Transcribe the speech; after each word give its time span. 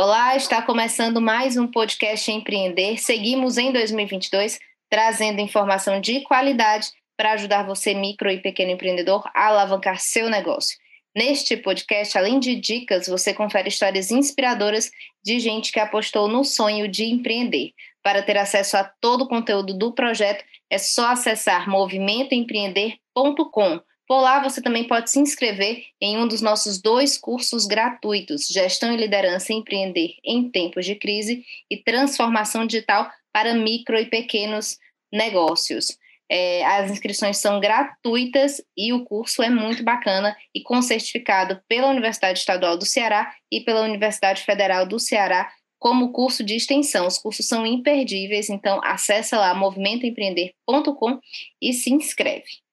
Olá, 0.00 0.36
está 0.36 0.62
começando 0.62 1.20
mais 1.20 1.56
um 1.56 1.66
podcast 1.66 2.30
Empreender. 2.30 2.98
Seguimos 2.98 3.58
em 3.58 3.72
2022 3.72 4.60
trazendo 4.88 5.40
informação 5.40 6.00
de 6.00 6.20
qualidade 6.20 6.92
para 7.16 7.32
ajudar 7.32 7.66
você, 7.66 7.94
micro 7.94 8.30
e 8.30 8.40
pequeno 8.40 8.70
empreendedor, 8.70 9.28
a 9.34 9.48
alavancar 9.48 9.98
seu 9.98 10.30
negócio. 10.30 10.78
Neste 11.12 11.56
podcast, 11.56 12.16
além 12.16 12.38
de 12.38 12.54
dicas, 12.54 13.08
você 13.08 13.34
confere 13.34 13.70
histórias 13.70 14.12
inspiradoras 14.12 14.88
de 15.20 15.40
gente 15.40 15.72
que 15.72 15.80
apostou 15.80 16.28
no 16.28 16.44
sonho 16.44 16.86
de 16.86 17.06
empreender. 17.06 17.72
Para 18.00 18.22
ter 18.22 18.38
acesso 18.38 18.76
a 18.76 18.84
todo 18.84 19.22
o 19.22 19.28
conteúdo 19.28 19.76
do 19.76 19.92
projeto, 19.92 20.44
é 20.70 20.78
só 20.78 21.10
acessar 21.10 21.68
movimentoempreender.com. 21.68 23.80
Por 24.08 24.22
lá, 24.22 24.42
você 24.42 24.62
também 24.62 24.84
pode 24.84 25.10
se 25.10 25.18
inscrever 25.18 25.84
em 26.00 26.16
um 26.16 26.26
dos 26.26 26.40
nossos 26.40 26.80
dois 26.80 27.18
cursos 27.18 27.66
gratuitos: 27.66 28.48
Gestão 28.48 28.90
e 28.90 28.96
Liderança 28.96 29.52
Empreender 29.52 30.14
em 30.24 30.50
Tempos 30.50 30.86
de 30.86 30.94
Crise 30.94 31.44
e 31.70 31.76
Transformação 31.76 32.66
Digital 32.66 33.10
para 33.30 33.54
Micro 33.54 33.98
e 33.98 34.06
Pequenos 34.06 34.78
Negócios. 35.12 35.98
É, 36.30 36.64
as 36.64 36.90
inscrições 36.90 37.36
são 37.38 37.60
gratuitas 37.60 38.62
e 38.76 38.92
o 38.94 39.04
curso 39.04 39.42
é 39.42 39.50
muito 39.50 39.82
bacana 39.82 40.34
e 40.54 40.62
com 40.62 40.80
certificado 40.80 41.60
pela 41.68 41.88
Universidade 41.88 42.38
Estadual 42.38 42.78
do 42.78 42.86
Ceará 42.86 43.34
e 43.52 43.60
pela 43.60 43.82
Universidade 43.82 44.42
Federal 44.42 44.86
do 44.86 44.98
Ceará 44.98 45.50
como 45.78 46.12
curso 46.12 46.42
de 46.42 46.54
extensão. 46.54 47.06
Os 47.06 47.18
cursos 47.18 47.46
são 47.46 47.66
imperdíveis, 47.66 48.48
então 48.48 48.80
acessa 48.82 49.38
lá 49.38 49.54
movimentoempreender.com 49.54 51.18
e 51.62 51.72
se 51.72 51.92
inscreve. 51.92 52.67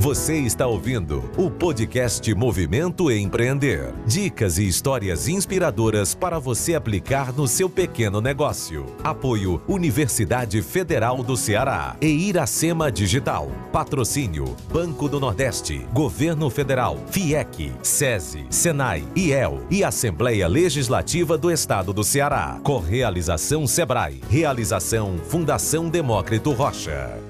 Você 0.00 0.38
está 0.38 0.66
ouvindo 0.66 1.30
o 1.36 1.50
podcast 1.50 2.34
Movimento 2.34 3.10
Empreender. 3.10 3.92
Dicas 4.06 4.56
e 4.56 4.66
histórias 4.66 5.28
inspiradoras 5.28 6.14
para 6.14 6.38
você 6.38 6.74
aplicar 6.74 7.34
no 7.34 7.46
seu 7.46 7.68
pequeno 7.68 8.18
negócio. 8.18 8.86
Apoio 9.04 9.60
Universidade 9.68 10.62
Federal 10.62 11.22
do 11.22 11.36
Ceará 11.36 11.98
e 12.00 12.06
Iracema 12.06 12.90
Digital. 12.90 13.50
Patrocínio 13.70 14.56
Banco 14.72 15.06
do 15.06 15.20
Nordeste, 15.20 15.86
Governo 15.92 16.48
Federal, 16.48 16.96
FIEC, 17.10 17.70
SESI, 17.82 18.46
SENAI, 18.48 19.04
IEL 19.14 19.66
e 19.70 19.84
Assembleia 19.84 20.48
Legislativa 20.48 21.36
do 21.36 21.50
Estado 21.50 21.92
do 21.92 22.02
Ceará. 22.02 22.58
Correalização 22.62 23.66
Sebrae. 23.66 24.22
Realização 24.30 25.18
Fundação 25.18 25.90
Demócrito 25.90 26.52
Rocha. 26.52 27.20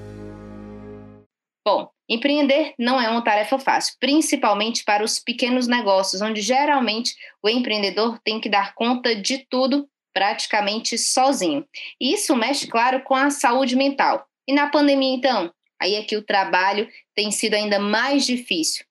Bom, 1.67 1.90
Empreender 2.13 2.73
não 2.77 2.99
é 2.99 3.07
uma 3.07 3.23
tarefa 3.23 3.57
fácil, 3.57 3.95
principalmente 3.97 4.83
para 4.83 5.01
os 5.01 5.17
pequenos 5.17 5.65
negócios, 5.65 6.21
onde 6.21 6.41
geralmente 6.41 7.15
o 7.41 7.47
empreendedor 7.47 8.19
tem 8.19 8.37
que 8.37 8.49
dar 8.49 8.75
conta 8.75 9.15
de 9.15 9.47
tudo 9.49 9.87
praticamente 10.13 10.97
sozinho. 10.97 11.65
E 12.01 12.13
isso 12.13 12.35
mexe, 12.35 12.67
claro, 12.67 13.01
com 13.03 13.15
a 13.15 13.29
saúde 13.29 13.77
mental. 13.77 14.27
E 14.45 14.51
na 14.53 14.67
pandemia, 14.67 15.15
então? 15.15 15.53
Aí 15.81 15.95
é 15.95 16.03
que 16.03 16.17
o 16.17 16.21
trabalho 16.21 16.89
tem 17.15 17.31
sido 17.31 17.53
ainda 17.53 17.79
mais 17.79 18.25
difícil. 18.25 18.83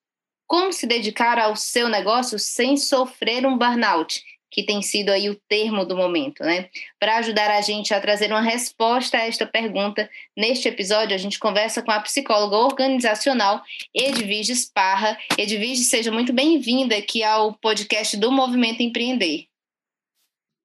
Como 0.46 0.72
se 0.72 0.86
dedicar 0.86 1.38
ao 1.38 1.54
seu 1.56 1.90
negócio 1.90 2.38
sem 2.38 2.74
sofrer 2.78 3.44
um 3.44 3.58
burnout? 3.58 4.24
Que 4.50 4.64
tem 4.64 4.82
sido 4.82 5.10
aí 5.10 5.30
o 5.30 5.40
termo 5.48 5.84
do 5.84 5.96
momento, 5.96 6.42
né? 6.42 6.68
Para 6.98 7.18
ajudar 7.18 7.50
a 7.50 7.60
gente 7.60 7.94
a 7.94 8.00
trazer 8.00 8.30
uma 8.30 8.40
resposta 8.40 9.16
a 9.16 9.26
esta 9.26 9.46
pergunta, 9.46 10.10
neste 10.36 10.68
episódio 10.68 11.14
a 11.14 11.18
gente 11.18 11.38
conversa 11.38 11.80
com 11.82 11.92
a 11.92 12.00
psicóloga 12.00 12.56
organizacional 12.56 13.62
Edviges 13.94 14.64
Parra. 14.64 15.16
Edviges, 15.38 15.88
seja 15.88 16.10
muito 16.10 16.32
bem-vinda 16.32 16.96
aqui 16.96 17.22
ao 17.22 17.54
podcast 17.54 18.16
do 18.16 18.32
Movimento 18.32 18.82
Empreender. 18.82 19.46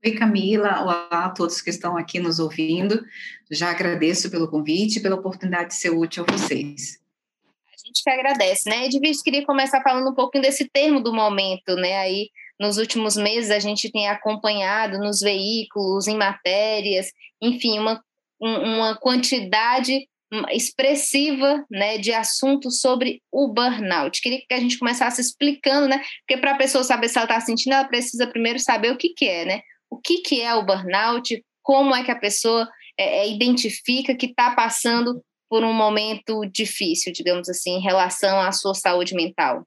Oi, 0.04 0.12
Camila. 0.12 0.82
Olá 0.82 1.08
a 1.10 1.30
todos 1.30 1.62
que 1.62 1.70
estão 1.70 1.98
aqui 1.98 2.20
nos 2.20 2.40
ouvindo. 2.40 3.04
Já 3.50 3.72
agradeço 3.72 4.30
pelo 4.30 4.48
convite 4.48 4.98
e 4.98 5.02
pela 5.02 5.16
oportunidade 5.16 5.70
de 5.70 5.76
ser 5.76 5.90
útil 5.90 6.26
a 6.28 6.32
vocês. 6.32 7.00
A 7.74 7.88
gente 7.88 8.04
que 8.04 8.10
agradece, 8.10 8.70
né? 8.70 8.86
Edviges, 8.86 9.22
queria 9.22 9.46
começar 9.46 9.82
falando 9.82 10.10
um 10.10 10.14
pouquinho 10.14 10.44
desse 10.44 10.70
termo 10.70 11.02
do 11.02 11.14
momento, 11.14 11.76
né? 11.76 11.98
Aí 11.98 12.30
nos 12.60 12.78
últimos 12.78 13.16
meses 13.16 13.52
a 13.52 13.60
gente 13.60 13.92
tem 13.92 14.08
acompanhado 14.08 14.98
nos 14.98 15.20
veículos, 15.20 16.08
em 16.08 16.16
matérias, 16.16 17.08
enfim, 17.42 17.80
uma, 17.80 18.02
uma 18.40 18.96
quantidade 18.96 20.08
expressiva 20.52 21.64
né, 21.70 21.98
de 21.98 22.12
assuntos 22.12 22.82
sobre 22.82 23.22
o 23.32 23.48
burnout. 23.48 24.22
Queria 24.22 24.40
que 24.40 24.54
a 24.54 24.60
gente 24.60 24.78
começasse 24.78 25.22
explicando, 25.22 25.88
né? 25.88 26.02
Porque 26.20 26.40
para 26.40 26.52
a 26.52 26.58
pessoa 26.58 26.84
saber 26.84 27.08
se 27.08 27.18
ela 27.18 27.26
está 27.26 27.40
sentindo, 27.40 27.74
ela 27.74 27.88
precisa 27.88 28.28
primeiro 28.28 28.60
saber 28.60 28.92
o 28.92 28.98
que, 28.98 29.10
que 29.10 29.26
é, 29.26 29.46
né? 29.46 29.62
O 29.90 29.98
que, 29.98 30.18
que 30.18 30.42
é 30.42 30.54
o 30.56 30.66
burnout, 30.66 31.44
como 31.62 31.96
é 31.96 32.04
que 32.04 32.12
a 32.12 32.20
pessoa 32.20 32.68
é, 32.98 33.20
é 33.20 33.30
identifica 33.30 34.16
que 34.16 34.26
está 34.26 34.52
passando 34.56 35.22
por 35.50 35.64
um 35.64 35.74
momento 35.74 36.42
difícil, 36.46 37.14
digamos 37.14 37.48
assim, 37.48 37.78
em 37.78 37.82
relação 37.82 38.40
à 38.40 38.52
sua 38.52 38.74
saúde 38.74 39.14
mental. 39.14 39.66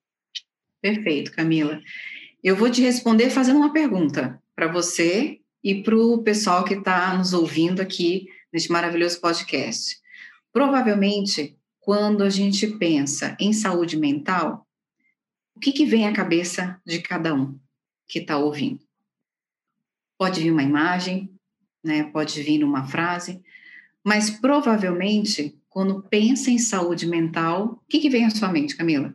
Perfeito, 0.83 1.31
Camila. 1.33 1.81
Eu 2.43 2.55
vou 2.55 2.71
te 2.71 2.81
responder 2.81 3.31
fazendo 3.31 3.57
uma 3.57 3.73
pergunta 3.73 4.41
para 4.55 4.71
você 4.71 5.41
e 5.63 5.83
para 5.83 5.97
o 5.97 6.23
pessoal 6.23 6.65
que 6.65 6.75
está 6.75 7.17
nos 7.17 7.33
ouvindo 7.33 7.83
aqui 7.83 8.29
neste 8.53 8.71
maravilhoso 8.71 9.21
podcast. 9.21 9.99
Provavelmente, 10.53 11.59
quando 11.81 12.23
a 12.23 12.31
gente 12.31 12.65
pensa 12.79 13.37
em 13.41 13.53
saúde 13.53 13.97
mental, 13.97 14.65
o 15.57 15.59
que, 15.59 15.73
que 15.73 15.85
vem 15.85 16.07
à 16.07 16.13
cabeça 16.13 16.81
de 16.87 17.01
cada 17.01 17.35
um 17.35 17.59
que 18.07 18.21
está 18.21 18.39
ouvindo? 18.39 18.81
Pode 20.17 20.41
vir 20.41 20.53
uma 20.53 20.63
imagem, 20.63 21.29
né? 21.83 22.05
pode 22.05 22.41
vir 22.41 22.63
uma 22.63 22.87
frase, 22.87 23.43
mas 24.05 24.31
provavelmente, 24.31 25.59
quando 25.69 26.05
pensa 26.05 26.53
em 26.53 26.59
saúde 26.59 27.05
mental, 27.05 27.83
o 27.83 27.89
que, 27.89 27.99
que 27.99 28.09
vem 28.09 28.25
à 28.25 28.31
sua 28.31 28.53
mente, 28.53 28.77
Camila? 28.77 29.13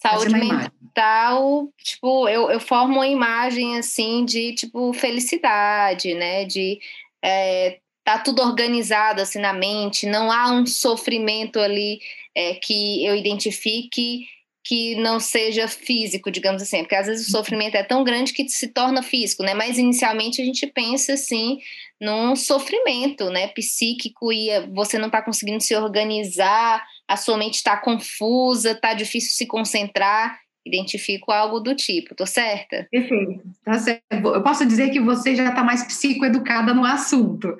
Saúde 0.00 0.34
mental, 0.34 1.68
tipo, 1.76 2.26
eu, 2.28 2.50
eu 2.50 2.58
formo 2.58 2.94
uma 2.94 3.06
imagem 3.06 3.78
assim 3.78 4.24
de 4.24 4.54
tipo 4.54 4.92
felicidade, 4.94 6.14
né? 6.14 6.46
De 6.46 6.80
é, 7.22 7.78
tá 8.02 8.18
tudo 8.18 8.42
organizado 8.42 9.20
assim 9.20 9.38
na 9.38 9.52
mente, 9.52 10.06
não 10.06 10.32
há 10.32 10.50
um 10.50 10.64
sofrimento 10.64 11.60
ali 11.60 12.00
é, 12.34 12.54
que 12.54 13.04
eu 13.04 13.14
identifique 13.14 14.26
que 14.62 14.94
não 14.96 15.18
seja 15.18 15.66
físico, 15.66 16.30
digamos 16.30 16.62
assim, 16.62 16.78
porque 16.78 16.94
às 16.94 17.06
vezes 17.06 17.28
o 17.28 17.30
sofrimento 17.30 17.74
é 17.74 17.82
tão 17.82 18.04
grande 18.04 18.32
que 18.32 18.48
se 18.48 18.68
torna 18.68 19.02
físico, 19.02 19.42
né? 19.42 19.52
Mas 19.52 19.78
inicialmente 19.78 20.40
a 20.40 20.44
gente 20.44 20.66
pensa 20.66 21.14
assim 21.14 21.58
num 22.00 22.34
sofrimento, 22.34 23.28
né, 23.28 23.48
psíquico 23.48 24.32
e 24.32 24.48
você 24.72 24.98
não 24.98 25.06
está 25.06 25.22
conseguindo 25.22 25.62
se 25.62 25.76
organizar, 25.76 26.82
a 27.06 27.16
sua 27.16 27.36
mente 27.36 27.56
está 27.56 27.76
confusa, 27.76 28.72
está 28.72 28.94
difícil 28.94 29.32
se 29.32 29.46
concentrar, 29.46 30.38
identifico 30.64 31.32
algo 31.32 31.58
do 31.58 31.74
tipo, 31.74 32.14
tô 32.14 32.26
certa? 32.26 32.86
Perfeito, 32.90 33.42
tá 33.64 33.78
certo. 33.78 34.02
Eu 34.10 34.42
posso 34.42 34.66
dizer 34.66 34.90
que 34.90 35.00
você 35.00 35.34
já 35.34 35.48
está 35.48 35.64
mais 35.64 35.82
psicoeducada 35.84 36.74
no 36.74 36.84
assunto, 36.84 37.54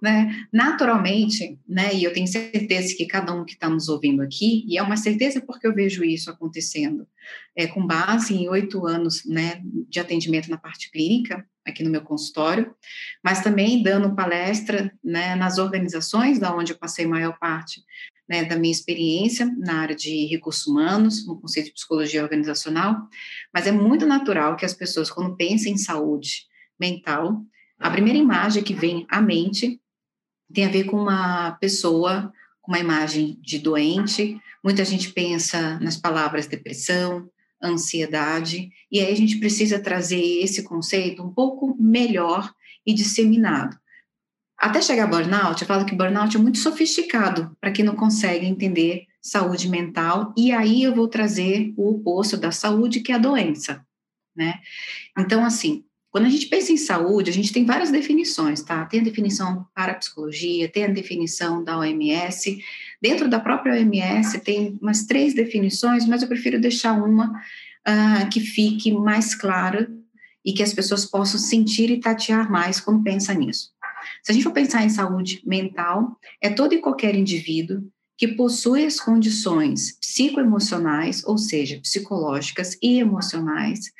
né? 0.00 0.46
Naturalmente, 0.52 1.58
né? 1.66 1.94
E 1.94 2.04
eu 2.04 2.12
tenho 2.12 2.26
certeza 2.26 2.94
que 2.96 3.06
cada 3.06 3.32
um 3.32 3.44
que 3.44 3.54
está 3.54 3.68
nos 3.68 3.88
ouvindo 3.88 4.22
aqui, 4.22 4.64
e 4.68 4.78
é 4.78 4.82
uma 4.82 4.96
certeza 4.96 5.40
porque 5.40 5.66
eu 5.66 5.74
vejo 5.74 6.04
isso 6.04 6.30
acontecendo, 6.30 7.06
é, 7.56 7.66
com 7.66 7.86
base 7.86 8.34
em 8.34 8.48
oito 8.48 8.86
anos, 8.86 9.24
né, 9.26 9.60
de 9.88 10.00
atendimento 10.00 10.50
na 10.50 10.58
parte 10.58 10.90
clínica, 10.90 11.46
aqui 11.72 11.82
no 11.82 11.90
meu 11.90 12.02
consultório, 12.02 12.74
mas 13.24 13.42
também 13.42 13.82
dando 13.82 14.14
palestra, 14.14 14.92
né, 15.02 15.34
nas 15.34 15.58
organizações 15.58 16.38
da 16.38 16.54
onde 16.54 16.72
eu 16.72 16.78
passei 16.78 17.06
maior 17.06 17.38
parte 17.38 17.82
né, 18.28 18.44
da 18.44 18.56
minha 18.56 18.72
experiência 18.72 19.46
na 19.58 19.80
área 19.80 19.96
de 19.96 20.26
recursos 20.26 20.66
humanos, 20.66 21.26
no 21.26 21.40
conceito 21.40 21.66
de 21.66 21.72
psicologia 21.72 22.22
organizacional, 22.22 23.08
mas 23.52 23.66
é 23.66 23.72
muito 23.72 24.06
natural 24.06 24.56
que 24.56 24.64
as 24.64 24.72
pessoas, 24.72 25.10
quando 25.10 25.36
pensam 25.36 25.72
em 25.72 25.76
saúde 25.76 26.46
mental, 26.78 27.42
a 27.78 27.90
primeira 27.90 28.18
imagem 28.18 28.62
que 28.62 28.74
vem 28.74 29.06
à 29.10 29.20
mente 29.20 29.80
tem 30.52 30.64
a 30.64 30.70
ver 30.70 30.84
com 30.84 30.96
uma 30.96 31.52
pessoa 31.52 32.32
com 32.62 32.70
uma 32.70 32.78
imagem 32.78 33.38
de 33.42 33.58
doente. 33.58 34.40
Muita 34.62 34.84
gente 34.84 35.12
pensa 35.12 35.78
nas 35.80 35.96
palavras 35.96 36.46
depressão, 36.46 37.28
ansiedade, 37.62 38.70
e 38.90 39.00
aí 39.00 39.12
a 39.12 39.16
gente 39.16 39.38
precisa 39.38 39.78
trazer 39.78 40.22
esse 40.42 40.62
conceito 40.62 41.22
um 41.22 41.32
pouco 41.32 41.76
melhor 41.80 42.52
e 42.86 42.92
disseminado. 42.92 43.76
Até 44.58 44.80
chegar 44.80 45.04
a 45.04 45.06
burnout, 45.06 45.60
eu 45.60 45.68
falo 45.68 45.84
que 45.84 45.94
burnout 45.94 46.36
é 46.36 46.40
muito 46.40 46.58
sofisticado 46.58 47.56
para 47.60 47.72
quem 47.72 47.84
não 47.84 47.96
consegue 47.96 48.46
entender 48.46 49.06
saúde 49.20 49.68
mental, 49.68 50.34
e 50.36 50.50
aí 50.52 50.82
eu 50.82 50.94
vou 50.94 51.08
trazer 51.08 51.72
o 51.76 51.90
oposto 51.90 52.36
da 52.36 52.50
saúde, 52.50 53.00
que 53.00 53.12
é 53.12 53.14
a 53.14 53.18
doença, 53.18 53.84
né? 54.36 54.60
Então, 55.16 55.44
assim, 55.44 55.84
quando 56.12 56.26
a 56.26 56.28
gente 56.28 56.46
pensa 56.46 56.70
em 56.70 56.76
saúde, 56.76 57.30
a 57.30 57.32
gente 57.32 57.52
tem 57.54 57.64
várias 57.64 57.90
definições, 57.90 58.62
tá? 58.62 58.84
Tem 58.84 59.00
a 59.00 59.04
definição 59.04 59.66
para 59.74 59.92
a 59.92 59.94
psicologia, 59.94 60.68
tem 60.68 60.84
a 60.84 60.88
definição 60.88 61.64
da 61.64 61.78
OMS. 61.78 62.62
Dentro 63.02 63.28
da 63.28 63.40
própria 63.40 63.74
OMS 63.74 64.38
tem 64.42 64.78
umas 64.80 65.04
três 65.06 65.34
definições, 65.34 66.06
mas 66.06 66.22
eu 66.22 66.28
prefiro 66.28 66.60
deixar 66.60 66.92
uma 66.92 67.32
uh, 67.32 68.30
que 68.30 68.38
fique 68.38 68.92
mais 68.92 69.34
clara 69.34 69.90
e 70.44 70.52
que 70.52 70.62
as 70.62 70.72
pessoas 70.72 71.04
possam 71.04 71.40
sentir 71.40 71.90
e 71.90 71.98
tatear 71.98 72.48
mais 72.48 72.80
quando 72.80 73.02
pensa 73.02 73.34
nisso. 73.34 73.72
Se 74.22 74.30
a 74.30 74.32
gente 74.32 74.44
for 74.44 74.52
pensar 74.52 74.84
em 74.84 74.88
saúde 74.88 75.42
mental, 75.44 76.16
é 76.40 76.48
todo 76.48 76.74
e 76.74 76.80
qualquer 76.80 77.16
indivíduo 77.16 77.82
que 78.16 78.28
possui 78.28 78.84
as 78.84 79.00
condições 79.00 79.98
psicoemocionais, 79.98 81.24
ou 81.24 81.36
seja, 81.36 81.80
psicológicas 81.80 82.78
e 82.80 83.00
emocionais, 83.00 83.92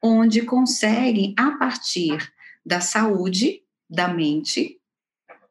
onde 0.00 0.42
conseguem, 0.42 1.34
a 1.36 1.52
partir 1.52 2.32
da 2.64 2.80
saúde 2.80 3.62
da 3.90 4.06
mente, 4.06 4.78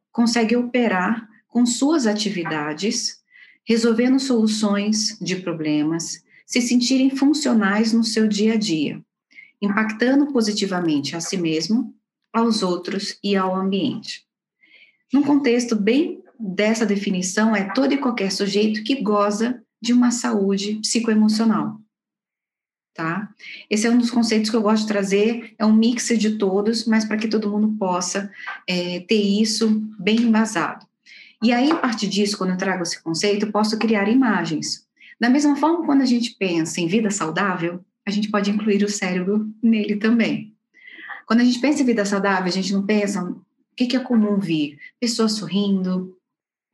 consegue 0.09 0.55
operar 0.55 1.32
com 1.53 1.67
suas 1.67 2.07
atividades, 2.07 3.21
resolvendo 3.63 4.19
soluções 4.19 5.15
de 5.21 5.35
problemas, 5.35 6.23
se 6.47 6.59
sentirem 6.59 7.11
funcionais 7.11 7.93
no 7.93 8.03
seu 8.03 8.27
dia 8.27 8.53
a 8.53 8.57
dia, 8.57 8.99
impactando 9.61 10.33
positivamente 10.33 11.15
a 11.15 11.21
si 11.21 11.37
mesmo, 11.37 11.93
aos 12.33 12.63
outros 12.63 13.19
e 13.23 13.35
ao 13.35 13.55
ambiente. 13.55 14.25
Num 15.13 15.21
contexto 15.21 15.75
bem 15.75 16.23
dessa 16.39 16.87
definição, 16.87 17.55
é 17.55 17.71
todo 17.71 17.93
e 17.93 17.99
qualquer 17.99 18.31
sujeito 18.31 18.83
que 18.83 19.03
goza 19.03 19.61
de 19.79 19.93
uma 19.93 20.09
saúde 20.09 20.79
psicoemocional. 20.81 21.79
Tá? 22.95 23.29
Esse 23.69 23.85
é 23.85 23.91
um 23.91 23.97
dos 23.99 24.09
conceitos 24.09 24.49
que 24.49 24.55
eu 24.55 24.61
gosto 24.61 24.81
de 24.81 24.87
trazer, 24.87 25.53
é 25.59 25.63
um 25.63 25.73
mix 25.73 26.07
de 26.17 26.35
todos, 26.35 26.85
mas 26.85 27.05
para 27.05 27.17
que 27.17 27.27
todo 27.27 27.49
mundo 27.49 27.77
possa 27.77 28.31
é, 28.67 29.01
ter 29.01 29.21
isso 29.21 29.69
bem 29.99 30.17
embasado. 30.17 30.83
E 31.43 31.51
aí, 31.51 31.69
a 31.69 31.75
partir 31.75 32.07
disso, 32.07 32.37
quando 32.37 32.51
eu 32.51 32.57
trago 32.57 32.83
esse 32.83 33.03
conceito, 33.03 33.51
posso 33.51 33.77
criar 33.77 34.07
imagens. 34.07 34.87
Da 35.19 35.29
mesma 35.29 35.57
forma, 35.57 35.85
quando 35.85 36.01
a 36.01 36.05
gente 36.05 36.35
pensa 36.39 36.79
em 36.79 36.87
vida 36.87 37.11
saudável, 37.11 37.83
a 38.05 38.11
gente 38.11 38.31
pode 38.31 38.49
incluir 38.49 38.81
o 38.81 38.89
cérebro 38.89 39.53
nele 39.61 39.97
também. 39.97 40.55
Quando 41.25 41.41
a 41.41 41.43
gente 41.43 41.59
pensa 41.59 41.81
em 41.81 41.85
vida 41.85 42.05
saudável, 42.05 42.45
a 42.45 42.51
gente 42.51 42.71
não 42.71 42.85
pensa 42.85 43.21
o 43.21 43.43
que 43.75 43.93
é 43.93 43.99
comum 43.99 44.39
vir? 44.39 44.79
Pessoa 45.01 45.27
sorrindo, 45.27 46.17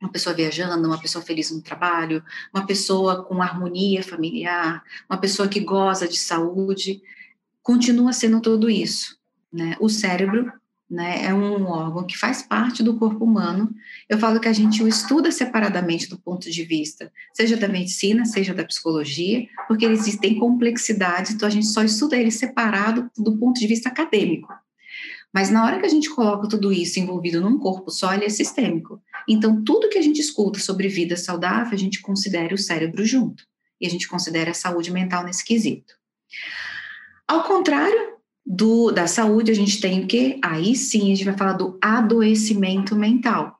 uma 0.00 0.10
pessoa 0.10 0.34
viajando, 0.34 0.86
uma 0.86 1.00
pessoa 1.00 1.24
feliz 1.24 1.50
no 1.50 1.60
trabalho, 1.60 2.22
uma 2.54 2.64
pessoa 2.64 3.24
com 3.24 3.42
harmonia 3.42 4.04
familiar, 4.04 4.84
uma 5.08 5.18
pessoa 5.18 5.48
que 5.48 5.58
goza 5.58 6.06
de 6.06 6.16
saúde, 6.16 7.02
continua 7.60 8.12
sendo 8.12 8.40
tudo 8.40 8.70
isso. 8.70 9.18
Né? 9.52 9.76
O 9.80 9.88
cérebro 9.88 10.52
né, 10.90 11.24
é 11.24 11.32
um 11.32 11.66
órgão 11.66 12.04
que 12.04 12.18
faz 12.18 12.42
parte 12.42 12.82
do 12.82 12.96
corpo 12.96 13.24
humano. 13.24 13.72
Eu 14.08 14.18
falo 14.18 14.40
que 14.40 14.48
a 14.48 14.52
gente 14.52 14.82
o 14.82 14.88
estuda 14.88 15.30
separadamente 15.30 16.08
do 16.08 16.18
ponto 16.18 16.50
de 16.50 16.64
vista, 16.64 17.12
seja 17.32 17.56
da 17.56 17.68
medicina, 17.68 18.24
seja 18.24 18.52
da 18.52 18.64
psicologia, 18.64 19.46
porque 19.68 19.86
existem 19.86 20.38
complexidades, 20.38 21.32
então 21.32 21.46
a 21.46 21.50
gente 21.50 21.66
só 21.66 21.84
estuda 21.84 22.16
ele 22.16 22.32
separado 22.32 23.08
do 23.16 23.38
ponto 23.38 23.60
de 23.60 23.66
vista 23.68 23.88
acadêmico. 23.88 24.52
Mas 25.32 25.48
na 25.48 25.64
hora 25.64 25.78
que 25.78 25.86
a 25.86 25.90
gente 25.90 26.10
coloca 26.10 26.48
tudo 26.48 26.72
isso 26.72 26.98
envolvido 26.98 27.40
num 27.40 27.56
corpo 27.56 27.88
só, 27.88 28.12
ele 28.12 28.24
é 28.24 28.28
sistêmico. 28.28 29.00
Então, 29.28 29.62
tudo 29.62 29.88
que 29.88 29.98
a 29.98 30.02
gente 30.02 30.20
escuta 30.20 30.58
sobre 30.58 30.88
vida 30.88 31.16
saudável, 31.16 31.72
a 31.72 31.78
gente 31.78 32.00
considera 32.00 32.52
o 32.52 32.58
cérebro 32.58 33.04
junto. 33.04 33.44
E 33.80 33.86
a 33.86 33.90
gente 33.90 34.08
considera 34.08 34.50
a 34.50 34.54
saúde 34.54 34.90
mental 34.90 35.22
nesse 35.22 35.44
quesito. 35.44 35.94
Ao 37.28 37.44
contrário 37.44 38.19
do, 38.52 38.90
da 38.90 39.06
saúde, 39.06 39.52
a 39.52 39.54
gente 39.54 39.80
tem 39.80 40.02
o 40.02 40.08
quê? 40.08 40.36
Aí 40.42 40.74
sim 40.74 41.12
a 41.12 41.14
gente 41.14 41.24
vai 41.24 41.36
falar 41.36 41.52
do 41.52 41.78
adoecimento 41.80 42.96
mental. 42.96 43.56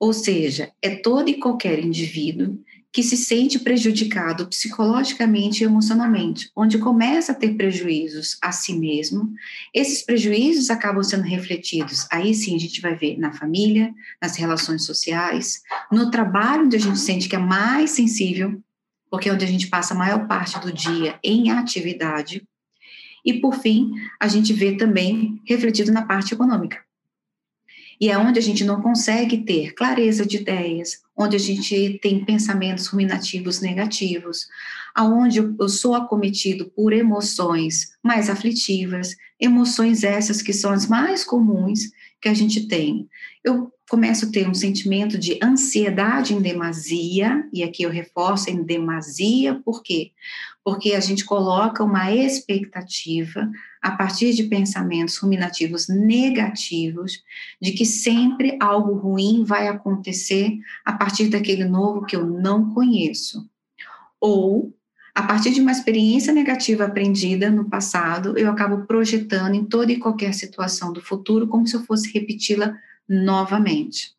Ou 0.00 0.10
seja, 0.14 0.72
é 0.80 0.96
todo 0.96 1.28
e 1.28 1.34
qualquer 1.34 1.78
indivíduo 1.78 2.58
que 2.90 3.02
se 3.02 3.14
sente 3.14 3.58
prejudicado 3.58 4.46
psicologicamente 4.46 5.62
e 5.62 5.66
emocionalmente, 5.66 6.50
onde 6.56 6.78
começa 6.78 7.32
a 7.32 7.34
ter 7.34 7.56
prejuízos 7.56 8.38
a 8.40 8.52
si 8.52 8.72
mesmo. 8.78 9.34
Esses 9.74 10.02
prejuízos 10.02 10.70
acabam 10.70 11.02
sendo 11.02 11.24
refletidos, 11.24 12.06
aí 12.10 12.34
sim 12.34 12.56
a 12.56 12.58
gente 12.58 12.80
vai 12.80 12.94
ver 12.94 13.18
na 13.18 13.34
família, 13.34 13.92
nas 14.20 14.34
relações 14.36 14.86
sociais, 14.86 15.60
no 15.92 16.10
trabalho, 16.10 16.64
onde 16.64 16.76
a 16.76 16.80
gente 16.80 16.98
sente 16.98 17.28
que 17.28 17.36
é 17.36 17.38
mais 17.38 17.90
sensível, 17.90 18.58
porque 19.10 19.28
é 19.28 19.32
onde 19.34 19.44
a 19.44 19.48
gente 19.48 19.66
passa 19.66 19.92
a 19.92 19.98
maior 19.98 20.26
parte 20.26 20.58
do 20.58 20.72
dia 20.72 21.18
em 21.22 21.50
atividade. 21.50 22.42
E, 23.26 23.40
por 23.40 23.56
fim, 23.56 23.92
a 24.20 24.28
gente 24.28 24.52
vê 24.52 24.76
também 24.76 25.42
refletido 25.44 25.90
na 25.90 26.02
parte 26.02 26.32
econômica. 26.32 26.78
E 28.00 28.10
é 28.10 28.16
onde 28.16 28.38
a 28.38 28.42
gente 28.42 28.62
não 28.62 28.80
consegue 28.80 29.38
ter 29.38 29.72
clareza 29.72 30.24
de 30.24 30.36
ideias, 30.36 31.02
onde 31.16 31.34
a 31.34 31.38
gente 31.38 31.98
tem 32.02 32.24
pensamentos 32.24 32.86
ruminativos 32.86 33.60
negativos, 33.60 34.46
aonde 34.94 35.38
eu 35.38 35.68
sou 35.68 35.94
acometido 35.94 36.66
por 36.66 36.92
emoções 36.92 37.96
mais 38.02 38.30
aflitivas, 38.30 39.16
emoções 39.40 40.04
essas 40.04 40.40
que 40.40 40.52
são 40.52 40.70
as 40.72 40.86
mais 40.86 41.24
comuns 41.24 41.80
que 42.20 42.28
a 42.28 42.34
gente 42.34 42.68
tem. 42.68 43.08
Eu 43.42 43.72
começo 43.88 44.26
a 44.26 44.30
ter 44.30 44.48
um 44.48 44.54
sentimento 44.54 45.16
de 45.16 45.38
ansiedade 45.42 46.34
em 46.34 46.40
demasia, 46.40 47.48
e 47.52 47.62
aqui 47.62 47.84
eu 47.84 47.90
reforço 47.90 48.50
em 48.50 48.62
demasia, 48.62 49.60
por 49.64 49.82
quê? 49.82 50.12
Porque 50.64 50.94
a 50.94 51.00
gente 51.00 51.24
coloca 51.24 51.84
uma 51.84 52.12
expectativa 52.12 53.48
a 53.80 53.92
partir 53.92 54.34
de 54.34 54.44
pensamentos 54.44 55.16
ruminativos 55.16 55.88
negativos, 55.88 57.22
de 57.62 57.72
que 57.72 57.86
sempre 57.86 58.58
algo 58.60 58.94
ruim 58.94 59.44
vai 59.44 59.68
acontecer 59.68 60.52
a 60.84 60.92
partir 60.92 61.28
daquele 61.28 61.64
novo 61.64 62.04
que 62.04 62.16
eu 62.16 62.26
não 62.26 62.74
conheço. 62.74 63.48
Ou, 64.20 64.75
a 65.16 65.22
partir 65.22 65.50
de 65.50 65.62
uma 65.62 65.72
experiência 65.72 66.30
negativa 66.30 66.84
aprendida 66.84 67.50
no 67.50 67.70
passado, 67.70 68.36
eu 68.36 68.50
acabo 68.50 68.84
projetando 68.84 69.54
em 69.54 69.64
toda 69.64 69.90
e 69.90 69.98
qualquer 69.98 70.34
situação 70.34 70.92
do 70.92 71.00
futuro 71.00 71.48
como 71.48 71.66
se 71.66 71.74
eu 71.74 71.82
fosse 71.84 72.12
repeti-la 72.12 72.76
novamente. 73.08 74.14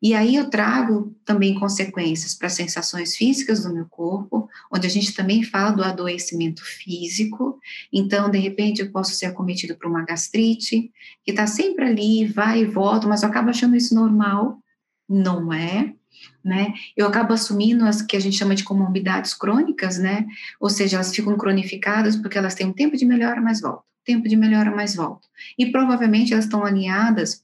E 0.00 0.14
aí 0.14 0.36
eu 0.36 0.48
trago 0.48 1.12
também 1.24 1.58
consequências 1.58 2.32
para 2.32 2.48
sensações 2.48 3.16
físicas 3.16 3.64
do 3.64 3.74
meu 3.74 3.86
corpo, 3.86 4.48
onde 4.72 4.86
a 4.86 4.90
gente 4.90 5.12
também 5.12 5.42
fala 5.42 5.72
do 5.72 5.82
adoecimento 5.82 6.64
físico. 6.64 7.58
Então, 7.92 8.30
de 8.30 8.38
repente, 8.38 8.82
eu 8.82 8.92
posso 8.92 9.16
ser 9.16 9.26
acometido 9.26 9.74
por 9.74 9.90
uma 9.90 10.04
gastrite, 10.04 10.92
que 11.24 11.32
está 11.32 11.48
sempre 11.48 11.86
ali, 11.86 12.24
vai 12.24 12.60
e 12.60 12.64
volta, 12.64 13.08
mas 13.08 13.24
eu 13.24 13.28
acabo 13.28 13.50
achando 13.50 13.74
isso 13.74 13.96
normal. 13.96 14.58
Não 15.08 15.52
é. 15.52 15.92
Né? 16.44 16.74
Eu 16.94 17.06
acabo 17.06 17.32
assumindo 17.32 17.86
as 17.86 18.02
que 18.02 18.16
a 18.16 18.20
gente 18.20 18.36
chama 18.36 18.54
de 18.54 18.64
comorbidades 18.64 19.32
crônicas, 19.32 19.98
né? 19.98 20.26
Ou 20.60 20.68
seja, 20.68 20.96
elas 20.96 21.14
ficam 21.14 21.38
cronificadas 21.38 22.16
porque 22.16 22.36
elas 22.36 22.54
têm 22.54 22.66
um 22.66 22.72
tempo 22.72 22.98
de 22.98 23.06
melhora, 23.06 23.40
mais 23.40 23.62
volta, 23.62 23.82
tempo 24.04 24.28
de 24.28 24.36
melhora, 24.36 24.70
mais 24.70 24.94
volta. 24.94 25.26
E 25.58 25.72
provavelmente 25.72 26.34
elas 26.34 26.44
estão 26.44 26.62
alinhadas 26.62 27.42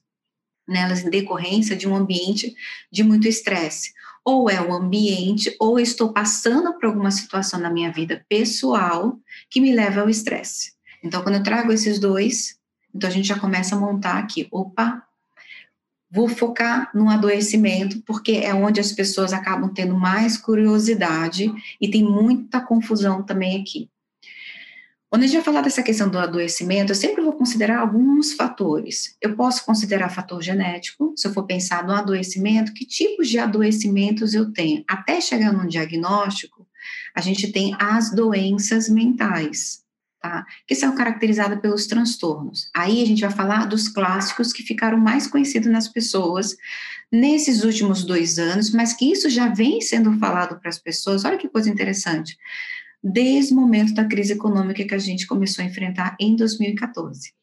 nelas 0.67 1.03
em 1.03 1.09
decorrência 1.09 1.75
de 1.75 1.87
um 1.87 1.95
ambiente 1.95 2.55
de 2.91 3.03
muito 3.03 3.27
estresse. 3.27 3.91
Ou 4.23 4.49
é 4.49 4.61
o 4.61 4.71
ambiente, 4.71 5.55
ou 5.59 5.79
estou 5.79 6.13
passando 6.13 6.73
por 6.75 6.85
alguma 6.85 7.09
situação 7.09 7.59
na 7.59 7.71
minha 7.71 7.91
vida 7.91 8.23
pessoal 8.29 9.19
que 9.49 9.59
me 9.59 9.73
leva 9.73 10.01
ao 10.01 10.09
estresse. 10.09 10.73
Então, 11.03 11.23
quando 11.23 11.35
eu 11.35 11.43
trago 11.43 11.71
esses 11.71 11.97
dois, 11.97 12.55
então 12.93 13.09
a 13.09 13.13
gente 13.13 13.27
já 13.27 13.39
começa 13.39 13.75
a 13.75 13.79
montar 13.79 14.19
aqui, 14.19 14.47
opa, 14.51 15.03
vou 16.11 16.27
focar 16.27 16.91
no 16.93 17.09
adoecimento, 17.09 18.01
porque 18.05 18.33
é 18.33 18.53
onde 18.53 18.79
as 18.79 18.91
pessoas 18.91 19.31
acabam 19.31 19.73
tendo 19.73 19.95
mais 19.95 20.37
curiosidade 20.37 21.51
e 21.79 21.89
tem 21.89 22.03
muita 22.03 22.59
confusão 22.59 23.23
também 23.23 23.61
aqui. 23.61 23.89
Quando 25.09 25.23
a 25.23 25.25
gente 25.25 25.35
vai 25.35 25.43
falar 25.43 25.61
dessa 25.61 25.83
questão 25.83 26.09
do 26.09 26.17
adoecimento, 26.17 26.91
eu 26.91 26.95
sempre 26.95 27.21
vou 27.21 27.33
considerar 27.33 27.79
alguns 27.79 28.31
fatores. 28.31 29.17
Eu 29.21 29.35
posso 29.35 29.65
considerar 29.65 30.07
fator 30.07 30.41
genético, 30.41 31.13
se 31.17 31.27
eu 31.27 31.33
for 31.33 31.43
pensar 31.45 31.85
no 31.85 31.91
adoecimento, 31.91 32.73
que 32.73 32.85
tipos 32.85 33.27
de 33.27 33.37
adoecimentos 33.37 34.33
eu 34.33 34.53
tenho. 34.53 34.85
Até 34.87 35.19
chegar 35.19 35.51
num 35.51 35.67
diagnóstico, 35.67 36.65
a 37.13 37.19
gente 37.19 37.51
tem 37.51 37.75
as 37.77 38.15
doenças 38.15 38.87
mentais, 38.87 39.80
tá? 40.21 40.45
Que 40.67 40.75
são 40.75 40.95
caracterizadas 40.95 41.59
pelos 41.59 41.87
transtornos. 41.87 42.69
Aí 42.75 43.01
a 43.01 43.05
gente 43.05 43.21
vai 43.21 43.31
falar 43.31 43.65
dos 43.65 43.87
clássicos 43.87 44.53
que 44.53 44.63
ficaram 44.63 44.97
mais 44.97 45.27
conhecidos 45.27 45.71
nas 45.71 45.87
pessoas 45.87 46.55
nesses 47.11 47.63
últimos 47.63 48.05
dois 48.05 48.39
anos, 48.39 48.71
mas 48.71 48.93
que 48.93 49.11
isso 49.11 49.29
já 49.29 49.49
vem 49.49 49.81
sendo 49.81 50.17
falado 50.19 50.59
para 50.59 50.69
as 50.69 50.77
pessoas. 50.77 51.25
Olha 51.25 51.37
que 51.37 51.49
coisa 51.49 51.69
interessante 51.69 52.37
desde 53.03 53.53
o 53.53 53.55
momento 53.55 53.93
da 53.93 54.05
crise 54.05 54.33
econômica 54.33 54.85
que 54.85 54.93
a 54.93 54.99
gente 54.99 55.25
começou 55.25 55.63
a 55.63 55.67
enfrentar 55.67 56.15
em 56.19 56.35
2014, 56.35 57.33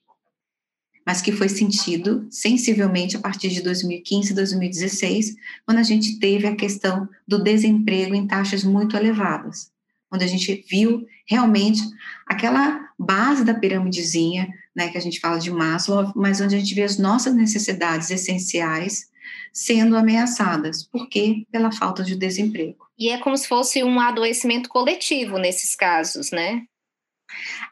mas 1.04 1.20
que 1.20 1.32
foi 1.32 1.48
sentido 1.48 2.26
sensivelmente 2.30 3.16
a 3.16 3.20
partir 3.20 3.48
de 3.48 3.60
2015 3.62 4.30
e 4.30 4.34
2016, 4.34 5.34
quando 5.66 5.78
a 5.78 5.82
gente 5.82 6.18
teve 6.18 6.46
a 6.46 6.54
questão 6.54 7.08
do 7.26 7.42
desemprego 7.42 8.14
em 8.14 8.26
taxas 8.26 8.62
muito 8.62 8.96
elevadas, 8.96 9.72
onde 10.12 10.24
a 10.24 10.28
gente 10.28 10.64
viu 10.68 11.06
realmente 11.26 11.82
aquela 12.26 12.88
base 12.98 13.44
da 13.44 13.54
piramidezinha, 13.54 14.48
né, 14.74 14.88
que 14.88 14.98
a 14.98 15.00
gente 15.00 15.20
fala 15.20 15.38
de 15.38 15.50
Maslow, 15.50 16.12
mas 16.16 16.40
onde 16.40 16.56
a 16.56 16.58
gente 16.58 16.74
vê 16.74 16.82
as 16.82 16.98
nossas 16.98 17.34
necessidades 17.34 18.10
essenciais 18.10 19.08
sendo 19.52 19.96
ameaçadas. 19.96 20.82
Por 20.82 21.08
quê? 21.08 21.44
Pela 21.50 21.72
falta 21.72 22.02
de 22.02 22.16
desemprego. 22.16 22.86
E 22.98 23.10
é 23.10 23.18
como 23.18 23.36
se 23.36 23.46
fosse 23.46 23.82
um 23.82 24.00
adoecimento 24.00 24.68
coletivo 24.68 25.38
nesses 25.38 25.76
casos, 25.76 26.30
né? 26.30 26.62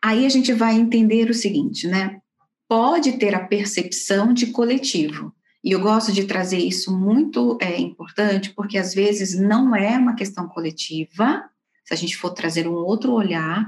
Aí 0.02 0.26
a 0.26 0.28
gente 0.28 0.52
vai 0.52 0.74
entender 0.74 1.30
o 1.30 1.34
seguinte, 1.34 1.86
né? 1.86 2.20
Pode 2.68 3.12
ter 3.12 3.34
a 3.34 3.44
percepção 3.44 4.32
de 4.32 4.48
coletivo. 4.48 5.32
E 5.64 5.72
eu 5.72 5.80
gosto 5.80 6.12
de 6.12 6.24
trazer 6.24 6.58
isso 6.58 6.96
muito 6.96 7.58
é, 7.60 7.76
importante, 7.80 8.52
porque 8.54 8.78
às 8.78 8.94
vezes 8.94 9.38
não 9.38 9.74
é 9.74 9.98
uma 9.98 10.14
questão 10.14 10.48
coletiva, 10.48 11.42
se 11.86 11.94
a 11.94 11.96
gente 11.96 12.16
for 12.16 12.30
trazer 12.30 12.66
um 12.68 12.74
outro 12.74 13.12
olhar, 13.12 13.66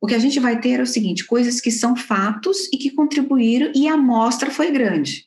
o 0.00 0.06
que 0.06 0.14
a 0.14 0.18
gente 0.18 0.40
vai 0.40 0.60
ter 0.60 0.80
é 0.80 0.82
o 0.82 0.86
seguinte: 0.86 1.24
coisas 1.24 1.60
que 1.60 1.70
são 1.70 1.94
fatos 1.96 2.68
e 2.72 2.78
que 2.78 2.90
contribuíram, 2.90 3.70
e 3.74 3.86
a 3.86 3.94
amostra 3.94 4.50
foi 4.50 4.70
grande, 4.70 5.26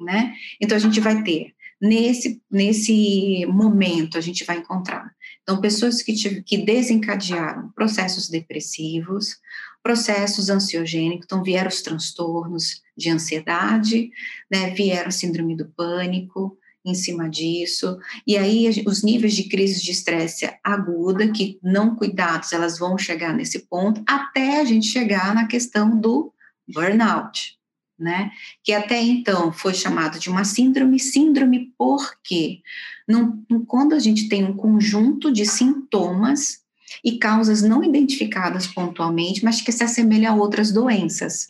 né? 0.00 0.34
Então 0.60 0.76
a 0.76 0.80
gente 0.80 1.00
vai 1.00 1.22
ter 1.22 1.54
nesse, 1.80 2.42
nesse 2.50 3.46
momento 3.46 4.18
a 4.18 4.20
gente 4.20 4.44
vai 4.44 4.58
encontrar. 4.58 5.10
Então, 5.42 5.60
pessoas 5.60 6.02
que, 6.02 6.12
que 6.42 6.58
desencadearam 6.58 7.70
processos 7.74 8.28
depressivos, 8.28 9.36
processos 9.82 10.50
ansiogênicos, 10.50 11.24
então 11.24 11.42
vieram 11.42 11.68
os 11.68 11.80
transtornos 11.80 12.82
de 12.96 13.10
ansiedade, 13.10 14.10
né, 14.50 14.70
vieram 14.70 15.10
síndrome 15.10 15.56
do 15.56 15.66
pânico 15.66 16.58
em 16.90 16.94
cima 16.94 17.28
disso, 17.28 17.98
e 18.26 18.36
aí 18.36 18.82
os 18.86 19.02
níveis 19.02 19.34
de 19.34 19.44
crise 19.48 19.82
de 19.82 19.90
estresse 19.90 20.50
aguda, 20.62 21.28
que 21.28 21.58
não 21.62 21.94
cuidados, 21.94 22.52
elas 22.52 22.78
vão 22.78 22.96
chegar 22.98 23.34
nesse 23.34 23.60
ponto, 23.60 24.02
até 24.06 24.60
a 24.60 24.64
gente 24.64 24.86
chegar 24.86 25.34
na 25.34 25.46
questão 25.46 25.98
do 25.98 26.32
burnout 26.66 27.58
né? 27.98 28.30
Que 28.62 28.72
até 28.72 29.02
então 29.02 29.52
foi 29.52 29.74
chamado 29.74 30.18
de 30.18 30.30
uma 30.30 30.44
síndrome, 30.44 31.00
síndrome 31.00 31.72
porque 31.76 32.60
não, 33.08 33.44
quando 33.66 33.94
a 33.94 33.98
gente 33.98 34.28
tem 34.28 34.44
um 34.44 34.56
conjunto 34.56 35.32
de 35.32 35.44
sintomas 35.44 36.60
e 37.04 37.18
causas 37.18 37.60
não 37.62 37.82
identificadas 37.82 38.66
pontualmente, 38.66 39.44
mas 39.44 39.60
que 39.60 39.72
se 39.72 39.82
assemelham 39.82 40.32
a 40.32 40.36
outras 40.36 40.70
doenças, 40.72 41.48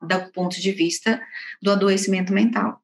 do 0.00 0.32
ponto 0.32 0.60
de 0.60 0.72
vista 0.72 1.20
do 1.60 1.70
adoecimento 1.70 2.32
mental, 2.32 2.80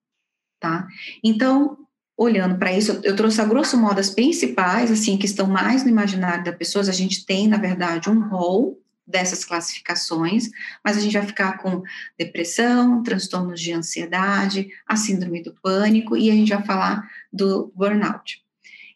tá? 0.61 0.87
Então, 1.25 1.79
olhando 2.19 2.59
para 2.59 2.73
isso, 2.73 3.01
eu 3.05 3.15
trouxe 3.15 3.41
a 3.41 3.45
grosso 3.45 3.79
modo 3.79 4.01
as 4.01 4.11
principais, 4.11 4.91
assim, 4.91 5.17
que 5.17 5.25
estão 5.25 5.47
mais 5.47 5.85
no 5.85 5.89
imaginário 5.89 6.43
das 6.43 6.57
pessoas, 6.57 6.89
a 6.89 6.93
gente 6.93 7.25
tem, 7.25 7.47
na 7.47 7.57
verdade, 7.57 8.11
um 8.11 8.29
rol 8.29 8.77
dessas 9.07 9.45
classificações, 9.45 10.51
mas 10.85 10.97
a 10.97 11.01
gente 11.01 11.17
vai 11.17 11.25
ficar 11.25 11.59
com 11.59 11.81
depressão, 12.19 13.05
transtornos 13.05 13.61
de 13.61 13.73
ansiedade, 13.73 14.69
a 14.85 14.97
síndrome 14.97 15.45
do 15.45 15.55
pânico 15.63 16.17
e 16.17 16.29
a 16.29 16.35
gente 16.35 16.53
vai 16.53 16.63
falar 16.65 17.09
do 17.33 17.73
burnout. 17.75 18.43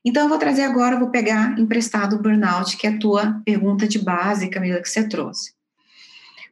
Então, 0.04 0.24
eu 0.24 0.28
vou 0.28 0.36
trazer 0.36 0.62
agora, 0.62 0.98
vou 0.98 1.10
pegar 1.10 1.56
emprestado 1.58 2.16
o 2.16 2.18
burnout, 2.20 2.76
que 2.76 2.88
é 2.88 2.90
a 2.90 2.98
tua 2.98 3.40
pergunta 3.44 3.86
de 3.86 4.00
base, 4.00 4.50
Camila, 4.50 4.82
que 4.82 4.88
você 4.88 5.08
trouxe. 5.08 5.52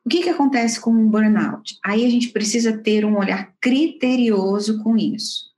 O 0.04 0.08
que, 0.08 0.22
que 0.22 0.30
acontece 0.30 0.80
com 0.80 0.92
o 0.92 1.08
burnout? 1.10 1.76
Aí 1.84 2.06
a 2.06 2.08
gente 2.08 2.28
precisa 2.28 2.78
ter 2.78 3.04
um 3.04 3.18
olhar 3.18 3.52
criterioso 3.60 4.82
com 4.84 4.96
isso. 4.96 5.49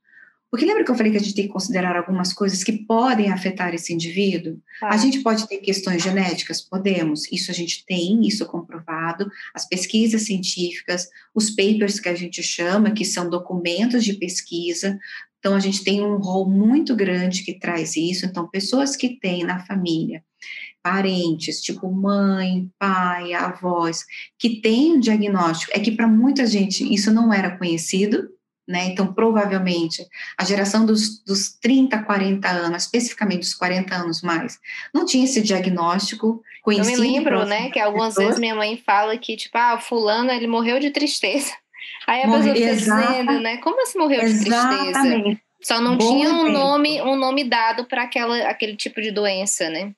Porque 0.53 0.67
lembra 0.67 0.85
que 0.85 0.91
eu 0.91 0.95
falei 0.95 1.11
que 1.11 1.17
a 1.17 1.19
gente 1.19 1.33
tem 1.33 1.47
que 1.47 1.51
considerar 1.51 1.97
algumas 1.97 2.31
coisas 2.31 2.63
que 2.63 2.85
podem 2.85 3.31
afetar 3.31 3.73
esse 3.73 3.91
indivíduo? 3.91 4.61
Ah. 4.83 4.93
A 4.93 4.97
gente 4.97 5.21
pode 5.23 5.47
ter 5.47 5.57
questões 5.57 6.03
genéticas? 6.03 6.61
Podemos. 6.61 7.23
Isso 7.31 7.49
a 7.49 7.53
gente 7.55 7.83
tem, 7.87 8.27
isso 8.27 8.43
é 8.43 8.45
comprovado. 8.45 9.27
As 9.51 9.67
pesquisas 9.67 10.27
científicas, 10.27 11.09
os 11.33 11.49
papers 11.49 11.99
que 11.99 12.07
a 12.07 12.13
gente 12.13 12.43
chama, 12.43 12.91
que 12.91 13.03
são 13.03 13.31
documentos 13.31 14.03
de 14.03 14.13
pesquisa. 14.13 14.99
Então, 15.39 15.55
a 15.55 15.59
gente 15.59 15.83
tem 15.83 16.03
um 16.03 16.17
rol 16.17 16.47
muito 16.47 16.95
grande 16.95 17.41
que 17.41 17.57
traz 17.57 17.95
isso. 17.95 18.27
Então, 18.27 18.47
pessoas 18.47 18.95
que 18.95 19.19
têm 19.19 19.43
na 19.43 19.65
família 19.65 20.23
parentes, 20.83 21.61
tipo 21.61 21.89
mãe, 21.89 22.69
pai, 22.77 23.33
avós, 23.33 24.03
que 24.37 24.61
têm 24.61 24.97
um 24.97 24.99
diagnóstico, 24.99 25.71
é 25.73 25.79
que 25.79 25.93
para 25.93 26.05
muita 26.05 26.45
gente 26.45 26.93
isso 26.93 27.09
não 27.09 27.33
era 27.33 27.57
conhecido, 27.57 28.29
né? 28.67 28.85
Então, 28.85 29.13
provavelmente, 29.13 30.05
a 30.37 30.43
geração 30.43 30.85
dos, 30.85 31.19
dos 31.23 31.51
30, 31.53 32.01
40 32.03 32.47
anos, 32.47 32.83
especificamente 32.83 33.41
dos 33.41 33.53
40 33.53 33.93
anos 33.95 34.21
mais, 34.21 34.59
não 34.93 35.05
tinha 35.05 35.25
esse 35.25 35.41
diagnóstico 35.41 36.41
conhecido. 36.61 36.97
Eu 36.97 37.01
me 37.01 37.11
lembro, 37.11 37.45
né, 37.45 37.69
que 37.69 37.79
algumas 37.79 38.15
vezes 38.15 38.39
minha 38.39 38.55
mãe 38.55 38.81
fala 38.85 39.17
que, 39.17 39.35
tipo, 39.35 39.57
ah, 39.57 39.77
fulano, 39.79 40.31
ele 40.31 40.47
morreu 40.47 40.79
de 40.79 40.91
tristeza. 40.91 41.51
Aí 42.07 42.23
a 42.23 42.27
Morre, 42.27 42.53
pessoa 42.53 42.75
fica 42.75 42.75
dizendo, 42.75 43.39
né, 43.39 43.57
como 43.57 43.81
assim 43.81 43.99
morreu 43.99 44.21
exatamente. 44.21 44.85
de 44.85 44.93
tristeza? 44.93 45.41
Só 45.61 45.79
não 45.79 45.95
Bom 45.95 46.09
tinha 46.09 46.29
um 46.29 46.51
nome, 46.51 47.01
um 47.01 47.15
nome 47.15 47.45
dado 47.45 47.85
para 47.85 48.03
aquele 48.03 48.75
tipo 48.75 49.01
de 49.01 49.11
doença, 49.11 49.69
né? 49.69 49.93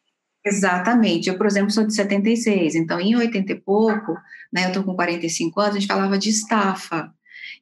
Exatamente. 0.46 1.28
Eu, 1.28 1.38
por 1.38 1.48
exemplo, 1.48 1.72
sou 1.72 1.88
de 1.88 1.96
76, 1.96 2.76
então 2.76 3.02
em 3.02 3.16
80 3.16 3.52
e 3.52 3.56
pouco, 3.56 4.16
né, 4.54 4.68
eu 4.68 4.72
tô 4.72 4.84
com 4.84 4.96
45 4.96 5.60
anos, 5.60 5.76
a 5.76 5.80
gente 5.80 5.88
falava 5.88 6.20
de 6.20 6.30
estafa. 6.30 7.12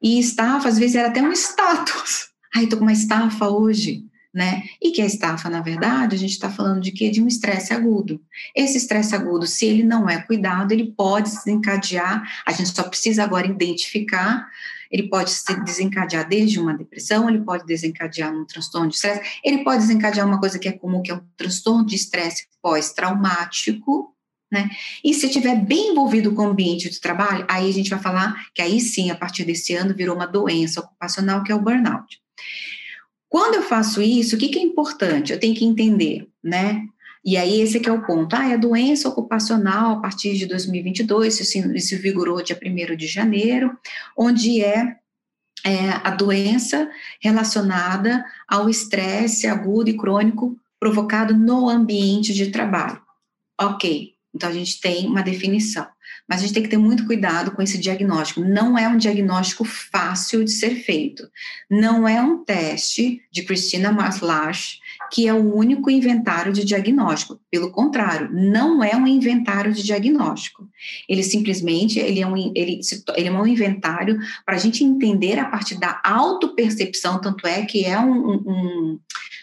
E 0.03 0.19
estafa, 0.19 0.67
às 0.67 0.77
vezes, 0.77 0.95
era 0.97 1.07
até 1.07 1.21
um 1.21 1.31
status. 1.31 2.27
Ai, 2.53 2.67
tô 2.67 2.75
com 2.75 2.83
uma 2.83 2.91
estafa 2.91 3.47
hoje, 3.47 4.05
né? 4.33 4.63
E 4.81 4.91
que 4.91 5.01
a 5.01 5.05
estafa, 5.05 5.49
na 5.49 5.61
verdade, 5.61 6.15
a 6.15 6.19
gente 6.19 6.31
está 6.31 6.49
falando 6.49 6.81
de 6.81 6.91
quê? 6.91 7.09
De 7.09 7.23
um 7.23 7.27
estresse 7.27 7.73
agudo. 7.73 8.21
Esse 8.53 8.77
estresse 8.77 9.15
agudo, 9.15 9.47
se 9.47 9.65
ele 9.65 9.83
não 9.83 10.09
é 10.09 10.21
cuidado, 10.21 10.73
ele 10.73 10.91
pode 10.91 11.31
desencadear, 11.31 12.21
a 12.45 12.51
gente 12.51 12.75
só 12.75 12.83
precisa 12.83 13.23
agora 13.23 13.47
identificar, 13.47 14.45
ele 14.91 15.09
pode 15.09 15.31
se 15.31 15.63
desencadear 15.63 16.27
desde 16.27 16.59
uma 16.59 16.75
depressão, 16.75 17.27
ele 17.27 17.41
pode 17.41 17.65
desencadear 17.65 18.31
um 18.31 18.45
transtorno 18.45 18.89
de 18.89 18.95
estresse, 18.95 19.39
ele 19.43 19.63
pode 19.63 19.81
desencadear 19.81 20.27
uma 20.27 20.39
coisa 20.39 20.59
que 20.59 20.67
é 20.67 20.73
comum, 20.73 21.01
que 21.01 21.11
é 21.11 21.15
um 21.15 21.21
transtorno 21.35 21.83
de 21.83 21.95
estresse 21.95 22.45
pós-traumático, 22.61 24.12
né? 24.53 24.69
E 25.03 25.15
se 25.15 25.25
estiver 25.25 25.55
bem 25.55 25.89
envolvido 25.89 26.33
com 26.35 26.43
o 26.43 26.49
ambiente 26.49 26.87
de 26.87 27.01
trabalho, 27.01 27.43
aí 27.49 27.67
a 27.67 27.73
gente 27.73 27.89
vai 27.89 27.99
falar 27.99 28.49
que 28.53 28.61
aí 28.61 28.79
sim, 28.79 29.09
a 29.09 29.15
partir 29.15 29.43
desse 29.43 29.73
ano, 29.73 29.95
virou 29.95 30.15
uma 30.15 30.27
doença 30.27 30.79
ocupacional, 30.79 31.43
que 31.43 31.51
é 31.51 31.55
o 31.55 31.61
burnout. 31.61 32.19
Quando 33.27 33.55
eu 33.55 33.63
faço 33.63 33.99
isso, 33.99 34.35
o 34.35 34.39
que, 34.39 34.49
que 34.49 34.59
é 34.59 34.61
importante? 34.61 35.33
Eu 35.33 35.39
tenho 35.39 35.55
que 35.55 35.65
entender, 35.65 36.29
né? 36.43 36.83
E 37.25 37.35
aí 37.35 37.61
esse 37.61 37.79
que 37.79 37.89
é 37.89 37.91
o 37.91 38.05
ponto. 38.05 38.35
Ah, 38.35 38.47
é 38.47 38.57
doença 38.57 39.09
ocupacional 39.09 39.93
a 39.93 40.01
partir 40.01 40.35
de 40.35 40.45
2022, 40.45 41.39
isso, 41.39 41.57
isso 41.73 41.97
vigorou 41.97 42.43
dia 42.43 42.59
1 42.63 42.95
de 42.95 43.07
janeiro, 43.07 43.75
onde 44.15 44.61
é, 44.61 44.97
é 45.65 45.89
a 46.03 46.11
doença 46.11 46.87
relacionada 47.19 48.23
ao 48.47 48.69
estresse 48.69 49.47
agudo 49.47 49.89
e 49.89 49.97
crônico 49.97 50.55
provocado 50.79 51.33
no 51.33 51.69
ambiente 51.69 52.33
de 52.33 52.51
trabalho. 52.51 53.01
Ok, 53.59 54.12
então, 54.33 54.49
a 54.49 54.53
gente 54.53 54.81
tem 54.81 55.05
uma 55.07 55.21
definição. 55.21 55.85
Mas 56.27 56.39
a 56.39 56.41
gente 56.43 56.53
tem 56.53 56.63
que 56.63 56.69
ter 56.69 56.77
muito 56.77 57.05
cuidado 57.05 57.51
com 57.51 57.61
esse 57.61 57.77
diagnóstico. 57.77 58.41
Não 58.41 58.77
é 58.77 58.87
um 58.87 58.97
diagnóstico 58.97 59.63
fácil 59.65 60.43
de 60.43 60.51
ser 60.51 60.75
feito. 60.75 61.27
Não 61.69 62.07
é 62.07 62.21
um 62.21 62.43
teste 62.43 63.21
de 63.31 63.43
Christina 63.43 63.91
Maslach, 63.91 64.79
que 65.11 65.27
é 65.27 65.33
o 65.33 65.53
único 65.53 65.89
inventário 65.91 66.53
de 66.53 66.63
diagnóstico. 66.63 67.39
Pelo 67.51 67.71
contrário, 67.71 68.29
não 68.31 68.83
é 68.83 68.95
um 68.95 69.05
inventário 69.05 69.73
de 69.73 69.83
diagnóstico. 69.83 70.67
Ele 71.07 71.23
simplesmente 71.23 71.99
ele 71.99 72.21
é 72.21 72.27
um, 72.27 72.37
ele, 72.37 72.79
ele 73.15 73.27
é 73.27 73.31
um 73.31 73.45
inventário 73.45 74.17
para 74.45 74.55
a 74.55 74.59
gente 74.59 74.83
entender 74.83 75.37
a 75.37 75.45
partir 75.45 75.75
da 75.75 76.01
autopercepção, 76.03 77.19
tanto 77.19 77.45
é 77.45 77.65
que 77.65 77.85
é 77.85 77.99
um, 77.99 78.33
um, 78.33 78.99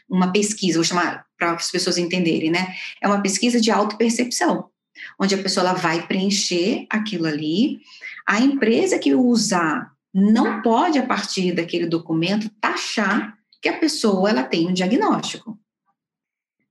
uma 0.08 0.32
pesquisa, 0.32 0.78
vou 0.78 0.84
chamar 0.84 1.26
para 1.38 1.52
as 1.52 1.70
pessoas 1.70 1.98
entenderem, 1.98 2.50
né? 2.50 2.74
É 3.02 3.06
uma 3.06 3.22
pesquisa 3.22 3.60
de 3.60 3.70
autopercepção 3.70 4.69
onde 5.18 5.34
a 5.34 5.42
pessoa 5.42 5.68
ela 5.68 5.78
vai 5.78 6.06
preencher 6.06 6.86
aquilo 6.88 7.26
ali. 7.26 7.80
A 8.26 8.40
empresa 8.40 8.98
que 8.98 9.14
usar 9.14 9.92
não 10.12 10.60
pode, 10.62 10.98
a 10.98 11.06
partir 11.06 11.52
daquele 11.52 11.86
documento, 11.86 12.50
taxar 12.60 13.36
que 13.60 13.68
a 13.68 13.78
pessoa 13.78 14.30
ela 14.30 14.42
tem 14.42 14.68
um 14.68 14.72
diagnóstico. 14.72 15.58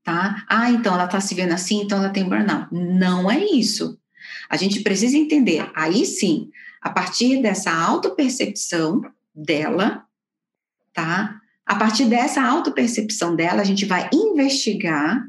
Tá? 0.04 0.44
Ah, 0.48 0.72
então 0.72 0.94
ela 0.94 1.06
está 1.06 1.22
se 1.22 1.36
vendo 1.36 1.54
assim, 1.54 1.82
então 1.82 2.00
ela 2.00 2.10
tem 2.10 2.28
burnout. 2.28 2.68
Não 2.72 3.30
é 3.30 3.40
isso. 3.40 4.00
A 4.50 4.58
gente 4.58 4.82
precisa 4.82 5.18
entender, 5.18 5.70
aí 5.76 6.06
sim, 6.06 6.50
a 6.82 6.90
partir 6.90 7.42
dessa 7.42 7.72
autopercepção 7.72 9.02
dela, 9.34 10.04
tá? 10.94 11.40
A 11.66 11.76
partir 11.76 12.06
dessa 12.06 12.42
autopercepção 12.42 13.36
dela, 13.36 13.62
a 13.62 13.66
gente 13.66 13.86
vai 13.86 14.10
investigar 14.12 15.24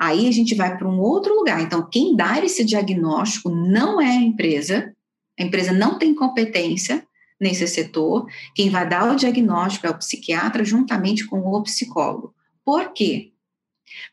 Aí 0.00 0.26
a 0.26 0.32
gente 0.32 0.54
vai 0.54 0.78
para 0.78 0.88
um 0.88 0.98
outro 0.98 1.34
lugar. 1.34 1.60
Então, 1.60 1.86
quem 1.90 2.16
dá 2.16 2.42
esse 2.42 2.64
diagnóstico 2.64 3.50
não 3.50 4.00
é 4.00 4.08
a 4.08 4.22
empresa, 4.22 4.96
a 5.38 5.42
empresa 5.42 5.72
não 5.72 5.98
tem 5.98 6.14
competência 6.14 7.06
nesse 7.38 7.66
setor. 7.68 8.26
Quem 8.54 8.70
vai 8.70 8.88
dar 8.88 9.12
o 9.12 9.16
diagnóstico 9.16 9.86
é 9.86 9.90
o 9.90 9.98
psiquiatra, 9.98 10.64
juntamente 10.64 11.26
com 11.26 11.40
o 11.40 11.62
psicólogo. 11.62 12.34
Por 12.64 12.94
quê? 12.94 13.32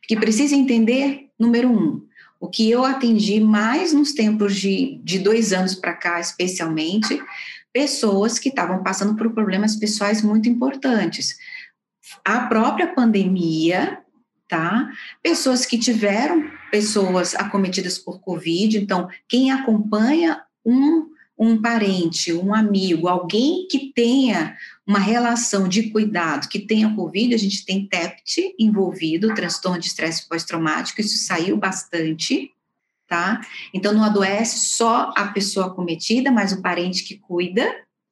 Porque 0.02 0.18
precisa 0.18 0.56
entender, 0.56 1.30
número 1.40 1.70
um, 1.70 2.06
o 2.38 2.50
que 2.50 2.70
eu 2.70 2.84
atendi 2.84 3.40
mais 3.40 3.94
nos 3.94 4.12
tempos 4.12 4.58
de, 4.58 5.00
de 5.06 5.20
dois 5.20 5.54
anos 5.54 5.74
para 5.74 5.94
cá, 5.94 6.20
especialmente, 6.20 7.18
pessoas 7.72 8.38
que 8.38 8.50
estavam 8.50 8.84
passando 8.84 9.16
por 9.16 9.32
problemas 9.34 9.78
pessoais 9.78 10.22
muito 10.22 10.50
importantes. 10.50 11.38
A 12.26 12.42
própria 12.42 12.88
pandemia 12.88 14.00
tá? 14.48 14.90
Pessoas 15.22 15.66
que 15.66 15.78
tiveram 15.78 16.50
pessoas 16.72 17.36
acometidas 17.36 17.98
por 17.98 18.20
Covid. 18.20 18.78
Então, 18.78 19.10
quem 19.28 19.52
acompanha 19.52 20.42
um, 20.66 21.08
um 21.38 21.62
parente, 21.62 22.34
um 22.34 22.54
amigo, 22.54 23.08
alguém 23.08 23.68
que 23.70 23.92
tenha 23.94 24.56
uma 24.86 25.00
relação 25.00 25.68
de 25.68 25.90
cuidado, 25.92 26.48
que 26.48 26.60
tenha 26.60 26.96
Covid, 26.96 27.34
a 27.34 27.38
gente 27.38 27.66
tem 27.66 27.86
TEPT 27.86 28.56
envolvido, 28.58 29.36
transtorno 29.36 29.80
de 29.80 29.88
estresse 29.88 30.28
pós-traumático, 30.28 31.02
isso 31.02 31.26
saiu 31.26 31.58
bastante, 31.58 32.52
tá? 33.08 33.42
Então, 33.74 33.94
não 33.94 34.04
adoece 34.04 34.70
só 34.70 35.12
a 35.16 35.28
pessoa 35.28 35.68
acometida, 35.68 36.32
mas 36.32 36.54
o 36.54 36.62
parente 36.62 37.04
que 37.04 37.18
cuida, 37.18 37.70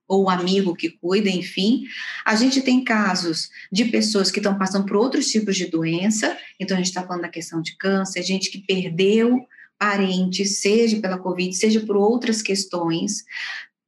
ou 0.07 0.25
o 0.25 0.29
amigo 0.29 0.75
que 0.75 0.89
cuida, 0.89 1.29
enfim. 1.29 1.83
A 2.25 2.35
gente 2.35 2.61
tem 2.61 2.83
casos 2.83 3.49
de 3.71 3.85
pessoas 3.85 4.31
que 4.31 4.39
estão 4.39 4.57
passando 4.57 4.85
por 4.85 4.97
outros 4.97 5.27
tipos 5.27 5.55
de 5.55 5.65
doença, 5.65 6.37
então 6.59 6.75
a 6.75 6.79
gente 6.79 6.87
está 6.87 7.03
falando 7.03 7.23
da 7.23 7.29
questão 7.29 7.61
de 7.61 7.75
câncer, 7.77 8.23
gente 8.23 8.51
que 8.51 8.59
perdeu 8.59 9.45
parentes, 9.77 10.61
seja 10.61 10.99
pela 10.99 11.17
Covid, 11.17 11.53
seja 11.53 11.81
por 11.81 11.97
outras 11.97 12.41
questões, 12.41 13.23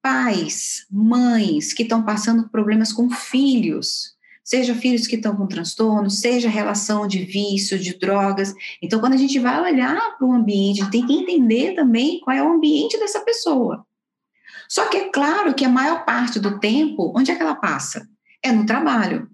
pais, 0.02 0.86
mães 0.92 1.74
que 1.74 1.84
estão 1.84 2.04
passando 2.04 2.44
por 2.44 2.52
problemas 2.52 2.92
com 2.92 3.10
filhos, 3.10 4.16
seja 4.44 4.76
filhos 4.76 5.08
que 5.08 5.16
estão 5.16 5.36
com 5.36 5.48
transtorno, 5.48 6.10
seja 6.10 6.50
relação 6.50 7.08
de 7.08 7.24
vício, 7.24 7.78
de 7.80 7.98
drogas. 7.98 8.54
Então, 8.82 9.00
quando 9.00 9.14
a 9.14 9.18
gente 9.18 9.38
vai 9.40 9.62
olhar 9.62 10.18
para 10.18 10.28
o 10.28 10.32
ambiente, 10.32 10.90
tem 10.90 11.06
que 11.06 11.14
entender 11.14 11.74
também 11.74 12.20
qual 12.22 12.36
é 12.36 12.44
o 12.44 12.54
ambiente 12.54 12.98
dessa 12.98 13.20
pessoa. 13.22 13.87
Só 14.70 14.88
que 14.88 14.98
é 14.98 15.10
claro 15.10 15.54
que 15.54 15.66
a 15.66 15.70
maior 15.70 16.06
parte 16.06 16.40
do 16.40 16.60
tempo, 16.60 17.14
onde 17.16 17.32
é 17.32 17.36
que 17.36 17.42
ela 17.42 17.56
passa? 17.56 18.08
É 18.44 18.52
no 18.52 18.66
trabalho. 18.66 19.30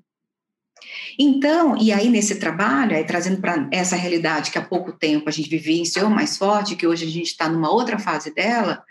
Então, 1.17 1.77
e 1.77 1.91
aí 1.91 2.09
nesse 2.09 2.39
trabalho, 2.39 2.95
aí 2.95 3.05
trazendo 3.05 3.39
para 3.39 3.67
essa 3.71 3.95
realidade 3.95 4.51
que 4.51 4.57
há 4.57 4.61
pouco 4.61 4.91
tempo 4.91 5.29
a 5.29 5.31
gente 5.31 5.49
vivenciou 5.49 6.09
mais 6.09 6.37
forte, 6.37 6.75
que 6.75 6.87
hoje 6.87 7.05
a 7.05 7.09
gente 7.09 7.27
está 7.27 7.47
numa 7.47 7.71
outra 7.71 7.99
fase 7.99 8.33
dela, 8.33 8.83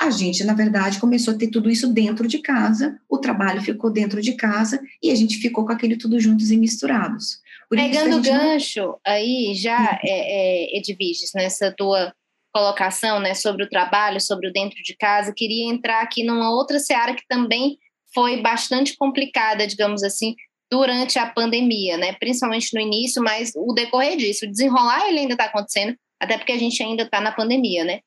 a 0.00 0.10
gente, 0.10 0.42
na 0.44 0.54
verdade, 0.54 0.98
começou 0.98 1.34
a 1.34 1.36
ter 1.36 1.48
tudo 1.48 1.70
isso 1.70 1.92
dentro 1.92 2.26
de 2.26 2.38
casa, 2.38 2.98
o 3.06 3.18
trabalho 3.18 3.60
ficou 3.60 3.90
dentro 3.90 4.22
de 4.22 4.32
casa 4.32 4.80
e 5.02 5.10
a 5.10 5.14
gente 5.14 5.36
ficou 5.36 5.66
com 5.66 5.72
aquele 5.72 5.96
tudo 5.96 6.18
juntos 6.18 6.50
e 6.50 6.56
misturados. 6.56 7.38
Por 7.68 7.76
Pegando 7.76 8.16
o 8.16 8.22
gancho 8.22 8.80
não... 8.80 8.98
aí, 9.06 9.52
já, 9.54 9.78
uhum. 9.78 9.98
é, 10.02 10.74
é, 10.74 10.78
Edviges, 10.78 11.32
nessa 11.34 11.70
tua 11.76 12.14
colocação 12.52 13.20
né, 13.20 13.34
sobre 13.34 13.64
o 13.64 13.68
trabalho, 13.68 14.20
sobre 14.20 14.48
o 14.48 14.52
dentro 14.52 14.82
de 14.82 14.96
casa, 14.96 15.32
queria 15.34 15.70
entrar 15.72 16.02
aqui 16.02 16.24
numa 16.24 16.50
outra 16.50 16.78
seara 16.78 17.14
que 17.14 17.26
também 17.28 17.78
foi 18.12 18.40
bastante 18.40 18.96
complicada, 18.96 19.66
digamos 19.66 20.02
assim, 20.02 20.34
durante 20.70 21.18
a 21.18 21.26
pandemia, 21.26 21.96
né? 21.96 22.12
Principalmente 22.14 22.74
no 22.74 22.80
início, 22.80 23.22
mas 23.22 23.52
o 23.56 23.72
decorrer 23.72 24.16
disso, 24.16 24.46
o 24.46 24.50
desenrolar 24.50 25.08
ele 25.08 25.20
ainda 25.20 25.34
está 25.34 25.46
acontecendo, 25.46 25.96
até 26.20 26.36
porque 26.36 26.52
a 26.52 26.58
gente 26.58 26.82
ainda 26.82 27.02
está 27.02 27.20
na 27.20 27.32
pandemia, 27.32 27.84
né? 27.84 28.00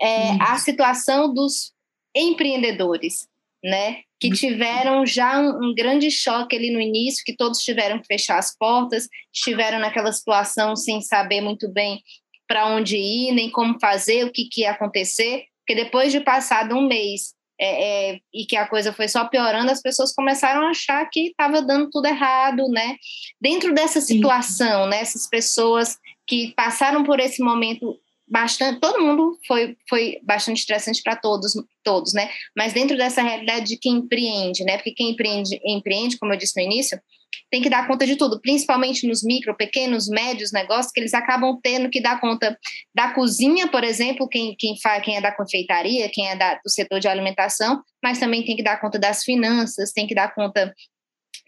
É, 0.00 0.30
a 0.40 0.56
situação 0.58 1.32
dos 1.32 1.72
empreendedores, 2.14 3.26
né? 3.62 4.02
Que 4.20 4.30
tiveram 4.30 5.04
já 5.04 5.40
um, 5.40 5.70
um, 5.70 5.74
grande 5.74 6.10
choque 6.10 6.56
ali 6.56 6.70
no 6.70 6.80
início, 6.80 7.24
que 7.24 7.36
todos 7.36 7.58
tiveram 7.58 7.98
que 8.00 8.06
fechar 8.06 8.38
as 8.38 8.56
portas, 8.56 9.08
estiveram 9.32 9.78
naquela 9.78 10.12
situação 10.12 10.76
sem 10.76 11.00
saber 11.00 11.40
muito 11.40 11.70
bem 11.70 12.00
para 12.54 12.68
onde 12.68 12.96
ir, 12.96 13.32
nem 13.32 13.50
como 13.50 13.80
fazer, 13.80 14.24
o 14.24 14.30
que, 14.30 14.44
que 14.44 14.60
ia 14.60 14.70
acontecer, 14.70 15.46
porque 15.58 15.74
depois 15.74 16.12
de 16.12 16.20
passado 16.20 16.76
um 16.76 16.86
mês 16.86 17.34
é, 17.60 18.12
é, 18.12 18.18
e 18.32 18.46
que 18.46 18.54
a 18.54 18.64
coisa 18.64 18.92
foi 18.92 19.08
só 19.08 19.24
piorando, 19.24 19.72
as 19.72 19.82
pessoas 19.82 20.14
começaram 20.14 20.64
a 20.64 20.70
achar 20.70 21.04
que 21.10 21.30
estava 21.30 21.60
dando 21.60 21.90
tudo 21.90 22.06
errado, 22.06 22.68
né? 22.68 22.94
Dentro 23.40 23.74
dessa 23.74 24.00
situação, 24.00 24.86
né, 24.86 25.00
essas 25.00 25.28
pessoas 25.28 25.98
que 26.28 26.52
passaram 26.54 27.02
por 27.02 27.18
esse 27.18 27.42
momento 27.42 27.98
bastante, 28.26 28.78
todo 28.78 29.02
mundo 29.02 29.36
foi, 29.48 29.76
foi 29.88 30.20
bastante 30.22 30.60
estressante 30.60 31.02
para 31.02 31.16
todos, 31.16 31.54
todos, 31.82 32.14
né? 32.14 32.30
Mas 32.56 32.72
dentro 32.72 32.96
dessa 32.96 33.20
realidade 33.20 33.66
de 33.66 33.76
quem 33.76 33.94
empreende, 33.94 34.62
né? 34.62 34.76
Porque 34.76 34.92
quem 34.92 35.10
empreende, 35.10 35.60
empreende, 35.64 36.18
como 36.18 36.32
eu 36.32 36.38
disse 36.38 36.56
no 36.56 36.64
início, 36.64 37.00
tem 37.50 37.62
que 37.62 37.70
dar 37.70 37.86
conta 37.86 38.06
de 38.06 38.16
tudo, 38.16 38.40
principalmente 38.40 39.06
nos 39.06 39.22
micro, 39.22 39.56
pequenos, 39.56 40.08
médios 40.08 40.50
negócios, 40.52 40.90
que 40.92 41.00
eles 41.00 41.14
acabam 41.14 41.58
tendo 41.62 41.88
que 41.88 42.00
dar 42.00 42.20
conta 42.20 42.58
da 42.94 43.12
cozinha, 43.12 43.68
por 43.68 43.84
exemplo, 43.84 44.28
quem, 44.28 44.56
quem, 44.58 44.76
faz, 44.80 45.04
quem 45.04 45.16
é 45.16 45.20
da 45.20 45.30
confeitaria, 45.30 46.10
quem 46.12 46.28
é 46.28 46.36
da, 46.36 46.54
do 46.54 46.70
setor 46.70 46.98
de 46.98 47.08
alimentação, 47.08 47.82
mas 48.02 48.18
também 48.18 48.44
tem 48.44 48.56
que 48.56 48.62
dar 48.62 48.80
conta 48.80 48.98
das 48.98 49.22
finanças, 49.22 49.92
tem 49.92 50.06
que 50.06 50.14
dar 50.14 50.34
conta 50.34 50.74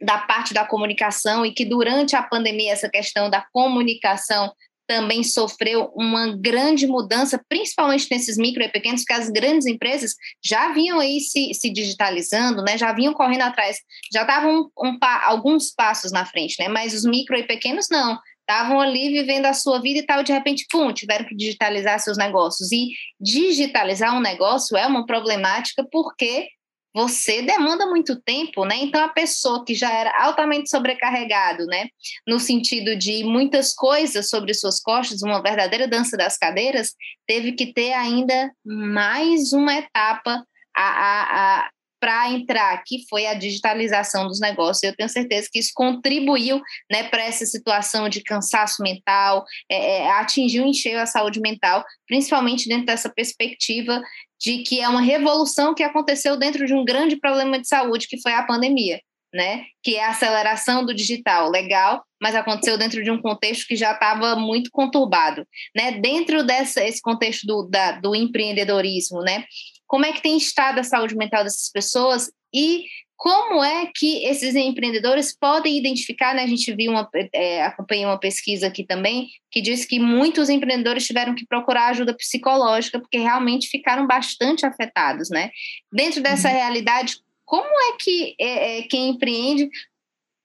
da 0.01 0.19
parte 0.19 0.53
da 0.53 0.65
comunicação 0.65 1.45
e 1.45 1.53
que 1.53 1.65
durante 1.65 2.15
a 2.15 2.23
pandemia 2.23 2.73
essa 2.73 2.89
questão 2.89 3.31
da 3.31 3.45
comunicação 3.53 4.53
também 4.87 5.23
sofreu 5.23 5.91
uma 5.95 6.37
grande 6.37 6.87
mudança, 6.87 7.41
principalmente 7.49 8.07
nesses 8.11 8.37
micro 8.37 8.63
e 8.63 8.69
pequenos, 8.69 9.03
porque 9.03 9.21
as 9.21 9.29
grandes 9.29 9.67
empresas 9.67 10.15
já 10.45 10.73
vinham 10.73 11.01
aí 11.01 11.21
se, 11.21 11.53
se 11.55 11.71
digitalizando, 11.71 12.63
né, 12.63 12.79
já 12.79 12.93
vinham 12.93 13.13
correndo 13.13 13.43
atrás, 13.43 13.79
já 14.13 14.23
estavam 14.23 14.71
um, 14.79 14.89
um, 14.89 14.99
alguns 15.25 15.73
passos 15.75 16.13
na 16.13 16.25
frente, 16.25 16.57
né, 16.59 16.69
mas 16.69 16.95
os 16.95 17.05
micro 17.05 17.37
e 17.37 17.43
pequenos 17.43 17.89
não, 17.91 18.19
estavam 18.49 18.81
ali 18.81 19.11
vivendo 19.11 19.47
a 19.47 19.53
sua 19.53 19.81
vida 19.81 19.99
e 19.99 20.07
tal, 20.07 20.23
de 20.23 20.33
repente, 20.33 20.67
pum, 20.71 20.93
tiveram 20.93 21.27
que 21.27 21.35
digitalizar 21.35 21.99
seus 21.99 22.17
negócios. 22.17 22.71
E 22.71 22.91
digitalizar 23.21 24.17
um 24.17 24.21
negócio 24.21 24.77
é 24.77 24.87
uma 24.87 25.05
problemática 25.05 25.85
porque 25.91 26.49
você 26.97 27.43
demanda 27.43 27.85
muito 27.85 28.19
tempo, 28.23 28.65
né? 28.65 28.77
Então 28.77 29.05
a 29.05 29.11
pessoa 29.11 29.63
que 29.67 29.75
já 29.75 29.93
era 29.93 30.19
altamente 30.25 30.71
sobrecarregado, 30.71 31.67
né, 31.67 31.89
no 32.27 32.41
sentido 32.41 32.97
de 32.97 33.23
muitas 33.23 33.75
coisas 33.75 34.31
sobre 34.31 34.55
suas 34.55 34.81
costas, 34.81 35.21
uma 35.21 35.43
verdadeira 35.43 35.87
dança 35.87 36.17
das 36.17 36.39
cadeiras, 36.39 36.95
teve 37.27 37.53
que 37.53 37.71
ter 37.71 37.93
ainda 37.93 38.51
mais 38.65 39.53
uma 39.53 39.75
etapa 39.75 40.43
a, 40.75 40.83
a, 40.83 41.59
a 41.59 41.71
para 42.01 42.31
entrar, 42.31 42.83
que 42.85 43.07
foi 43.09 43.27
a 43.27 43.35
digitalização 43.35 44.29
dos 44.29 44.39
negócios. 44.39 44.83
Eu 44.83 44.95
tenho 44.95 45.09
certeza 45.09 45.49
que 45.51 45.59
isso 45.59 45.73
contribuiu 45.75 46.61
né, 46.91 47.05
para 47.05 47.25
essa 47.25 47.45
situação 47.47 48.09
de 48.09 48.23
cansaço 48.23 48.83
mental, 48.83 49.45
é, 49.71 50.03
é, 50.03 50.11
atingiu 50.13 50.65
em 50.65 50.75
cheio 50.75 51.01
a 51.01 51.07
saúde 51.07 51.41
mental, 51.41 51.85
principalmente 52.07 52.69
dentro 52.69 52.87
dessa 52.87 53.09
perspectiva 53.09 54.01
de 54.41 54.63
que 54.63 54.81
é 54.81 54.89
uma 54.89 55.01
revolução 55.01 55.75
que 55.75 55.83
aconteceu 55.83 56.37
dentro 56.37 56.67
de 56.67 56.75
um 56.75 56.85
grande 56.85 57.17
problema 57.17 57.59
de 57.59 57.69
saúde, 57.69 58.07
que 58.09 58.21
foi 58.21 58.33
a 58.33 58.43
pandemia, 58.43 59.01
né? 59.33 59.65
Que 59.83 59.97
é 59.97 60.05
a 60.05 60.11
aceleração 60.11 60.85
do 60.85 60.95
digital, 60.95 61.51
legal, 61.51 62.03
mas 62.21 62.35
aconteceu 62.35 62.79
dentro 62.79 63.03
de 63.03 63.11
um 63.11 63.21
contexto 63.21 63.67
que 63.67 63.77
já 63.77 63.93
estava 63.93 64.37
muito 64.37 64.71
conturbado, 64.71 65.47
né? 65.75 65.93
Dentro 65.93 66.43
desse 66.45 66.81
esse 66.81 67.01
contexto 67.01 67.47
do, 67.47 67.69
da, 67.69 67.93
do 67.93 68.15
empreendedorismo, 68.15 69.21
né? 69.23 69.45
Como 69.87 70.05
é 70.05 70.13
que 70.13 70.23
tem 70.23 70.37
estado 70.37 70.79
a 70.79 70.85
saúde 70.85 71.17
mental 71.17 71.45
dessas 71.45 71.71
pessoas 71.71 72.31
e 72.53 72.85
como 73.17 73.65
é 73.65 73.91
que 73.95 74.27
esses 74.27 74.55
empreendedores 74.55 75.35
podem 75.35 75.79
identificar, 75.79 76.35
né? 76.35 76.43
A 76.43 76.47
gente 76.47 76.75
viu 76.75 76.93
uma, 76.93 77.09
é, 77.33 77.65
acompanhei 77.65 78.05
uma 78.05 78.21
pesquisa 78.21 78.67
aqui 78.67 78.85
também 78.85 79.29
que 79.51 79.63
diz 79.63 79.87
que 79.87 79.99
muitos 79.99 80.51
empreendedores 80.51 81.07
tiveram 81.07 81.35
que 81.35 81.47
procurar 81.47 81.89
ajuda 81.89 82.15
psicológica 82.15 83.01
porque 83.01 83.17
realmente 83.17 83.69
ficaram 83.69 84.07
bastante 84.07 84.67
afetados, 84.67 85.31
né? 85.31 85.51
Dentro 85.91 86.23
dessa 86.23 86.49
uhum. 86.49 86.55
realidade, 86.55 87.17
como 87.45 87.67
é 87.67 87.97
que 87.99 88.35
é, 88.39 88.79
é, 88.79 88.83
quem 88.83 89.11
empreende 89.11 89.71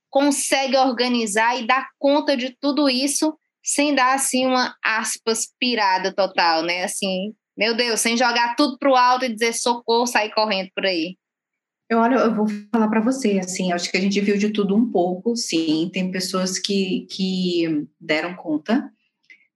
consegue 0.10 0.78
organizar 0.78 1.60
e 1.60 1.68
dar 1.68 1.90
conta 2.00 2.38
de 2.38 2.56
tudo 2.60 2.90
isso 2.90 3.38
sem 3.64 3.94
dar 3.94 4.16
assim 4.16 4.46
uma 4.46 4.76
aspas 4.84 5.48
pirada 5.60 6.14
total, 6.14 6.64
né? 6.64 6.84
Assim, 6.84 7.34
meu 7.58 7.76
Deus, 7.76 8.00
sem 8.00 8.16
jogar 8.16 8.56
tudo 8.56 8.78
para 8.78 8.90
o 8.90 8.96
alto 8.96 9.26
e 9.26 9.34
dizer 9.34 9.54
socorro, 9.54 10.08
sair 10.08 10.34
correndo 10.34 10.70
por 10.74 10.86
aí. 10.86 11.18
Eu, 11.92 11.98
olha, 11.98 12.16
eu 12.16 12.34
vou 12.34 12.48
falar 12.72 12.88
para 12.88 13.02
você, 13.02 13.38
assim, 13.38 13.74
acho 13.74 13.92
que 13.92 13.98
a 13.98 14.00
gente 14.00 14.22
viu 14.22 14.38
de 14.38 14.52
tudo 14.52 14.74
um 14.74 14.90
pouco, 14.90 15.36
sim. 15.36 15.90
Tem 15.92 16.10
pessoas 16.10 16.58
que, 16.58 17.06
que 17.10 17.86
deram 18.00 18.34
conta, 18.34 18.90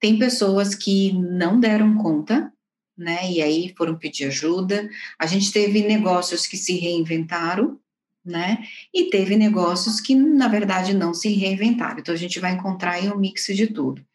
tem 0.01 0.19
pessoas 0.19 0.75
que 0.75 1.13
não 1.13 1.57
deram 1.57 1.97
conta, 1.97 2.51
né? 2.97 3.31
E 3.31 3.41
aí 3.41 3.73
foram 3.77 3.97
pedir 3.97 4.25
ajuda. 4.25 4.89
A 5.17 5.25
gente 5.25 5.49
teve 5.49 5.81
negócios 5.87 6.45
que 6.45 6.57
se 6.57 6.73
reinventaram, 6.73 7.79
né? 8.25 8.65
E 8.93 9.09
teve 9.09 9.37
negócios 9.37 10.01
que, 10.01 10.13
na 10.13 10.49
verdade, 10.49 10.93
não 10.93 11.13
se 11.13 11.29
reinventaram. 11.29 11.99
Então, 11.99 12.13
a 12.13 12.17
gente 12.17 12.37
vai 12.41 12.51
encontrar 12.51 12.95
aí 12.95 13.09
um 13.09 13.17
mix 13.17 13.45
de 13.45 13.67
tudo. 13.67 14.05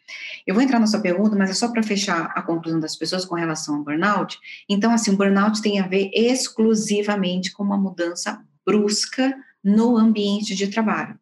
Eu 0.47 0.55
vou 0.55 0.63
entrar 0.63 0.79
na 0.79 0.87
sua 0.87 1.01
pergunta, 1.01 1.37
mas 1.37 1.51
é 1.51 1.55
só 1.55 1.69
para 1.69 1.83
fechar 1.83 2.33
a 2.35 2.43
conclusão 2.43 2.81
das 2.81 2.97
pessoas 2.97 3.25
com 3.25 3.35
relação 3.35 3.77
ao 3.77 3.85
burnout. 3.85 4.39
Então, 4.69 4.93
assim, 4.93 5.13
o 5.13 5.17
burnout 5.17 5.61
tem 5.63 5.81
a 5.81 5.87
ver 5.87 6.11
exclusivamente 6.15 7.53
com 7.53 7.63
uma 7.63 7.79
mudança 7.79 8.43
brusca 8.67 9.35
no 9.63 9.97
ambiente 9.97 10.55
de 10.55 10.69
trabalho. 10.69 11.19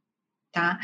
Tá? 0.52 0.78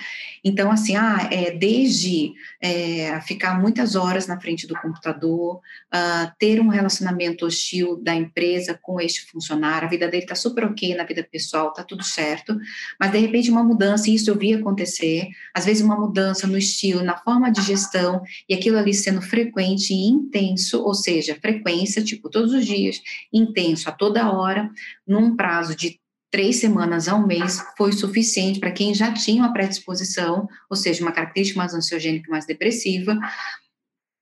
Então, 0.45 0.71
assim, 0.71 0.95
ah, 0.97 1.29
é, 1.31 1.51
desde 1.51 2.33
é, 2.61 3.21
ficar 3.23 3.61
muitas 3.61 3.97
horas 3.97 4.27
na 4.27 4.41
frente 4.41 4.67
do 4.67 4.75
computador, 4.75 5.57
uh, 5.57 6.33
ter 6.39 6.61
um 6.61 6.69
relacionamento 6.69 7.47
hostil 7.47 7.97
da 8.03 8.15
empresa 8.15 8.79
com 8.81 9.01
este 9.01 9.27
funcionário, 9.31 9.87
a 9.87 9.91
vida 9.91 10.09
dele 10.09 10.25
está 10.25 10.35
super 10.35 10.65
ok 10.65 10.95
na 10.95 11.05
vida 11.05 11.27
pessoal, 11.31 11.69
está 11.69 11.83
tudo 11.83 12.05
certo, 12.05 12.57
mas 13.01 13.11
de 13.11 13.19
repente 13.19 13.51
uma 13.51 13.65
mudança, 13.65 14.11
e 14.11 14.15
isso 14.15 14.31
eu 14.31 14.39
vi 14.39 14.55
acontecer, 14.55 15.29
às 15.55 15.65
vezes 15.65 15.83
uma 15.83 15.99
mudança 15.99 16.47
no 16.47 16.59
estilo, 16.59 17.03
na 17.03 17.17
forma 17.17 17.51
de 17.51 17.63
gestão, 17.63 18.23
e 18.49 18.55
aquilo 18.55 18.79
ali 18.79 18.93
sendo 18.93 19.23
frequente 19.23 19.93
e 19.93 20.07
intenso, 20.07 20.83
ou 20.83 20.95
seja, 20.95 21.39
frequência, 21.41 22.03
tipo, 22.03 22.29
todos 22.29 22.53
os 22.53 22.67
dias, 22.67 23.01
intenso, 23.33 23.89
a 23.89 23.93
toda 23.93 24.31
hora, 24.31 24.71
num 25.07 25.35
prazo 25.35 25.75
de 25.75 25.99
três 26.35 26.57
semanas 26.57 27.07
a 27.07 27.15
um 27.15 27.25
mês 27.25 27.65
foi 27.77 27.93
suficiente 27.93 28.59
para 28.59 28.73
quem 28.73 28.93
já 28.93 29.13
tinha 29.13 29.41
uma 29.41 29.53
predisposição, 29.53 30.49
ou 30.69 30.77
seja, 30.77 31.01
uma 31.01 31.13
característica 31.13 31.57
mais 31.57 31.73
ansiogênica, 31.75 32.29
mais 32.29 32.45
depressiva, 32.45 33.17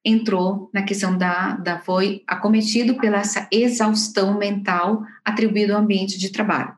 entrou 0.04 0.68
na 0.74 0.82
questão 0.82 1.16
da, 1.16 1.52
da 1.52 1.78
foi 1.78 2.22
acometido 2.26 2.98
pela 2.98 3.16
essa 3.16 3.48
exaustão 3.50 4.36
mental 4.36 5.02
atribuída 5.24 5.74
ao 5.74 5.80
ambiente 5.80 6.18
de 6.18 6.30
trabalho. 6.30 6.76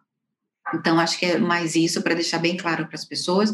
Então, 0.72 0.98
acho 0.98 1.18
que 1.18 1.27
é 1.27 1.38
mais 1.38 1.74
isso 1.74 2.03
para 2.03 2.14
deixar 2.14 2.38
bem 2.38 2.57
claro 2.57 2.87
para 2.87 2.94
as 2.94 3.05
pessoas. 3.05 3.53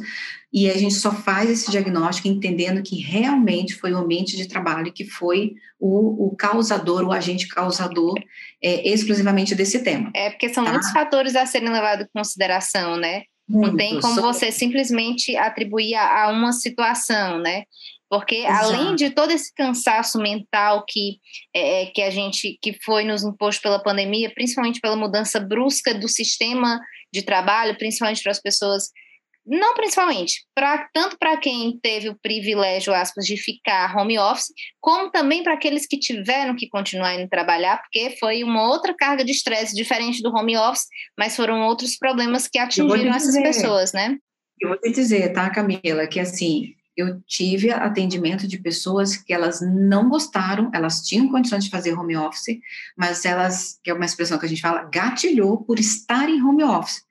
E 0.53 0.70
a 0.70 0.77
gente 0.77 0.94
só 0.94 1.12
faz 1.12 1.51
esse 1.51 1.70
diagnóstico 1.70 2.29
entendendo 2.29 2.83
que 2.83 3.01
realmente 3.01 3.75
foi 3.75 3.92
o 3.92 3.99
ambiente 3.99 4.37
de 4.37 4.46
trabalho 4.46 4.92
que 4.92 5.05
foi 5.05 5.55
o, 5.79 6.27
o 6.27 6.37
causador, 6.37 7.05
o 7.05 7.12
agente 7.12 7.49
causador 7.49 8.14
é, 8.62 8.88
exclusivamente 8.88 9.55
desse 9.55 9.83
tema. 9.83 10.11
É, 10.14 10.31
porque 10.31 10.49
são 10.49 10.64
tá? 10.64 10.70
muitos 10.70 10.90
fatores 10.92 11.35
a 11.35 11.46
serem 11.46 11.70
levados 11.70 12.07
em 12.07 12.11
consideração, 12.12 12.96
né? 12.96 13.23
Muito, 13.49 13.70
Não 13.70 13.77
tem 13.77 14.01
como 14.01 14.14
só... 14.14 14.23
você 14.23 14.53
simplesmente 14.53 15.37
atribuir 15.37 15.94
a, 15.96 16.25
a 16.25 16.31
uma 16.31 16.53
situação, 16.53 17.38
né? 17.38 17.64
Porque 18.09 18.37
Exato. 18.37 18.64
além 18.64 18.94
de 18.96 19.11
todo 19.11 19.31
esse 19.31 19.55
cansaço 19.55 20.18
mental 20.18 20.85
que, 20.87 21.18
é, 21.55 21.83
é, 21.83 21.87
que 21.87 22.03
a 22.03 22.11
gente 22.11 22.59
que 22.61 22.77
foi 22.85 23.05
nos 23.05 23.23
imposto 23.23 23.62
pela 23.62 23.83
pandemia, 23.83 24.33
principalmente 24.35 24.81
pela 24.81 24.96
mudança 24.96 25.38
brusca 25.38 25.94
do 25.94 26.09
sistema 26.09 26.81
de 27.12 27.23
trabalho, 27.23 27.77
principalmente 27.77 28.23
para 28.23 28.33
as 28.33 28.40
pessoas, 28.40 28.90
não 29.46 29.75
principalmente, 29.75 30.44
pra, 30.55 30.88
tanto 30.92 31.18
para 31.18 31.37
quem 31.37 31.79
teve 31.83 32.09
o 32.09 32.18
privilégio, 32.20 32.94
aspas, 32.94 33.25
de 33.25 33.37
ficar 33.37 33.96
home 33.96 34.18
office, 34.18 34.53
como 34.81 35.11
também 35.11 35.42
para 35.42 35.55
aqueles 35.55 35.87
que 35.87 35.99
tiveram 35.99 36.55
que 36.55 36.68
continuar 36.68 37.14
indo 37.14 37.29
trabalhar, 37.29 37.79
porque 37.79 38.16
foi 38.18 38.44
uma 38.44 38.68
outra 38.68 38.94
carga 38.94 39.25
de 39.25 39.33
estresse 39.33 39.75
diferente 39.75 40.23
do 40.23 40.35
home 40.35 40.57
office, 40.57 40.87
mas 41.18 41.35
foram 41.35 41.62
outros 41.62 41.96
problemas 41.96 42.46
que 42.46 42.59
atingiram 42.59 43.14
essas 43.14 43.35
pessoas, 43.42 43.92
né? 43.92 44.16
Eu 44.61 44.68
vou 44.68 44.79
te 44.79 44.90
dizer, 44.90 45.33
tá, 45.33 45.49
Camila, 45.49 46.07
que 46.07 46.20
assim, 46.20 46.75
eu 46.96 47.20
tive 47.26 47.70
atendimento 47.70 48.46
de 48.46 48.59
pessoas 48.59 49.16
que 49.16 49.33
elas 49.33 49.61
não 49.61 50.09
gostaram, 50.09 50.70
elas 50.74 51.03
tinham 51.03 51.29
condições 51.29 51.64
de 51.64 51.70
fazer 51.70 51.94
home 51.94 52.16
office, 52.16 52.59
mas 52.96 53.24
elas, 53.24 53.79
que 53.83 53.90
é 53.90 53.94
uma 53.94 54.05
expressão 54.05 54.38
que 54.38 54.46
a 54.46 54.48
gente 54.48 54.62
fala, 54.62 54.88
gatilhou 54.92 55.59
por 55.59 55.79
estar 55.79 56.29
em 56.29 56.42
home 56.42 56.64
office, 56.64 57.03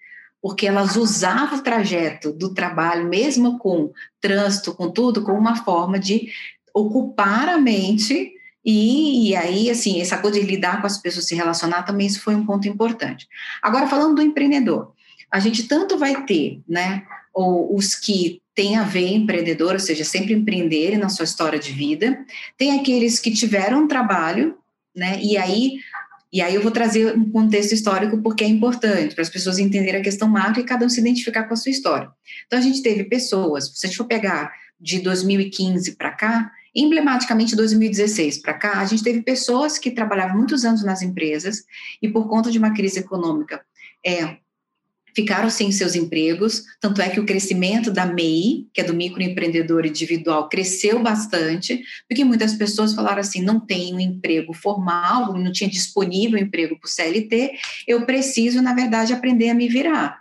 porque 0.41 0.67
elas 0.67 0.95
usavam 0.95 1.59
o 1.59 1.63
trajeto 1.63 2.31
do 2.31 2.53
trabalho, 2.53 3.07
mesmo 3.07 3.57
com 3.57 3.91
trânsito, 4.21 4.73
com 4.73 4.89
tudo, 4.91 5.23
como 5.23 5.37
uma 5.37 5.55
forma 5.63 5.99
de 5.99 6.29
ocupar 6.73 7.49
a 7.49 7.57
mente 7.57 8.33
e, 8.63 9.29
e, 9.29 9.35
aí, 9.35 9.69
assim, 9.69 10.01
essa 10.01 10.17
coisa 10.17 10.39
de 10.39 10.45
lidar 10.45 10.81
com 10.81 10.87
as 10.87 10.97
pessoas, 10.97 11.25
se 11.25 11.35
relacionar, 11.35 11.83
também 11.83 12.07
isso 12.07 12.21
foi 12.21 12.35
um 12.35 12.45
ponto 12.45 12.67
importante. 12.67 13.27
Agora, 13.61 13.87
falando 13.87 14.15
do 14.15 14.21
empreendedor, 14.21 14.93
a 15.31 15.39
gente 15.39 15.67
tanto 15.67 15.97
vai 15.97 16.25
ter, 16.25 16.61
né, 16.67 17.03
os 17.35 17.95
que 17.95 18.41
têm 18.55 18.75
a 18.75 18.83
ver 18.83 19.07
empreendedor, 19.07 19.73
ou 19.73 19.79
seja, 19.79 20.03
sempre 20.03 20.33
empreenderem 20.33 20.97
na 20.97 21.07
sua 21.07 21.23
história 21.23 21.57
de 21.57 21.71
vida. 21.71 22.25
Tem 22.57 22.77
aqueles 22.77 23.19
que 23.19 23.31
tiveram 23.31 23.83
um 23.83 23.87
trabalho, 23.87 24.57
né? 24.93 25.17
E 25.21 25.37
aí, 25.37 25.77
e 26.33 26.41
aí 26.41 26.53
eu 26.53 26.61
vou 26.61 26.71
trazer 26.71 27.15
um 27.15 27.31
contexto 27.31 27.71
histórico 27.71 28.21
porque 28.21 28.43
é 28.43 28.47
importante 28.47 29.15
para 29.15 29.21
as 29.21 29.29
pessoas 29.29 29.57
entenderem 29.59 30.01
a 30.01 30.03
questão 30.03 30.27
macro 30.27 30.59
e 30.59 30.65
cada 30.65 30.85
um 30.85 30.89
se 30.89 30.99
identificar 30.99 31.45
com 31.45 31.53
a 31.53 31.57
sua 31.57 31.71
história. 31.71 32.09
Então 32.45 32.59
a 32.59 32.61
gente 32.61 32.83
teve 32.83 33.05
pessoas, 33.05 33.71
se 33.73 33.85
a 33.85 33.89
gente 33.89 33.97
for 33.97 34.07
pegar 34.07 34.51
de 34.79 34.99
2015 34.99 35.95
para 35.95 36.11
cá, 36.11 36.51
emblematicamente 36.75 37.55
2016 37.55 38.39
para 38.39 38.53
cá, 38.53 38.79
a 38.79 38.85
gente 38.85 39.03
teve 39.03 39.21
pessoas 39.21 39.77
que 39.77 39.91
trabalhavam 39.91 40.37
muitos 40.37 40.65
anos 40.65 40.83
nas 40.83 41.01
empresas 41.01 41.63
e 42.01 42.09
por 42.09 42.27
conta 42.27 42.51
de 42.51 42.59
uma 42.59 42.73
crise 42.73 42.99
econômica 42.99 43.61
é, 44.05 44.37
ficaram 45.15 45.49
sem 45.49 45.71
seus 45.71 45.95
empregos, 45.95 46.63
tanto 46.79 47.01
é 47.01 47.09
que 47.09 47.19
o 47.19 47.25
crescimento 47.25 47.91
da 47.91 48.05
MEI, 48.05 48.67
que 48.73 48.81
é 48.81 48.83
do 48.83 48.93
microempreendedor 48.93 49.85
individual, 49.85 50.49
cresceu 50.49 51.01
bastante, 51.01 51.83
porque 52.07 52.23
muitas 52.23 52.53
pessoas 52.53 52.93
falaram 52.93 53.19
assim, 53.19 53.41
não 53.41 53.59
tenho 53.59 53.97
um 53.97 53.99
emprego 53.99 54.53
formal, 54.53 55.33
não 55.33 55.51
tinha 55.51 55.69
disponível 55.69 56.39
emprego 56.39 56.79
para 56.79 56.87
o 56.87 56.91
CLT, 56.91 57.51
eu 57.87 58.05
preciso, 58.05 58.61
na 58.61 58.73
verdade, 58.73 59.13
aprender 59.13 59.49
a 59.49 59.55
me 59.55 59.67
virar. 59.67 60.19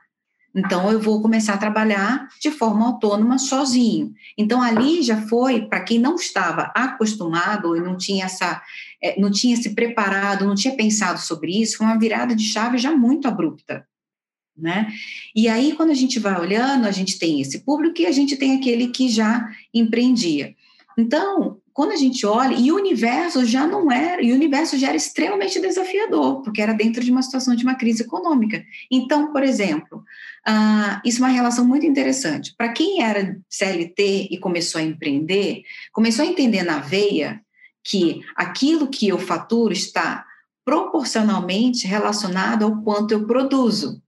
Então, 0.56 0.90
eu 0.90 0.98
vou 0.98 1.20
começar 1.20 1.54
a 1.54 1.58
trabalhar 1.58 2.26
de 2.40 2.50
forma 2.50 2.86
autônoma, 2.86 3.38
sozinho. 3.38 4.12
Então, 4.36 4.60
ali 4.60 5.02
já 5.02 5.20
foi, 5.28 5.66
para 5.66 5.80
quem 5.80 5.98
não 5.98 6.16
estava 6.16 6.72
acostumado 6.74 7.76
e 7.76 7.80
não 7.80 7.96
tinha 7.96 8.24
essa, 8.24 8.60
eh, 9.00 9.20
não 9.20 9.30
tinha 9.30 9.56
se 9.56 9.74
preparado, 9.74 10.46
não 10.46 10.54
tinha 10.54 10.74
pensado 10.74 11.20
sobre 11.20 11.60
isso, 11.60 11.76
foi 11.76 11.86
uma 11.86 11.98
virada 11.98 12.34
de 12.34 12.44
chave 12.44 12.78
já 12.78 12.90
muito 12.90 13.28
abrupta 13.28 13.86
né? 14.58 14.88
E 15.34 15.48
aí, 15.48 15.72
quando 15.74 15.90
a 15.90 15.94
gente 15.94 16.18
vai 16.18 16.38
olhando, 16.38 16.86
a 16.86 16.90
gente 16.90 17.18
tem 17.18 17.40
esse 17.40 17.60
público 17.60 18.00
e 18.00 18.06
a 18.06 18.12
gente 18.12 18.36
tem 18.36 18.56
aquele 18.56 18.88
que 18.88 19.08
já 19.08 19.48
empreendia. 19.72 20.54
Então, 20.98 21.58
quando 21.78 21.92
a 21.92 21.96
gente 21.96 22.26
olha, 22.26 22.56
e 22.56 22.72
o 22.72 22.74
universo 22.74 23.46
já 23.46 23.64
não 23.64 23.92
era, 23.92 24.20
e 24.20 24.32
o 24.32 24.34
universo 24.34 24.76
já 24.76 24.88
era 24.88 24.96
extremamente 24.96 25.60
desafiador, 25.60 26.42
porque 26.42 26.60
era 26.60 26.72
dentro 26.72 27.04
de 27.04 27.10
uma 27.12 27.22
situação 27.22 27.54
de 27.54 27.62
uma 27.62 27.76
crise 27.76 28.02
econômica. 28.02 28.64
Então, 28.90 29.32
por 29.32 29.44
exemplo, 29.44 29.98
uh, 29.98 31.00
isso 31.04 31.22
é 31.22 31.26
uma 31.26 31.32
relação 31.32 31.64
muito 31.64 31.86
interessante. 31.86 32.52
Para 32.58 32.72
quem 32.72 33.00
era 33.00 33.38
CLT 33.48 34.26
e 34.28 34.38
começou 34.38 34.80
a 34.80 34.84
empreender, 34.84 35.62
começou 35.92 36.24
a 36.24 36.28
entender 36.28 36.64
na 36.64 36.80
veia 36.80 37.40
que 37.84 38.22
aquilo 38.34 38.88
que 38.88 39.06
eu 39.06 39.18
faturo 39.20 39.72
está 39.72 40.26
proporcionalmente 40.64 41.86
relacionado 41.86 42.64
ao 42.64 42.82
quanto 42.82 43.12
eu 43.12 43.24
produzo 43.24 44.02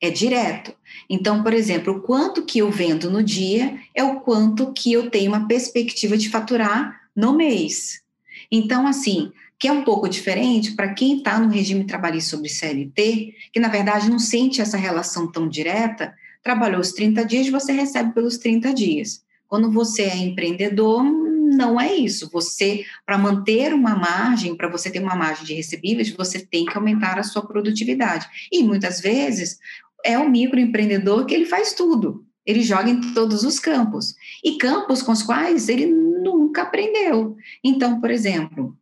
é 0.00 0.10
direto. 0.10 0.74
Então, 1.08 1.42
por 1.42 1.52
exemplo, 1.52 1.94
o 1.94 2.00
quanto 2.00 2.44
que 2.44 2.58
eu 2.58 2.70
vendo 2.70 3.10
no 3.10 3.22
dia 3.22 3.78
é 3.94 4.02
o 4.02 4.20
quanto 4.20 4.72
que 4.72 4.92
eu 4.92 5.10
tenho 5.10 5.30
uma 5.30 5.46
perspectiva 5.46 6.16
de 6.16 6.28
faturar 6.28 7.00
no 7.14 7.32
mês. 7.32 8.02
Então, 8.50 8.86
assim, 8.86 9.32
que 9.58 9.68
é 9.68 9.72
um 9.72 9.84
pouco 9.84 10.08
diferente 10.08 10.72
para 10.72 10.92
quem 10.92 11.18
está 11.18 11.38
no 11.38 11.48
regime 11.48 11.84
trabalhista 11.84 12.30
sobre 12.30 12.48
CLT, 12.48 13.34
que 13.52 13.60
na 13.60 13.68
verdade 13.68 14.10
não 14.10 14.18
sente 14.18 14.60
essa 14.60 14.76
relação 14.76 15.30
tão 15.30 15.48
direta, 15.48 16.14
trabalhou 16.42 16.80
os 16.80 16.92
30 16.92 17.24
dias, 17.24 17.48
você 17.48 17.72
recebe 17.72 18.12
pelos 18.12 18.36
30 18.36 18.74
dias. 18.74 19.22
Quando 19.48 19.70
você 19.70 20.02
é 20.02 20.16
empreendedor, 20.16 21.02
não 21.02 21.80
é 21.80 21.94
isso. 21.94 22.28
Você, 22.32 22.84
para 23.06 23.16
manter 23.16 23.72
uma 23.72 23.94
margem, 23.94 24.56
para 24.56 24.68
você 24.68 24.90
ter 24.90 25.00
uma 25.00 25.14
margem 25.14 25.44
de 25.44 25.54
recebíveis, 25.54 26.10
você 26.10 26.40
tem 26.40 26.64
que 26.64 26.76
aumentar 26.76 27.18
a 27.18 27.22
sua 27.22 27.46
produtividade. 27.46 28.26
E 28.50 28.62
muitas 28.62 29.00
vezes 29.00 29.58
é 30.04 30.18
o 30.18 30.28
microempreendedor 30.28 31.24
que 31.26 31.34
ele 31.34 31.46
faz 31.46 31.72
tudo. 31.72 32.24
Ele 32.44 32.62
joga 32.62 32.90
em 32.90 33.14
todos 33.14 33.42
os 33.42 33.58
campos. 33.58 34.14
E 34.44 34.58
campos 34.58 35.02
com 35.02 35.12
os 35.12 35.22
quais 35.22 35.68
ele 35.68 35.86
nunca 35.86 36.62
aprendeu. 36.62 37.36
Então, 37.62 38.00
por 38.00 38.10
exemplo, 38.10 38.76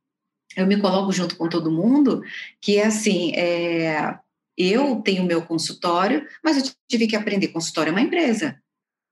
eu 0.56 0.66
me 0.66 0.80
coloco 0.80 1.12
junto 1.12 1.36
com 1.36 1.48
todo 1.48 1.70
mundo 1.70 2.22
que 2.60 2.76
é 2.76 2.86
assim, 2.86 3.32
é, 3.34 4.18
eu 4.56 4.96
tenho 4.96 5.24
meu 5.24 5.42
consultório, 5.42 6.26
mas 6.44 6.56
eu 6.56 6.72
tive 6.88 7.06
que 7.06 7.16
aprender 7.16 7.48
consultório 7.48 7.90
é 7.90 7.92
uma 7.92 8.02
empresa. 8.02 8.61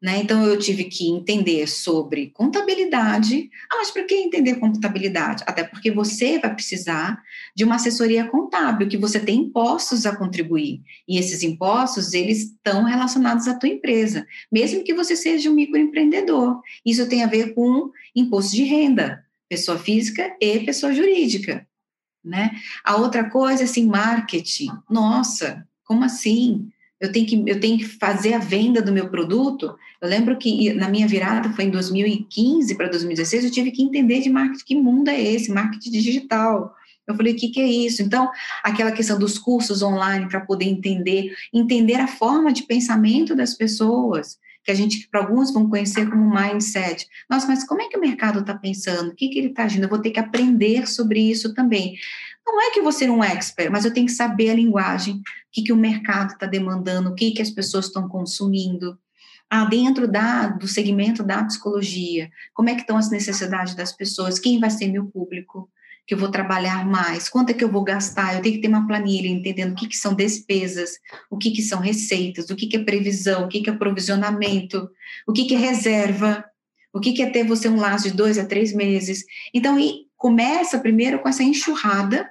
Né? 0.02 0.18
Então, 0.18 0.42
eu 0.44 0.58
tive 0.58 0.84
que 0.84 1.10
entender 1.10 1.66
sobre 1.66 2.30
contabilidade. 2.30 3.50
Ah, 3.70 3.76
mas 3.76 3.90
para 3.90 4.04
que 4.04 4.14
entender 4.14 4.54
contabilidade? 4.54 5.44
Até 5.46 5.62
porque 5.62 5.90
você 5.90 6.38
vai 6.38 6.54
precisar 6.54 7.22
de 7.54 7.64
uma 7.64 7.74
assessoria 7.74 8.24
contábil, 8.24 8.88
que 8.88 8.96
você 8.96 9.20
tem 9.20 9.40
impostos 9.40 10.06
a 10.06 10.16
contribuir. 10.16 10.80
E 11.06 11.18
esses 11.18 11.42
impostos, 11.42 12.14
eles 12.14 12.44
estão 12.44 12.84
relacionados 12.84 13.46
à 13.46 13.54
tua 13.54 13.68
empresa, 13.68 14.26
mesmo 14.50 14.82
que 14.82 14.94
você 14.94 15.14
seja 15.14 15.50
um 15.50 15.54
microempreendedor. 15.54 16.62
Isso 16.84 17.06
tem 17.06 17.22
a 17.22 17.26
ver 17.26 17.54
com 17.54 17.90
imposto 18.16 18.56
de 18.56 18.64
renda, 18.64 19.22
pessoa 19.50 19.78
física 19.78 20.34
e 20.40 20.60
pessoa 20.60 20.94
jurídica. 20.94 21.66
Né? 22.24 22.52
A 22.82 22.96
outra 22.96 23.28
coisa, 23.28 23.64
assim, 23.64 23.86
marketing. 23.86 24.70
Nossa, 24.88 25.66
como 25.84 26.04
assim? 26.04 26.70
Eu 27.00 27.10
tenho 27.10 27.26
que 27.26 27.44
eu 27.46 27.58
tenho 27.58 27.78
que 27.78 27.86
fazer 27.86 28.34
a 28.34 28.38
venda 28.38 28.82
do 28.82 28.92
meu 28.92 29.08
produto. 29.08 29.74
Eu 30.00 30.08
lembro 30.08 30.36
que 30.36 30.72
na 30.74 30.88
minha 30.88 31.08
virada 31.08 31.50
foi 31.50 31.64
em 31.64 31.70
2015 31.70 32.74
para 32.76 32.88
2016, 32.88 33.44
eu 33.44 33.50
tive 33.50 33.70
que 33.70 33.82
entender 33.82 34.20
de 34.20 34.28
marketing, 34.28 34.64
que 34.64 34.74
mundo 34.74 35.08
é 35.08 35.20
esse, 35.20 35.50
marketing 35.50 35.90
digital. 35.90 36.74
Eu 37.06 37.16
falei, 37.16 37.32
o 37.32 37.36
que, 37.36 37.48
que 37.48 37.60
é 37.60 37.66
isso? 37.66 38.02
Então, 38.02 38.30
aquela 38.62 38.92
questão 38.92 39.18
dos 39.18 39.36
cursos 39.38 39.82
online 39.82 40.28
para 40.28 40.40
poder 40.40 40.66
entender, 40.66 41.34
entender 41.52 41.96
a 41.96 42.06
forma 42.06 42.52
de 42.52 42.62
pensamento 42.62 43.34
das 43.34 43.54
pessoas, 43.54 44.38
que 44.70 44.72
a 44.72 44.74
gente, 44.74 45.08
para 45.08 45.20
alguns, 45.20 45.52
vão 45.52 45.68
conhecer 45.68 46.08
como 46.08 46.32
mindset. 46.32 47.06
Nossa, 47.28 47.46
mas 47.48 47.64
como 47.64 47.82
é 47.82 47.88
que 47.88 47.96
o 47.96 48.00
mercado 48.00 48.40
está 48.40 48.54
pensando? 48.54 49.10
O 49.10 49.14
que, 49.16 49.28
que 49.28 49.38
ele 49.38 49.48
está 49.48 49.64
agindo? 49.64 49.84
Eu 49.84 49.88
vou 49.88 50.00
ter 50.00 50.12
que 50.12 50.20
aprender 50.20 50.88
sobre 50.88 51.20
isso 51.20 51.52
também. 51.54 51.96
Não 52.46 52.62
é 52.62 52.70
que 52.70 52.78
eu 52.78 52.82
vou 52.82 52.92
ser 52.92 53.10
um 53.10 53.22
expert, 53.22 53.70
mas 53.70 53.84
eu 53.84 53.92
tenho 53.92 54.06
que 54.06 54.12
saber 54.12 54.50
a 54.50 54.54
linguagem, 54.54 55.16
o 55.16 55.22
que, 55.52 55.62
que 55.62 55.72
o 55.72 55.76
mercado 55.76 56.32
está 56.32 56.46
demandando, 56.46 57.10
o 57.10 57.14
que, 57.14 57.32
que 57.32 57.42
as 57.42 57.50
pessoas 57.50 57.86
estão 57.86 58.08
consumindo. 58.08 58.98
Ah, 59.48 59.64
dentro 59.64 60.06
da, 60.06 60.46
do 60.46 60.68
segmento 60.68 61.24
da 61.24 61.44
psicologia, 61.44 62.30
como 62.54 62.68
é 62.68 62.74
que 62.74 62.82
estão 62.82 62.96
as 62.96 63.10
necessidades 63.10 63.74
das 63.74 63.92
pessoas, 63.92 64.38
quem 64.38 64.60
vai 64.60 64.70
ser 64.70 64.86
meu 64.86 65.06
público, 65.06 65.68
que 66.10 66.14
eu 66.14 66.18
vou 66.18 66.28
trabalhar 66.28 66.84
mais, 66.84 67.28
quanto 67.28 67.50
é 67.50 67.54
que 67.54 67.62
eu 67.62 67.70
vou 67.70 67.84
gastar, 67.84 68.34
eu 68.34 68.42
tenho 68.42 68.56
que 68.56 68.60
ter 68.60 68.66
uma 68.66 68.84
planilha 68.84 69.28
entendendo 69.28 69.70
o 69.70 69.74
que, 69.76 69.86
que 69.86 69.96
são 69.96 70.12
despesas, 70.12 70.98
o 71.30 71.38
que, 71.38 71.52
que 71.52 71.62
são 71.62 71.78
receitas, 71.78 72.50
o 72.50 72.56
que, 72.56 72.66
que 72.66 72.78
é 72.78 72.82
previsão, 72.82 73.44
o 73.44 73.48
que, 73.48 73.60
que 73.60 73.70
é 73.70 73.72
provisionamento, 73.72 74.90
o 75.24 75.32
que, 75.32 75.44
que 75.44 75.54
é 75.54 75.58
reserva, 75.58 76.44
o 76.92 76.98
que, 76.98 77.12
que 77.12 77.22
é 77.22 77.30
ter 77.30 77.44
você 77.44 77.68
um 77.68 77.76
laço 77.76 78.10
de 78.10 78.16
dois 78.16 78.38
a 78.38 78.44
três 78.44 78.74
meses. 78.74 79.24
Então, 79.54 79.76
começa 80.16 80.80
primeiro 80.80 81.20
com 81.20 81.28
essa 81.28 81.44
enxurrada 81.44 82.28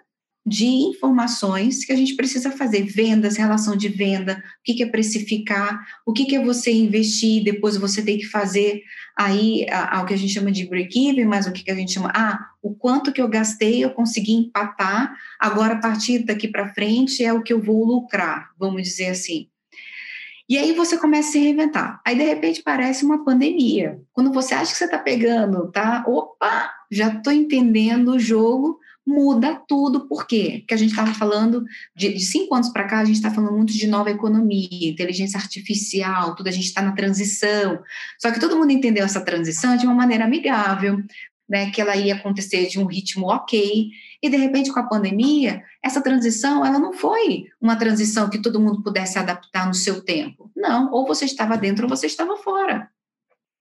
de 0.50 0.66
informações 0.66 1.86
que 1.86 1.92
a 1.92 1.96
gente 1.96 2.16
precisa 2.16 2.50
fazer, 2.50 2.82
vendas, 2.82 3.38
relação 3.38 3.78
de 3.78 3.88
venda, 3.88 4.44
o 4.60 4.64
que, 4.64 4.82
é 4.82 4.88
precificar, 4.88 5.80
o 6.06 6.12
que, 6.12 6.36
é 6.36 6.44
você 6.44 6.72
investir, 6.72 7.44
depois 7.44 7.78
você 7.78 8.02
tem 8.02 8.18
que 8.18 8.26
fazer 8.26 8.82
aí 9.16 9.68
o 10.02 10.06
que 10.06 10.14
a 10.16 10.18
gente 10.18 10.34
chama 10.34 10.52
de 10.52 10.68
break-even, 10.68 11.26
mas 11.26 11.46
o 11.46 11.52
que 11.52 11.70
a 11.70 11.76
gente 11.76 11.94
chama, 11.94 12.12
ah, 12.16 12.48
o 12.64 12.74
quanto 12.74 13.14
que 13.14 13.22
eu 13.22 13.28
gastei, 13.28 13.84
eu 13.84 13.92
consegui 13.92 14.34
empatar, 14.34 15.16
agora 15.40 15.76
a 15.76 15.80
partir 15.80 16.26
daqui 16.26 16.48
para 16.48 16.74
frente 16.74 17.24
é 17.24 17.32
o 17.32 17.44
que 17.44 17.54
eu 17.54 17.62
vou 17.62 17.86
lucrar, 17.86 18.50
vamos 18.58 18.82
dizer 18.82 19.10
assim. 19.10 19.48
E 20.50 20.58
aí 20.58 20.74
você 20.74 20.98
começa 20.98 21.30
a 21.30 21.32
se 21.34 21.40
reinventar. 21.40 22.02
Aí, 22.04 22.18
de 22.18 22.24
repente, 22.24 22.64
parece 22.64 23.06
uma 23.06 23.24
pandemia. 23.24 24.02
Quando 24.12 24.34
você 24.34 24.56
acha 24.56 24.72
que 24.72 24.80
você 24.80 24.86
está 24.86 24.98
pegando, 24.98 25.72
tá? 25.72 26.04
Opa, 26.08 26.74
já 26.90 27.10
estou 27.10 27.32
entendendo 27.32 28.14
o 28.14 28.20
jogo, 28.20 28.80
muda 29.10 29.62
tudo. 29.68 30.08
Por 30.08 30.28
quê? 30.28 30.58
Porque 30.60 30.74
a 30.76 30.78
gente 30.78 30.92
estava 30.92 31.14
falando 31.16 31.66
de, 31.96 32.14
de, 32.14 32.20
cinco 32.20 32.54
anos 32.54 32.70
para 32.70 32.86
cá, 32.86 33.00
a 33.00 33.06
gente 33.06 33.16
está 33.16 33.32
falando 33.32 33.56
muito 33.56 33.74
de 33.74 33.88
nova 33.88 34.12
economia, 34.12 34.90
inteligência 34.90 35.40
artificial, 35.40 36.36
tudo, 36.36 36.48
a 36.48 36.52
gente 36.52 36.66
está 36.66 36.82
na 36.82 36.92
transição. 36.92 37.82
Só 38.20 38.32
que 38.32 38.40
todo 38.40 38.56
mundo 38.56 38.72
entendeu 38.72 39.04
essa 39.04 39.20
transição 39.20 39.76
de 39.76 39.86
uma 39.86 39.96
maneira 39.96 40.26
amigável, 40.26 41.02
né, 41.50 41.72
que 41.72 41.82
ela 41.82 41.96
ia 41.96 42.14
acontecer 42.14 42.68
de 42.68 42.80
um 42.80 42.86
ritmo 42.86 43.28
ok. 43.28 43.90
E 44.22 44.30
de 44.30 44.38
repente, 44.38 44.72
com 44.72 44.80
a 44.80 44.88
pandemia, 44.88 45.64
essa 45.84 46.02
transição, 46.02 46.64
ela 46.64 46.78
não 46.78 46.94
foi 46.94 47.48
uma 47.60 47.76
transição 47.76 48.30
que 48.30 48.42
todo 48.42 48.60
mundo 48.60 48.84
pudesse 48.84 49.18
adaptar 49.18 49.66
no 49.66 49.74
seu 49.74 50.02
tempo. 50.02 50.52
Não, 50.56 50.92
ou 50.92 51.08
você 51.08 51.26
estava 51.26 51.58
dentro 51.58 51.86
ou 51.86 51.90
você 51.90 52.06
estava 52.06 52.38
fora. 52.38 52.90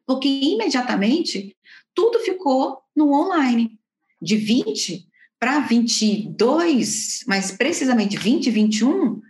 Porque 0.07 0.29
imediatamente 0.29 1.57
tudo 1.95 2.19
ficou 2.21 2.83
no 2.95 3.13
online. 3.13 3.79
De 4.21 4.37
20 4.37 5.08
para 5.39 5.61
22, 5.61 7.25
mas 7.27 7.53
precisamente 7.53 8.17
2021, 8.17 9.21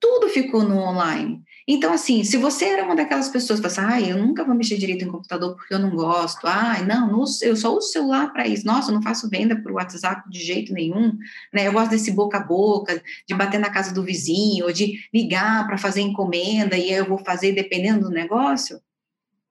tudo 0.00 0.28
ficou 0.30 0.62
no 0.62 0.78
online. 0.78 1.42
Então, 1.68 1.92
assim, 1.92 2.24
se 2.24 2.36
você 2.36 2.64
era 2.64 2.84
uma 2.84 2.96
daquelas 2.96 3.28
pessoas 3.28 3.60
que 3.60 3.68
fala 3.68 3.94
ah, 3.94 4.00
eu 4.00 4.18
nunca 4.18 4.44
vou 4.44 4.54
mexer 4.54 4.76
direito 4.76 5.04
em 5.04 5.10
computador 5.10 5.54
porque 5.54 5.72
eu 5.72 5.78
não 5.78 5.90
gosto, 5.90 6.46
ah, 6.46 6.82
não, 6.82 7.24
eu 7.42 7.54
só 7.54 7.76
uso 7.76 7.92
celular 7.92 8.32
para 8.32 8.48
isso, 8.48 8.66
nossa, 8.66 8.90
eu 8.90 8.94
não 8.94 9.02
faço 9.02 9.28
venda 9.28 9.54
por 9.54 9.72
WhatsApp 9.72 10.28
de 10.28 10.40
jeito 10.40 10.72
nenhum, 10.72 11.16
né? 11.52 11.68
Eu 11.68 11.72
gosto 11.72 11.90
desse 11.90 12.10
boca 12.10 12.38
a 12.38 12.42
boca, 12.42 13.00
de 13.28 13.34
bater 13.34 13.60
na 13.60 13.70
casa 13.70 13.94
do 13.94 14.02
vizinho, 14.02 14.64
ou 14.64 14.72
de 14.72 14.98
ligar 15.14 15.66
para 15.66 15.78
fazer 15.78 16.00
encomenda 16.00 16.76
e 16.76 16.90
eu 16.90 17.04
vou 17.04 17.18
fazer 17.18 17.52
dependendo 17.52 18.08
do 18.08 18.10
negócio 18.10 18.80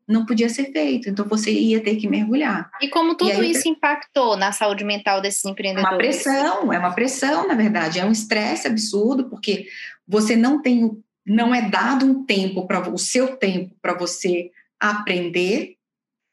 não 0.09 0.25
podia 0.25 0.49
ser 0.49 0.71
feito, 0.71 1.07
então 1.07 1.23
você 1.27 1.51
ia 1.51 1.79
ter 1.79 1.95
que 1.95 2.07
mergulhar. 2.07 2.71
E 2.81 2.89
como 2.89 3.15
tudo 3.15 3.29
e 3.29 3.33
aí, 3.33 3.51
isso 3.51 3.69
impactou 3.69 4.35
na 4.35 4.51
saúde 4.51 4.83
mental 4.83 5.21
desses 5.21 5.45
empreendedores? 5.45 5.85
É 5.85 5.91
uma 5.91 5.97
pressão, 5.97 6.73
é 6.73 6.79
uma 6.79 6.95
pressão, 6.95 7.47
na 7.47 7.53
verdade, 7.53 7.99
é 7.99 8.05
um 8.05 8.11
estresse 8.11 8.67
absurdo, 8.67 9.29
porque 9.29 9.67
você 10.07 10.35
não 10.35 10.63
tem, 10.63 10.91
não 11.23 11.53
é 11.53 11.69
dado 11.69 12.07
um 12.07 12.25
tempo 12.25 12.65
para 12.65 12.89
o 12.89 12.97
seu 12.97 13.37
tempo 13.37 13.75
para 13.79 13.93
você 13.93 14.49
aprender, 14.79 15.75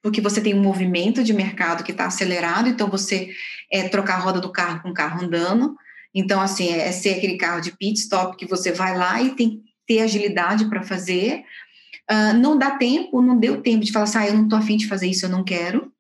porque 0.02 0.22
você 0.22 0.40
tem 0.40 0.54
um 0.54 0.62
movimento 0.62 1.22
de 1.22 1.34
mercado 1.34 1.84
que 1.84 1.92
está 1.92 2.06
acelerado, 2.06 2.70
então 2.70 2.88
você 2.88 3.28
é 3.70 3.88
trocar 3.88 4.14
a 4.14 4.20
roda 4.20 4.40
do 4.40 4.50
carro 4.50 4.80
com 4.80 4.88
o 4.88 4.94
carro 4.94 5.22
andando. 5.22 5.76
Então, 6.14 6.40
assim, 6.40 6.72
é 6.72 6.90
ser 6.92 7.10
aquele 7.10 7.36
carro 7.36 7.60
de 7.60 7.76
pit 7.76 8.00
stop 8.00 8.38
que 8.38 8.46
você 8.46 8.72
vai 8.72 8.96
lá 8.96 9.20
e 9.20 9.34
tem 9.34 9.50
que 9.50 9.66
ter 9.86 10.00
agilidade 10.00 10.64
para 10.70 10.82
fazer, 10.82 11.44
Uh, 12.10 12.36
não 12.38 12.56
dá 12.56 12.72
tempo, 12.72 13.20
não 13.20 13.36
deu 13.36 13.60
tempo 13.60 13.84
de 13.84 13.92
falar 13.92 14.04
assim, 14.04 14.18
ah, 14.18 14.26
eu 14.28 14.34
não 14.34 14.44
estou 14.44 14.58
afim 14.58 14.76
de 14.76 14.86
fazer 14.86 15.08
isso, 15.08 15.26
eu 15.26 15.30
não 15.30 15.42
quero. 15.42 15.92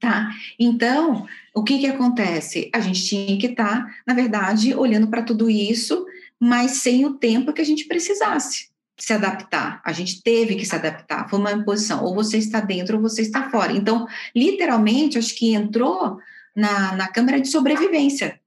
Tá? 0.00 0.30
Então, 0.58 1.26
o 1.54 1.62
que 1.62 1.78
que 1.78 1.86
acontece? 1.86 2.70
A 2.74 2.80
gente 2.80 3.04
tinha 3.04 3.38
que 3.38 3.48
estar, 3.48 3.86
tá, 3.86 3.94
na 4.06 4.14
verdade, 4.14 4.74
olhando 4.74 5.08
para 5.08 5.22
tudo 5.22 5.50
isso, 5.50 6.06
mas 6.40 6.72
sem 6.72 7.04
o 7.04 7.14
tempo 7.14 7.52
que 7.52 7.60
a 7.60 7.64
gente 7.64 7.84
precisasse 7.84 8.70
se 9.00 9.14
adaptar. 9.14 9.80
A 9.84 9.92
gente 9.92 10.22
teve 10.22 10.56
que 10.56 10.66
se 10.66 10.74
adaptar. 10.74 11.28
Foi 11.28 11.38
uma 11.38 11.52
imposição. 11.52 12.04
Ou 12.04 12.14
você 12.14 12.36
está 12.36 12.60
dentro 12.60 12.96
ou 12.96 13.02
você 13.02 13.22
está 13.22 13.50
fora. 13.50 13.72
Então, 13.72 14.06
literalmente, 14.36 15.18
acho 15.18 15.34
que 15.34 15.54
entrou 15.54 16.18
na, 16.54 16.94
na 16.94 17.08
câmara 17.08 17.40
de 17.40 17.48
sobrevivência. 17.48 18.38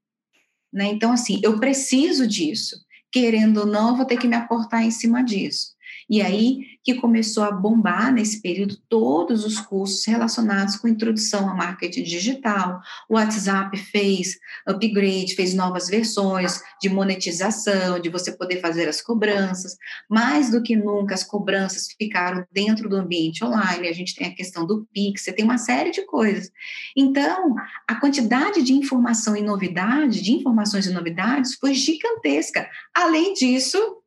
Né? 0.72 0.86
Então, 0.86 1.12
assim, 1.12 1.40
eu 1.42 1.58
preciso 1.58 2.26
disso. 2.26 2.84
Querendo 3.10 3.58
ou 3.58 3.66
não, 3.66 3.96
vou 3.96 4.06
ter 4.06 4.16
que 4.16 4.28
me 4.28 4.36
aportar 4.36 4.82
em 4.84 4.90
cima 4.92 5.22
disso. 5.22 5.73
E 6.08 6.20
aí 6.20 6.74
que 6.84 6.94
começou 6.94 7.42
a 7.42 7.50
bombar 7.50 8.12
nesse 8.12 8.42
período 8.42 8.76
todos 8.88 9.44
os 9.44 9.58
cursos 9.58 10.04
relacionados 10.06 10.76
com 10.76 10.86
introdução 10.86 11.48
a 11.48 11.54
marketing 11.54 12.02
digital. 12.02 12.80
O 13.08 13.14
WhatsApp 13.14 13.76
fez 13.78 14.38
upgrade, 14.66 15.34
fez 15.34 15.54
novas 15.54 15.88
versões 15.88 16.60
de 16.80 16.90
monetização, 16.90 17.98
de 17.98 18.10
você 18.10 18.32
poder 18.32 18.60
fazer 18.60 18.86
as 18.86 19.00
cobranças. 19.00 19.76
Mais 20.10 20.50
do 20.50 20.62
que 20.62 20.76
nunca, 20.76 21.14
as 21.14 21.24
cobranças 21.24 21.88
ficaram 21.98 22.44
dentro 22.52 22.86
do 22.86 22.96
ambiente 22.96 23.42
online. 23.42 23.88
A 23.88 23.92
gente 23.92 24.14
tem 24.14 24.26
a 24.26 24.34
questão 24.34 24.66
do 24.66 24.86
Pix, 24.92 25.22
você 25.22 25.32
tem 25.32 25.44
uma 25.44 25.58
série 25.58 25.90
de 25.90 26.02
coisas. 26.02 26.50
Então, 26.94 27.54
a 27.88 27.94
quantidade 27.94 28.62
de 28.62 28.74
informação 28.74 29.34
e 29.34 29.42
novidade, 29.42 30.20
de 30.20 30.32
informações 30.32 30.86
e 30.86 30.92
novidades, 30.92 31.54
foi 31.54 31.72
gigantesca. 31.72 32.68
Além 32.94 33.32
disso, 33.32 34.03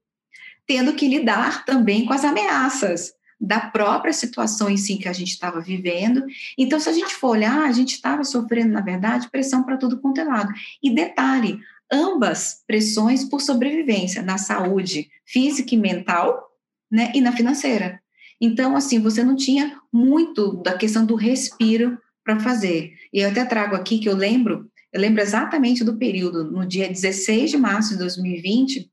tendo 0.67 0.93
que 0.93 1.07
lidar 1.07 1.65
também 1.65 2.05
com 2.05 2.13
as 2.13 2.25
ameaças 2.25 3.13
da 3.39 3.59
própria 3.59 4.11
situação 4.11 4.69
em 4.69 4.77
si 4.77 4.97
que 4.97 5.07
a 5.07 5.13
gente 5.13 5.29
estava 5.29 5.61
vivendo. 5.61 6.25
Então, 6.57 6.79
se 6.79 6.89
a 6.89 6.93
gente 6.93 7.13
for 7.13 7.29
olhar, 7.29 7.63
a 7.63 7.71
gente 7.71 7.93
estava 7.93 8.23
sofrendo, 8.23 8.73
na 8.73 8.81
verdade, 8.81 9.29
pressão 9.29 9.63
para 9.63 9.77
tudo 9.77 9.99
quanto 9.99 10.19
é 10.19 10.23
lado. 10.23 10.51
E 10.83 10.93
detalhe, 10.93 11.59
ambas 11.91 12.63
pressões 12.67 13.23
por 13.23 13.41
sobrevivência, 13.41 14.21
na 14.21 14.37
saúde 14.37 15.09
física 15.25 15.73
e 15.73 15.77
mental, 15.77 16.43
né, 16.91 17.11
e 17.13 17.21
na 17.21 17.31
financeira. 17.31 18.01
Então, 18.41 18.75
assim, 18.75 18.99
você 18.99 19.23
não 19.23 19.35
tinha 19.35 19.79
muito 19.91 20.61
da 20.63 20.77
questão 20.77 21.05
do 21.05 21.15
respiro 21.15 21.97
para 22.23 22.39
fazer. 22.39 22.93
E 23.13 23.19
eu 23.19 23.29
até 23.29 23.45
trago 23.45 23.75
aqui 23.75 23.99
que 23.99 24.09
eu 24.09 24.15
lembro, 24.15 24.69
eu 24.91 24.99
lembro 24.99 25.21
exatamente 25.21 25.83
do 25.83 25.97
período, 25.97 26.43
no 26.43 26.65
dia 26.65 26.87
16 26.87 27.51
de 27.51 27.57
março 27.57 27.91
de 27.91 27.99
2020, 27.99 28.89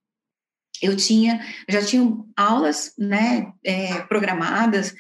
eu 0.83 0.97
tinha, 0.97 1.41
já 1.69 1.83
tinha 1.85 2.13
aulas, 2.37 2.93
né, 2.99 3.53
é, 3.65 4.01
programadas 4.03 4.95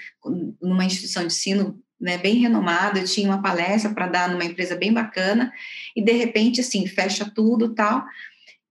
numa 0.63 0.85
instituição 0.85 1.27
de 1.27 1.33
ensino, 1.33 1.81
né, 2.01 2.19
bem 2.19 2.37
renomada, 2.37 2.99
eu 2.99 3.05
tinha 3.05 3.29
uma 3.29 3.43
palestra 3.43 3.93
para 3.93 4.07
dar 4.07 4.29
numa 4.29 4.45
empresa 4.45 4.77
bem 4.77 4.93
bacana, 4.93 5.53
e 5.97 6.03
de 6.03 6.13
repente, 6.13 6.61
assim, 6.61 6.87
fecha 6.87 7.31
tudo 7.35 7.75
tal, 7.75 8.05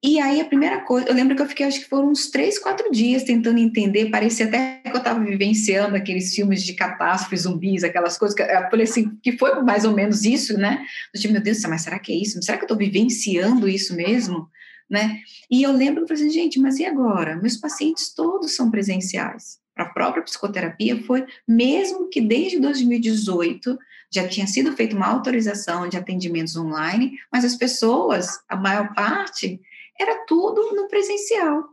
e 0.05 0.19
aí 0.19 0.41
a 0.41 0.45
primeira 0.45 0.81
coisa, 0.81 1.07
eu 1.07 1.13
lembro 1.13 1.33
que 1.33 1.41
eu 1.41 1.47
fiquei, 1.47 1.65
acho 1.65 1.79
que 1.79 1.87
foram 1.87 2.09
uns 2.09 2.29
três, 2.29 2.59
quatro 2.59 2.91
dias 2.91 3.23
tentando 3.23 3.57
entender, 3.57 4.09
parecia 4.09 4.47
até 4.47 4.81
que 4.83 4.91
eu 4.91 4.97
estava 4.97 5.23
vivenciando 5.23 5.95
aqueles 5.95 6.35
filmes 6.35 6.61
de 6.61 6.73
catástrofe, 6.73 7.37
zumbis, 7.37 7.85
aquelas 7.85 8.17
coisas, 8.17 8.35
que 8.35 8.43
eu 8.43 8.69
falei 8.69 8.83
assim, 8.83 9.17
que 9.23 9.37
foi 9.37 9.61
mais 9.61 9.85
ou 9.85 9.93
menos 9.93 10.25
isso, 10.25 10.57
né? 10.57 10.85
Eu 11.13 11.21
tive, 11.21 11.31
meu 11.31 11.41
Deus, 11.41 11.61
mas 11.61 11.83
será 11.83 11.97
que 11.99 12.11
é 12.11 12.15
isso? 12.17 12.41
Será 12.43 12.57
que 12.57 12.63
eu 12.63 12.65
estou 12.65 12.77
vivenciando 12.77 13.65
isso 13.69 13.95
mesmo? 13.95 14.49
Né? 14.93 15.19
E 15.49 15.63
eu 15.63 15.71
lembro, 15.71 16.03
eu 16.03 16.07
falei 16.07 16.23
assim, 16.23 16.31
gente, 16.31 16.59
mas 16.59 16.77
e 16.77 16.85
agora? 16.85 17.35
Meus 17.35 17.57
pacientes 17.57 18.13
todos 18.13 18.55
são 18.55 18.69
presenciais. 18.69 19.59
Para 19.73 19.85
a 19.85 19.89
própria 19.89 20.23
psicoterapia 20.23 21.03
foi, 21.03 21.25
mesmo 21.47 22.07
que 22.09 22.21
desde 22.21 22.59
2018 22.59 23.75
já 24.11 24.27
tinha 24.27 24.45
sido 24.45 24.71
feita 24.73 24.95
uma 24.95 25.07
autorização 25.07 25.89
de 25.89 25.97
atendimentos 25.97 26.55
online, 26.55 27.17
mas 27.31 27.43
as 27.43 27.55
pessoas, 27.55 28.39
a 28.47 28.55
maior 28.55 28.93
parte, 28.93 29.59
era 29.99 30.23
tudo 30.27 30.75
no 30.75 30.87
presencial. 30.87 31.67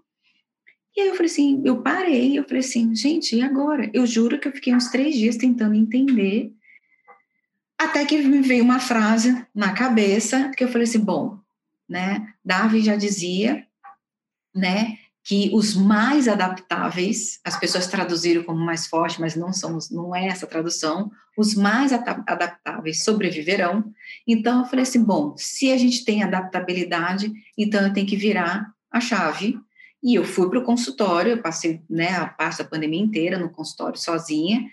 E 0.97 1.03
aí 1.03 1.09
eu 1.09 1.15
falei 1.15 1.31
assim, 1.31 1.63
eu 1.63 1.83
parei, 1.83 2.39
eu 2.39 2.45
falei 2.45 2.61
assim, 2.61 2.95
gente, 2.95 3.37
e 3.37 3.43
agora? 3.43 3.91
Eu 3.93 4.07
juro 4.07 4.41
que 4.41 4.49
eu 4.49 4.53
fiquei 4.53 4.75
uns 4.75 4.89
três 4.89 5.15
dias 5.15 5.37
tentando 5.37 5.75
entender, 5.75 6.53
até 7.79 8.07
que 8.07 8.17
me 8.17 8.41
veio 8.41 8.65
uma 8.65 8.81
frase 8.81 9.47
na 9.55 9.75
cabeça, 9.75 10.51
que 10.57 10.65
eu 10.65 10.69
falei 10.69 10.85
assim, 10.85 11.01
bom, 11.01 11.39
né? 11.91 12.33
Darwin 12.45 12.83
já 12.83 12.95
dizia, 12.95 13.67
né, 14.55 14.97
que 15.25 15.51
os 15.53 15.75
mais 15.75 16.29
adaptáveis, 16.29 17.41
as 17.45 17.59
pessoas 17.59 17.87
traduziram 17.87 18.43
como 18.43 18.65
mais 18.65 18.87
forte, 18.87 19.21
mas 19.21 19.37
não 19.37 19.53
são, 19.53 19.79
não 19.91 20.15
é 20.15 20.29
essa 20.29 20.47
tradução, 20.47 21.11
os 21.37 21.55
mais 21.55 21.93
adaptáveis 21.93 23.05
sobreviverão. 23.05 23.93
Então 24.27 24.61
eu 24.61 24.65
falei 24.65 24.85
assim, 24.85 25.03
bom, 25.03 25.35
se 25.37 25.71
a 25.73 25.77
gente 25.77 26.05
tem 26.05 26.23
adaptabilidade, 26.23 27.33
então 27.59 27.83
eu 27.83 27.93
tenho 27.93 28.07
que 28.07 28.17
virar 28.17 28.73
a 28.91 29.01
chave. 29.01 29.59
E 30.03 30.15
eu 30.15 30.25
fui 30.25 30.49
para 30.49 30.59
o 30.59 30.65
consultório, 30.65 31.33
eu 31.33 31.43
passei 31.43 31.83
né, 31.89 32.17
a 32.17 32.27
parte 32.27 32.59
da 32.63 32.69
pandemia 32.69 33.03
inteira 33.03 33.39
no 33.39 33.51
consultório 33.51 33.99
sozinha, 33.99 34.65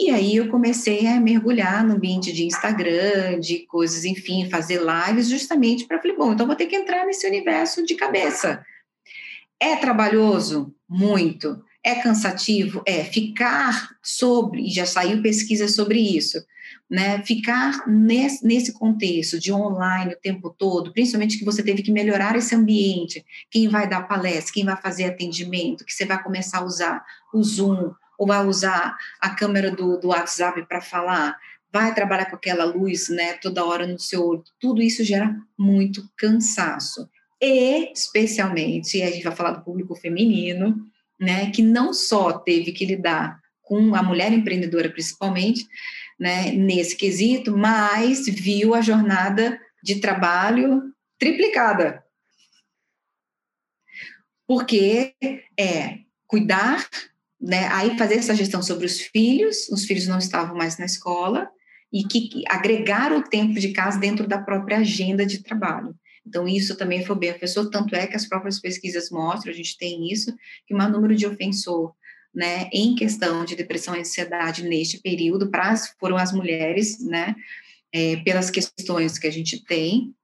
e 0.00 0.10
aí 0.10 0.36
eu 0.36 0.48
comecei 0.48 1.06
a 1.06 1.20
mergulhar 1.20 1.84
no 1.84 1.94
ambiente 1.94 2.32
de 2.32 2.44
Instagram, 2.44 3.38
de 3.38 3.66
coisas, 3.66 4.04
enfim, 4.04 4.48
fazer 4.48 4.80
lives, 4.80 5.28
justamente 5.28 5.86
para 5.86 6.00
falei, 6.00 6.16
bom, 6.16 6.32
então 6.32 6.46
vou 6.46 6.56
ter 6.56 6.66
que 6.66 6.76
entrar 6.76 7.04
nesse 7.04 7.26
universo 7.26 7.84
de 7.84 7.94
cabeça. 7.94 8.64
É 9.60 9.76
trabalhoso? 9.76 10.74
Muito. 10.88 11.62
É 11.84 11.96
cansativo? 11.96 12.82
É. 12.86 13.04
Ficar 13.04 13.90
sobre, 14.02 14.66
e 14.66 14.70
já 14.70 14.86
saiu 14.86 15.20
pesquisa 15.20 15.68
sobre 15.68 15.98
isso, 15.98 16.42
né? 16.88 17.22
Ficar 17.22 17.86
nesse, 17.86 18.44
nesse 18.46 18.72
contexto 18.72 19.38
de 19.38 19.52
online 19.52 20.14
o 20.14 20.20
tempo 20.20 20.48
todo, 20.48 20.92
principalmente 20.92 21.38
que 21.38 21.44
você 21.44 21.62
teve 21.62 21.82
que 21.82 21.92
melhorar 21.92 22.36
esse 22.36 22.54
ambiente, 22.54 23.24
quem 23.50 23.68
vai 23.68 23.86
dar 23.86 24.08
palestra, 24.08 24.54
quem 24.54 24.64
vai 24.64 24.80
fazer 24.80 25.04
atendimento, 25.04 25.84
que 25.84 25.92
você 25.92 26.06
vai 26.06 26.22
começar 26.22 26.58
a 26.58 26.64
usar 26.64 27.04
o 27.34 27.42
Zoom, 27.42 27.92
ou 28.20 28.26
vai 28.26 28.46
usar 28.46 28.98
a 29.18 29.30
câmera 29.30 29.70
do, 29.70 29.96
do 29.96 30.08
WhatsApp 30.08 30.66
para 30.68 30.82
falar, 30.82 31.38
vai 31.72 31.94
trabalhar 31.94 32.26
com 32.26 32.36
aquela 32.36 32.66
luz, 32.66 33.08
né, 33.08 33.32
toda 33.32 33.64
hora 33.64 33.86
no 33.86 33.98
seu 33.98 34.22
olho, 34.22 34.44
tudo 34.60 34.82
isso 34.82 35.02
gera 35.02 35.34
muito 35.58 36.06
cansaço. 36.18 37.08
E, 37.40 37.90
especialmente, 37.90 39.00
a 39.00 39.10
gente 39.10 39.22
vai 39.22 39.34
falar 39.34 39.52
do 39.52 39.64
público 39.64 39.94
feminino, 39.94 40.76
né, 41.18 41.50
que 41.50 41.62
não 41.62 41.94
só 41.94 42.38
teve 42.38 42.72
que 42.72 42.84
lidar 42.84 43.40
com 43.62 43.94
a 43.94 44.02
mulher 44.02 44.30
empreendedora, 44.34 44.90
principalmente, 44.90 45.66
né, 46.18 46.52
nesse 46.52 46.98
quesito, 46.98 47.56
mas 47.56 48.26
viu 48.26 48.74
a 48.74 48.82
jornada 48.82 49.58
de 49.82 49.98
trabalho 49.98 50.82
triplicada. 51.18 52.04
Porque 54.46 55.14
é 55.58 56.00
cuidar 56.26 56.86
né, 57.40 57.66
aí 57.68 57.96
fazer 57.96 58.16
essa 58.16 58.34
gestão 58.34 58.62
sobre 58.62 58.86
os 58.86 59.00
filhos, 59.00 59.68
os 59.70 59.84
filhos 59.84 60.06
não 60.06 60.18
estavam 60.18 60.56
mais 60.56 60.78
na 60.78 60.84
escola, 60.84 61.48
e 61.92 62.04
que 62.04 62.42
agregar 62.48 63.12
o 63.12 63.22
tempo 63.22 63.58
de 63.58 63.72
casa 63.72 63.98
dentro 63.98 64.26
da 64.26 64.38
própria 64.38 64.78
agenda 64.78 65.26
de 65.26 65.42
trabalho. 65.42 65.94
Então, 66.24 66.46
isso 66.46 66.76
também 66.76 67.04
foi 67.04 67.16
bem 67.16 67.30
professor, 67.30 67.68
tanto 67.70 67.96
é 67.96 68.06
que 68.06 68.14
as 68.14 68.26
próprias 68.26 68.60
pesquisas 68.60 69.10
mostram, 69.10 69.52
a 69.52 69.56
gente 69.56 69.76
tem 69.76 70.12
isso, 70.12 70.32
que 70.66 70.74
o 70.74 70.76
maior 70.76 70.92
número 70.92 71.16
de 71.16 71.26
ofensor 71.26 71.92
né, 72.34 72.68
em 72.72 72.94
questão 72.94 73.44
de 73.44 73.56
depressão 73.56 73.96
e 73.96 74.00
ansiedade 74.00 74.62
neste 74.62 74.98
período 75.00 75.50
pra, 75.50 75.74
foram 75.98 76.16
as 76.16 76.32
mulheres, 76.32 77.04
né, 77.04 77.34
é, 77.92 78.16
pelas 78.18 78.50
questões 78.50 79.18
que 79.18 79.26
a 79.26 79.32
gente 79.32 79.64
tem, 79.64 80.14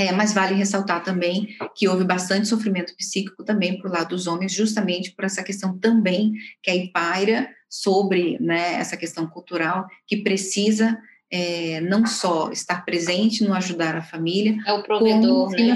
é, 0.00 0.12
mas 0.12 0.32
vale 0.32 0.54
ressaltar 0.54 1.02
também 1.04 1.48
que 1.76 1.86
houve 1.86 2.04
bastante 2.04 2.48
sofrimento 2.48 2.96
psíquico 2.96 3.44
também 3.44 3.78
por 3.78 3.90
lado 3.90 4.08
dos 4.08 4.26
homens, 4.26 4.50
justamente 4.50 5.12
por 5.12 5.26
essa 5.26 5.42
questão 5.42 5.76
também 5.78 6.32
que 6.62 6.70
aí 6.70 6.90
paira 6.90 7.50
sobre 7.68 8.38
né, 8.40 8.76
essa 8.76 8.96
questão 8.96 9.26
cultural, 9.26 9.86
que 10.06 10.16
precisa 10.16 10.98
é, 11.30 11.82
não 11.82 12.06
só 12.06 12.50
estar 12.50 12.82
presente 12.86 13.44
no 13.44 13.52
ajudar 13.52 13.94
a 13.94 14.02
família, 14.02 14.56
é 14.66 14.72
o 14.72 14.82
provedor, 14.82 15.50
né? 15.50 15.74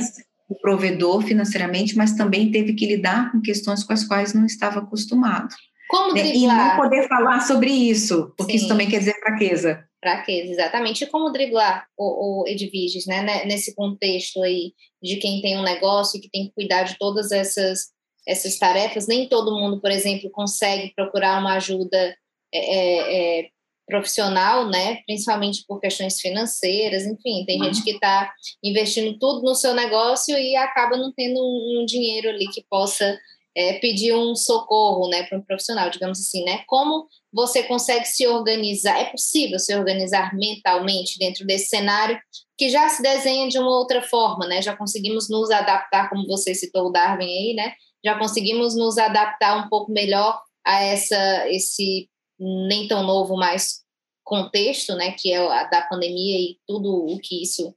o 0.48 0.54
provedor 0.54 1.20
financeiramente, 1.20 1.94
mas 1.94 2.14
também 2.14 2.50
teve 2.50 2.72
que 2.72 2.86
lidar 2.86 3.30
com 3.30 3.42
questões 3.42 3.84
com 3.84 3.92
as 3.92 4.04
quais 4.04 4.32
não 4.32 4.46
estava 4.46 4.80
acostumado. 4.80 5.54
Como 5.86 6.14
né? 6.14 6.34
E 6.34 6.46
não 6.46 6.76
poder 6.76 7.06
falar 7.08 7.40
sobre 7.40 7.70
isso, 7.70 8.32
porque 8.38 8.52
Sim. 8.52 8.58
isso 8.58 8.68
também 8.68 8.88
quer 8.88 9.00
dizer 9.00 9.20
fraqueza 9.20 9.84
fraqueza, 10.04 10.52
exatamente. 10.52 11.02
E 11.02 11.06
como 11.06 11.32
driblar 11.32 11.86
o, 11.96 12.42
o 12.42 12.46
Edviges, 12.46 13.06
né, 13.06 13.44
nesse 13.46 13.74
contexto 13.74 14.42
aí 14.42 14.74
de 15.02 15.16
quem 15.16 15.40
tem 15.40 15.58
um 15.58 15.62
negócio 15.62 16.18
e 16.18 16.20
que 16.20 16.28
tem 16.30 16.46
que 16.46 16.52
cuidar 16.54 16.82
de 16.82 16.98
todas 16.98 17.32
essas, 17.32 17.86
essas 18.28 18.58
tarefas. 18.58 19.08
Nem 19.08 19.26
todo 19.26 19.58
mundo, 19.58 19.80
por 19.80 19.90
exemplo, 19.90 20.30
consegue 20.30 20.92
procurar 20.94 21.40
uma 21.40 21.54
ajuda 21.54 22.14
é, 22.52 22.58
é, 22.58 23.40
é 23.40 23.48
profissional, 23.86 24.68
né, 24.68 25.02
principalmente 25.06 25.64
por 25.66 25.78
questões 25.78 26.18
financeiras, 26.18 27.04
enfim, 27.04 27.44
tem 27.44 27.58
uhum. 27.58 27.64
gente 27.66 27.84
que 27.84 27.90
está 27.90 28.32
investindo 28.62 29.18
tudo 29.18 29.42
no 29.42 29.54
seu 29.54 29.74
negócio 29.74 30.36
e 30.38 30.56
acaba 30.56 30.96
não 30.96 31.12
tendo 31.12 31.38
um, 31.38 31.82
um 31.82 31.84
dinheiro 31.84 32.30
ali 32.30 32.46
que 32.50 32.64
possa 32.68 33.18
é, 33.56 33.74
pedir 33.74 34.14
um 34.14 34.34
socorro, 34.34 35.08
né, 35.08 35.22
para 35.22 35.38
um 35.38 35.42
profissional, 35.42 35.88
digamos 35.88 36.18
assim, 36.18 36.44
né? 36.44 36.62
Como 36.66 37.06
você 37.32 37.62
consegue 37.62 38.04
se 38.04 38.26
organizar? 38.26 38.98
É 38.98 39.04
possível 39.06 39.58
se 39.58 39.74
organizar 39.74 40.34
mentalmente 40.34 41.18
dentro 41.18 41.46
desse 41.46 41.66
cenário 41.66 42.18
que 42.58 42.68
já 42.68 42.88
se 42.88 43.02
desenha 43.02 43.48
de 43.48 43.58
uma 43.58 43.70
outra 43.70 44.02
forma, 44.02 44.46
né? 44.46 44.60
Já 44.60 44.76
conseguimos 44.76 45.28
nos 45.28 45.50
adaptar, 45.50 46.08
como 46.08 46.26
você 46.26 46.54
citou 46.54 46.86
o 46.88 46.90
Darwin 46.90 47.24
aí, 47.24 47.54
né? 47.54 47.74
Já 48.04 48.18
conseguimos 48.18 48.76
nos 48.76 48.98
adaptar 48.98 49.64
um 49.64 49.68
pouco 49.68 49.90
melhor 49.90 50.40
a 50.64 50.82
essa 50.82 51.48
esse 51.48 52.08
nem 52.38 52.88
tão 52.88 53.02
novo 53.02 53.36
mais 53.36 53.84
contexto, 54.24 54.94
né? 54.94 55.12
Que 55.12 55.32
é 55.32 55.38
a 55.38 55.64
da 55.64 55.82
pandemia 55.82 56.38
e 56.38 56.58
tudo 56.66 57.06
o 57.06 57.18
que 57.18 57.42
isso 57.42 57.74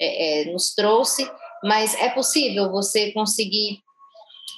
é, 0.00 0.42
é, 0.42 0.52
nos 0.52 0.74
trouxe. 0.74 1.28
Mas 1.64 1.94
é 1.94 2.08
possível 2.10 2.70
você 2.70 3.12
conseguir 3.12 3.80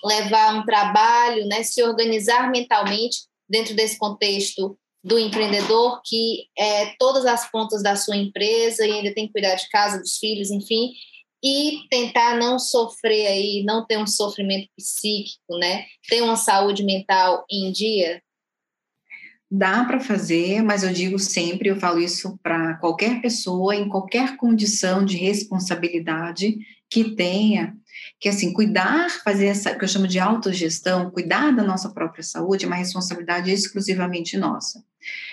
levar 0.04 0.54
um 0.54 0.64
trabalho, 0.64 1.46
né, 1.46 1.62
se 1.62 1.82
organizar 1.82 2.50
mentalmente 2.50 3.18
dentro 3.48 3.74
desse 3.74 3.98
contexto 3.98 4.78
do 5.02 5.18
empreendedor 5.18 6.00
que 6.04 6.46
é 6.56 6.94
todas 6.98 7.24
as 7.24 7.50
pontas 7.50 7.82
da 7.82 7.96
sua 7.96 8.16
empresa 8.16 8.86
e 8.86 8.92
ainda 8.92 9.14
tem 9.14 9.26
que 9.26 9.32
cuidar 9.32 9.54
de 9.54 9.68
casa, 9.68 9.98
dos 9.98 10.18
filhos, 10.18 10.50
enfim, 10.50 10.92
e 11.42 11.80
tentar 11.90 12.36
não 12.36 12.58
sofrer 12.58 13.26
aí, 13.26 13.64
não 13.64 13.86
ter 13.86 13.98
um 13.98 14.06
sofrimento 14.06 14.68
psíquico, 14.76 15.56
né? 15.58 15.86
Ter 16.08 16.22
uma 16.22 16.36
saúde 16.36 16.84
mental 16.84 17.44
em 17.50 17.72
dia. 17.72 18.22
Dá 19.50 19.84
para 19.84 19.98
fazer, 19.98 20.62
mas 20.62 20.84
eu 20.84 20.92
digo 20.92 21.18
sempre, 21.18 21.70
eu 21.70 21.76
falo 21.76 21.98
isso 21.98 22.38
para 22.40 22.74
qualquer 22.74 23.20
pessoa, 23.20 23.74
em 23.74 23.88
qualquer 23.88 24.36
condição 24.36 25.04
de 25.04 25.16
responsabilidade 25.16 26.56
que 26.88 27.16
tenha, 27.16 27.76
que 28.20 28.28
assim, 28.28 28.52
cuidar, 28.52 29.08
fazer 29.24 29.46
essa 29.46 29.74
que 29.74 29.82
eu 29.82 29.88
chamo 29.88 30.06
de 30.06 30.18
autogestão, 30.18 31.10
cuidar 31.10 31.50
da 31.52 31.64
nossa 31.64 31.88
própria 31.88 32.22
saúde 32.22 32.66
é 32.66 32.68
uma 32.68 32.76
responsabilidade 32.76 33.50
exclusivamente 33.50 34.36
nossa. 34.36 34.84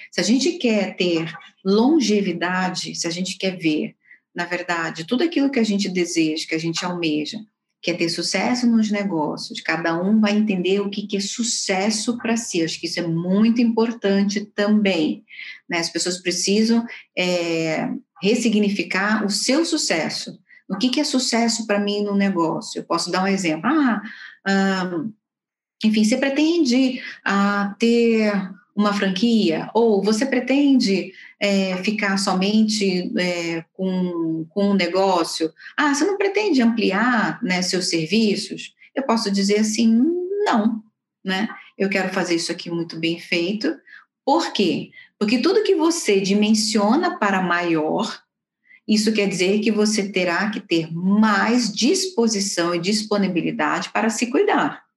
Se 0.09 0.21
a 0.21 0.23
gente 0.23 0.53
quer 0.53 0.95
ter 0.95 1.29
longevidade, 1.63 2.95
se 2.95 3.05
a 3.05 3.09
gente 3.09 3.37
quer 3.37 3.57
ver, 3.57 3.93
na 4.33 4.45
verdade, 4.45 5.05
tudo 5.05 5.23
aquilo 5.23 5.51
que 5.51 5.59
a 5.59 5.65
gente 5.65 5.89
deseja, 5.89 6.47
que 6.47 6.55
a 6.55 6.59
gente 6.59 6.85
almeja, 6.85 7.37
quer 7.81 7.97
ter 7.97 8.07
sucesso 8.07 8.65
nos 8.65 8.89
negócios, 8.89 9.59
cada 9.59 10.01
um 10.01 10.21
vai 10.21 10.37
entender 10.37 10.79
o 10.79 10.89
que, 10.89 11.05
que 11.05 11.17
é 11.17 11.19
sucesso 11.19 12.17
para 12.17 12.37
si. 12.37 12.63
Acho 12.63 12.79
que 12.79 12.87
isso 12.87 13.01
é 13.01 13.07
muito 13.07 13.61
importante 13.61 14.45
também. 14.45 15.25
Né? 15.69 15.79
As 15.79 15.89
pessoas 15.89 16.19
precisam 16.19 16.85
é, 17.17 17.89
ressignificar 18.21 19.25
o 19.25 19.29
seu 19.29 19.65
sucesso. 19.65 20.39
O 20.69 20.77
que, 20.77 20.89
que 20.89 20.99
é 20.99 21.03
sucesso 21.03 21.65
para 21.65 21.79
mim 21.79 22.03
no 22.03 22.15
negócio? 22.15 22.79
Eu 22.79 22.83
posso 22.83 23.11
dar 23.11 23.23
um 23.23 23.27
exemplo. 23.27 23.69
Ah, 23.69 24.01
enfim, 25.83 26.03
você 26.03 26.17
pretende 26.17 27.01
ah, 27.23 27.75
ter 27.79 28.31
uma 28.75 28.93
franquia? 28.93 29.69
Ou 29.73 30.03
você 30.03 30.25
pretende 30.25 31.11
é, 31.39 31.77
ficar 31.77 32.17
somente 32.17 33.11
é, 33.17 33.63
com, 33.73 34.45
com 34.49 34.71
um 34.71 34.73
negócio? 34.73 35.51
Ah, 35.75 35.93
você 35.93 36.05
não 36.05 36.17
pretende 36.17 36.61
ampliar 36.61 37.41
né, 37.41 37.61
seus 37.61 37.89
serviços? 37.89 38.75
Eu 38.95 39.03
posso 39.03 39.31
dizer 39.31 39.59
assim, 39.59 39.87
não, 40.45 40.83
né? 41.23 41.47
Eu 41.77 41.89
quero 41.89 42.13
fazer 42.13 42.35
isso 42.35 42.51
aqui 42.51 42.69
muito 42.69 42.99
bem 42.99 43.19
feito. 43.19 43.75
Por 44.25 44.51
quê? 44.51 44.91
Porque 45.19 45.39
tudo 45.39 45.63
que 45.63 45.75
você 45.75 46.19
dimensiona 46.19 47.17
para 47.17 47.41
maior, 47.41 48.21
isso 48.87 49.11
quer 49.11 49.27
dizer 49.27 49.59
que 49.59 49.71
você 49.71 50.09
terá 50.09 50.49
que 50.49 50.61
ter 50.61 50.91
mais 50.93 51.71
disposição 51.71 52.73
e 52.73 52.79
disponibilidade 52.79 53.89
para 53.91 54.09
se 54.09 54.27
cuidar. 54.27 54.87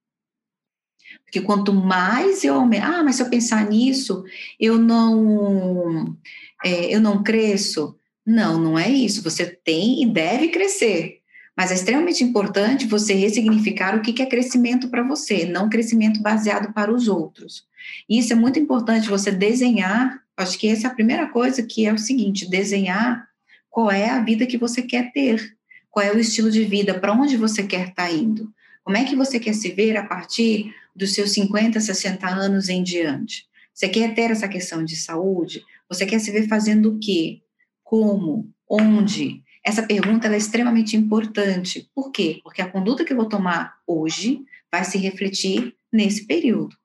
Porque 1.25 1.41
quanto 1.41 1.73
mais 1.73 2.43
eu 2.43 2.55
ah, 2.55 3.03
mas 3.03 3.15
se 3.15 3.23
eu 3.23 3.29
pensar 3.29 3.69
nisso, 3.69 4.23
eu 4.59 4.77
não, 4.77 6.17
é, 6.63 6.93
eu 6.93 7.01
não 7.01 7.23
cresço. 7.23 7.97
Não, 8.25 8.59
não 8.59 8.79
é 8.79 8.89
isso. 8.89 9.23
Você 9.23 9.45
tem 9.45 10.03
e 10.03 10.05
deve 10.05 10.49
crescer. 10.49 11.19
Mas 11.55 11.71
é 11.71 11.75
extremamente 11.75 12.23
importante 12.23 12.87
você 12.87 13.13
ressignificar 13.13 13.95
o 13.95 14.01
que 14.01 14.21
é 14.21 14.25
crescimento 14.25 14.89
para 14.89 15.03
você, 15.03 15.45
não 15.45 15.69
crescimento 15.69 16.21
baseado 16.21 16.73
para 16.73 16.93
os 16.93 17.07
outros. 17.07 17.65
Isso 18.09 18.31
é 18.31 18.35
muito 18.35 18.57
importante 18.57 19.09
você 19.09 19.31
desenhar. 19.31 20.21
Acho 20.37 20.57
que 20.57 20.67
essa 20.67 20.87
é 20.87 20.89
a 20.89 20.93
primeira 20.93 21.27
coisa 21.27 21.61
que 21.61 21.85
é 21.85 21.93
o 21.93 21.97
seguinte: 21.97 22.49
desenhar 22.49 23.30
qual 23.71 23.89
é 23.89 24.09
a 24.09 24.21
vida 24.21 24.45
que 24.45 24.57
você 24.57 24.83
quer 24.83 25.11
ter. 25.13 25.57
qual 25.89 26.05
é 26.05 26.13
o 26.13 26.19
estilo 26.19 26.49
de 26.49 26.63
vida, 26.63 26.97
para 26.99 27.11
onde 27.11 27.35
você 27.35 27.63
quer 27.63 27.89
estar 27.89 28.07
tá 28.07 28.11
indo. 28.11 28.53
Como 28.83 28.95
é 28.95 29.03
que 29.03 29.15
você 29.15 29.39
quer 29.39 29.53
se 29.53 29.71
ver 29.71 29.97
a 29.97 30.05
partir 30.05 30.73
dos 30.95 31.13
seus 31.13 31.31
50, 31.31 31.79
60 31.79 32.27
anos 32.27 32.69
em 32.69 32.81
diante? 32.81 33.45
Você 33.73 33.89
quer 33.89 34.13
ter 34.13 34.31
essa 34.31 34.47
questão 34.47 34.85
de 34.85 34.95
saúde? 34.95 35.61
Você 35.89 36.05
quer 36.05 36.19
se 36.19 36.31
ver 36.31 36.47
fazendo 36.47 36.93
o 36.93 36.99
quê? 36.99 37.41
Como? 37.83 38.49
Onde? 38.69 39.43
Essa 39.65 39.83
pergunta 39.83 40.27
é 40.27 40.37
extremamente 40.37 40.95
importante. 40.95 41.89
Por 41.93 42.11
quê? 42.11 42.39
Porque 42.43 42.61
a 42.61 42.69
conduta 42.69 43.03
que 43.03 43.11
eu 43.11 43.17
vou 43.17 43.27
tomar 43.27 43.75
hoje 43.85 44.41
vai 44.71 44.85
se 44.85 44.97
refletir 44.97 45.75
nesse 45.91 46.25
período. 46.25 46.75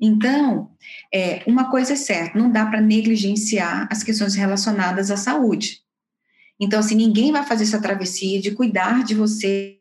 Então, 0.00 0.70
é, 1.12 1.42
uma 1.46 1.70
coisa 1.70 1.94
é 1.94 1.96
certa, 1.96 2.38
não 2.38 2.50
dá 2.50 2.66
para 2.66 2.80
negligenciar 2.80 3.88
as 3.90 4.02
questões 4.02 4.34
relacionadas 4.34 5.10
à 5.10 5.16
saúde. 5.16 5.80
Então, 6.62 6.78
assim, 6.78 6.94
ninguém 6.94 7.32
vai 7.32 7.44
fazer 7.44 7.64
essa 7.64 7.82
travessia 7.82 8.40
de 8.40 8.52
cuidar 8.52 9.02
de 9.02 9.16
você, 9.16 9.80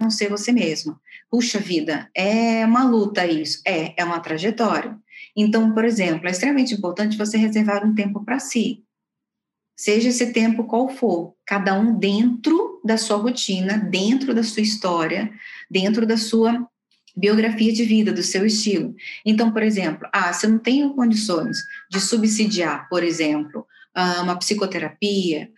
não 0.00 0.08
ser 0.08 0.30
você 0.30 0.50
mesma. 0.50 0.98
Puxa 1.30 1.58
vida, 1.58 2.10
é 2.16 2.64
uma 2.64 2.84
luta 2.84 3.26
isso. 3.26 3.60
É, 3.66 3.92
é 4.00 4.02
uma 4.02 4.18
trajetória. 4.18 4.96
Então, 5.36 5.74
por 5.74 5.84
exemplo, 5.84 6.26
é 6.26 6.30
extremamente 6.30 6.72
importante 6.72 7.18
você 7.18 7.36
reservar 7.36 7.86
um 7.86 7.94
tempo 7.94 8.24
para 8.24 8.38
si. 8.38 8.82
Seja 9.78 10.08
esse 10.08 10.32
tempo 10.32 10.64
qual 10.64 10.88
for, 10.88 11.34
cada 11.44 11.78
um 11.78 11.98
dentro 11.98 12.80
da 12.82 12.96
sua 12.96 13.18
rotina, 13.18 13.76
dentro 13.76 14.34
da 14.34 14.42
sua 14.42 14.62
história, 14.62 15.30
dentro 15.70 16.06
da 16.06 16.16
sua 16.16 16.66
biografia 17.14 17.74
de 17.74 17.84
vida, 17.84 18.10
do 18.10 18.22
seu 18.22 18.46
estilo. 18.46 18.94
Então, 19.22 19.52
por 19.52 19.62
exemplo, 19.62 20.08
ah, 20.14 20.32
se 20.32 20.46
eu 20.46 20.50
não 20.50 20.58
tenho 20.58 20.94
condições 20.94 21.58
de 21.90 22.00
subsidiar, 22.00 22.88
por 22.88 23.04
exemplo, 23.04 23.66
ah, 23.94 24.22
uma 24.22 24.38
psicoterapia, 24.38 25.50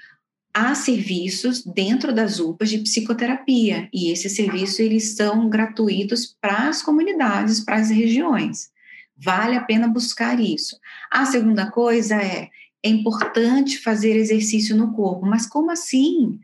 há 0.53 0.75
serviços 0.75 1.65
dentro 1.65 2.13
das 2.13 2.41
UPAs 2.41 2.71
de 2.71 2.79
psicoterapia, 2.79 3.89
e 3.93 4.11
esses 4.11 4.35
serviços 4.35 4.81
eles 4.81 5.15
são 5.17 5.49
gratuitos 5.49 6.37
para 6.41 6.69
as 6.69 6.83
comunidades, 6.83 7.61
para 7.61 7.77
as 7.77 7.91
regiões. 7.91 8.71
Vale 9.17 9.57
a 9.57 9.63
pena 9.63 9.89
buscar 9.89 10.39
isso. 10.41 10.77
A 11.11 11.27
segunda 11.27 11.71
coisa 11.71 12.17
é, 12.17 12.49
é 12.83 12.89
importante 12.89 13.79
fazer 13.79 14.17
exercício 14.17 14.77
no 14.77 14.93
corpo, 14.93 15.27
mas 15.27 15.47
como 15.47 15.71
assim? 15.71 16.39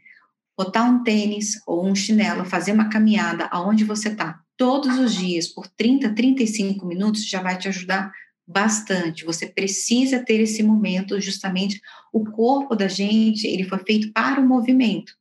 Botar 0.57 0.85
um 0.85 1.03
tênis 1.03 1.61
ou 1.67 1.87
um 1.87 1.95
chinelo, 1.95 2.45
fazer 2.45 2.73
uma 2.73 2.89
caminhada 2.89 3.47
aonde 3.51 3.85
você 3.85 4.09
está 4.09 4.41
todos 4.57 4.99
os 4.99 5.15
dias 5.15 5.49
por 5.49 5.67
30, 5.67 6.15
35 6.15 6.87
minutos 6.87 7.29
já 7.29 7.43
vai 7.43 7.59
te 7.59 7.69
ajudar 7.69 8.13
bastante. 8.47 9.24
Você 9.24 9.47
precisa 9.47 10.18
ter 10.24 10.40
esse 10.40 10.62
momento, 10.62 11.20
justamente 11.20 11.80
o 12.12 12.24
corpo 12.24 12.76
da 12.76 12.88
gente, 12.88 13.47
ele 13.47 13.64
foi 13.64 13.78
feito 13.78 14.12
para 14.12 14.40
o 14.40 14.47
movimento. 14.47 15.14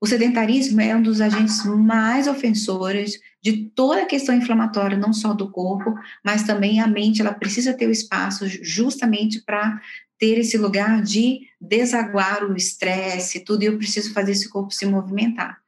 O 0.00 0.06
sedentarismo 0.06 0.80
é 0.80 0.94
um 0.94 1.02
dos 1.02 1.20
agentes 1.20 1.64
mais 1.64 2.28
ofensores 2.28 3.18
de 3.42 3.70
toda 3.74 4.02
a 4.02 4.06
questão 4.06 4.34
inflamatória, 4.34 4.96
não 4.96 5.12
só 5.12 5.32
do 5.32 5.50
corpo, 5.50 5.94
mas 6.24 6.42
também 6.42 6.80
a 6.80 6.86
mente, 6.86 7.20
ela 7.20 7.32
precisa 7.32 7.72
ter 7.72 7.86
o 7.86 7.92
espaço 7.92 8.46
justamente 8.46 9.40
para 9.40 9.80
ter 10.18 10.38
esse 10.38 10.58
lugar 10.58 11.02
de 11.02 11.40
desaguar 11.60 12.44
o 12.44 12.56
estresse, 12.56 13.40
tudo, 13.40 13.62
e 13.62 13.66
eu 13.66 13.78
preciso 13.78 14.12
fazer 14.12 14.32
esse 14.32 14.48
corpo 14.48 14.72
se 14.72 14.84
movimentar. 14.84 15.58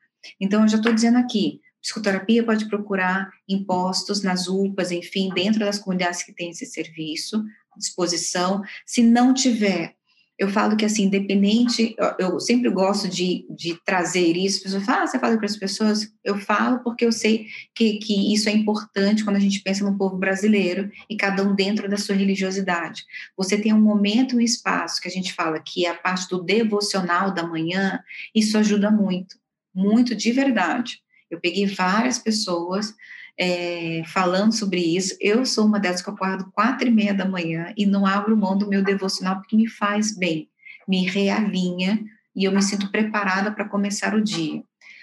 Então, 0.41 0.63
eu 0.63 0.69
já 0.69 0.77
estou 0.77 0.93
dizendo 0.93 1.19
aqui, 1.19 1.61
Psicoterapia 1.83 2.45
pode 2.45 2.69
procurar 2.69 3.31
impostos 3.49 4.23
nas 4.23 4.49
UPAs, 4.49 4.91
enfim, 4.91 5.31
dentro 5.35 5.61
das 5.61 5.79
comunidades 5.79 6.23
que 6.23 6.33
têm 6.33 6.51
esse 6.51 6.67
serviço 6.67 7.45
à 7.73 7.79
disposição. 7.79 8.63
Se 8.85 9.03
não 9.03 9.33
tiver, 9.33 9.95
eu 10.39 10.49
falo 10.49 10.77
que, 10.77 10.85
assim, 10.85 11.05
independente, 11.05 11.97
eu 12.17 12.39
sempre 12.39 12.71
gosto 12.71 13.09
de, 13.09 13.45
de 13.51 13.77
trazer 13.85 14.37
isso, 14.37 14.59
as 14.59 14.63
pessoas 14.63 14.85
falam, 14.85 15.03
ah, 15.03 15.07
você 15.09 15.19
fala 15.19 15.37
para 15.37 15.47
as 15.47 15.57
pessoas? 15.57 16.13
Eu 16.23 16.39
falo 16.39 16.79
porque 16.85 17.05
eu 17.05 17.11
sei 17.11 17.49
que, 17.75 17.99
que 17.99 18.33
isso 18.33 18.49
é 18.49 18.53
importante 18.53 19.25
quando 19.25 19.35
a 19.35 19.41
gente 19.41 19.61
pensa 19.61 19.85
no 19.85 19.99
povo 19.99 20.17
brasileiro 20.17 20.89
e 21.11 21.17
cada 21.17 21.43
um 21.43 21.57
dentro 21.57 21.89
da 21.89 21.97
sua 21.97 22.15
religiosidade. 22.15 23.05
Você 23.37 23.59
tem 23.59 23.73
um 23.73 23.81
momento 23.81 24.37
um 24.37 24.41
espaço 24.41 25.01
que 25.01 25.09
a 25.09 25.11
gente 25.11 25.33
fala 25.33 25.59
que 25.59 25.85
é 25.85 25.91
a 25.91 25.95
parte 25.95 26.29
do 26.29 26.41
devocional 26.41 27.35
da 27.35 27.45
manhã, 27.45 28.01
isso 28.33 28.57
ajuda 28.57 28.93
muito, 28.93 29.37
muito 29.75 30.15
de 30.15 30.31
verdade. 30.31 31.03
Eu 31.31 31.41
peguei 31.41 31.67
várias 31.67 32.19
pessoas 32.19 32.95
é, 33.39 34.03
falando 34.07 34.53
sobre 34.53 34.81
isso. 34.81 35.17
Eu 35.21 35.47
sou 35.47 35.65
uma 35.65 35.79
delas 35.79 36.03
que 36.03 36.09
eu 36.09 36.15
acordo 36.15 36.51
quatro 36.53 36.89
e 36.89 36.91
meia 36.91 37.15
da 37.15 37.25
manhã 37.25 37.73
e 37.77 37.87
não 37.87 38.05
abro 38.05 38.37
mão 38.37 38.59
do 38.59 38.69
meu 38.69 38.83
devocional 38.83 39.37
porque 39.37 39.57
me 39.57 39.69
faz 39.69 40.17
bem, 40.17 40.49
me 40.87 41.07
realinha 41.07 42.01
e 42.35 42.45
eu 42.45 42.53
me 42.53 42.63
sinto 42.63 42.91
preparada 42.91 43.53
para 43.53 43.69
começar 43.69 44.15
o 44.15 44.23
dia. 44.23 44.63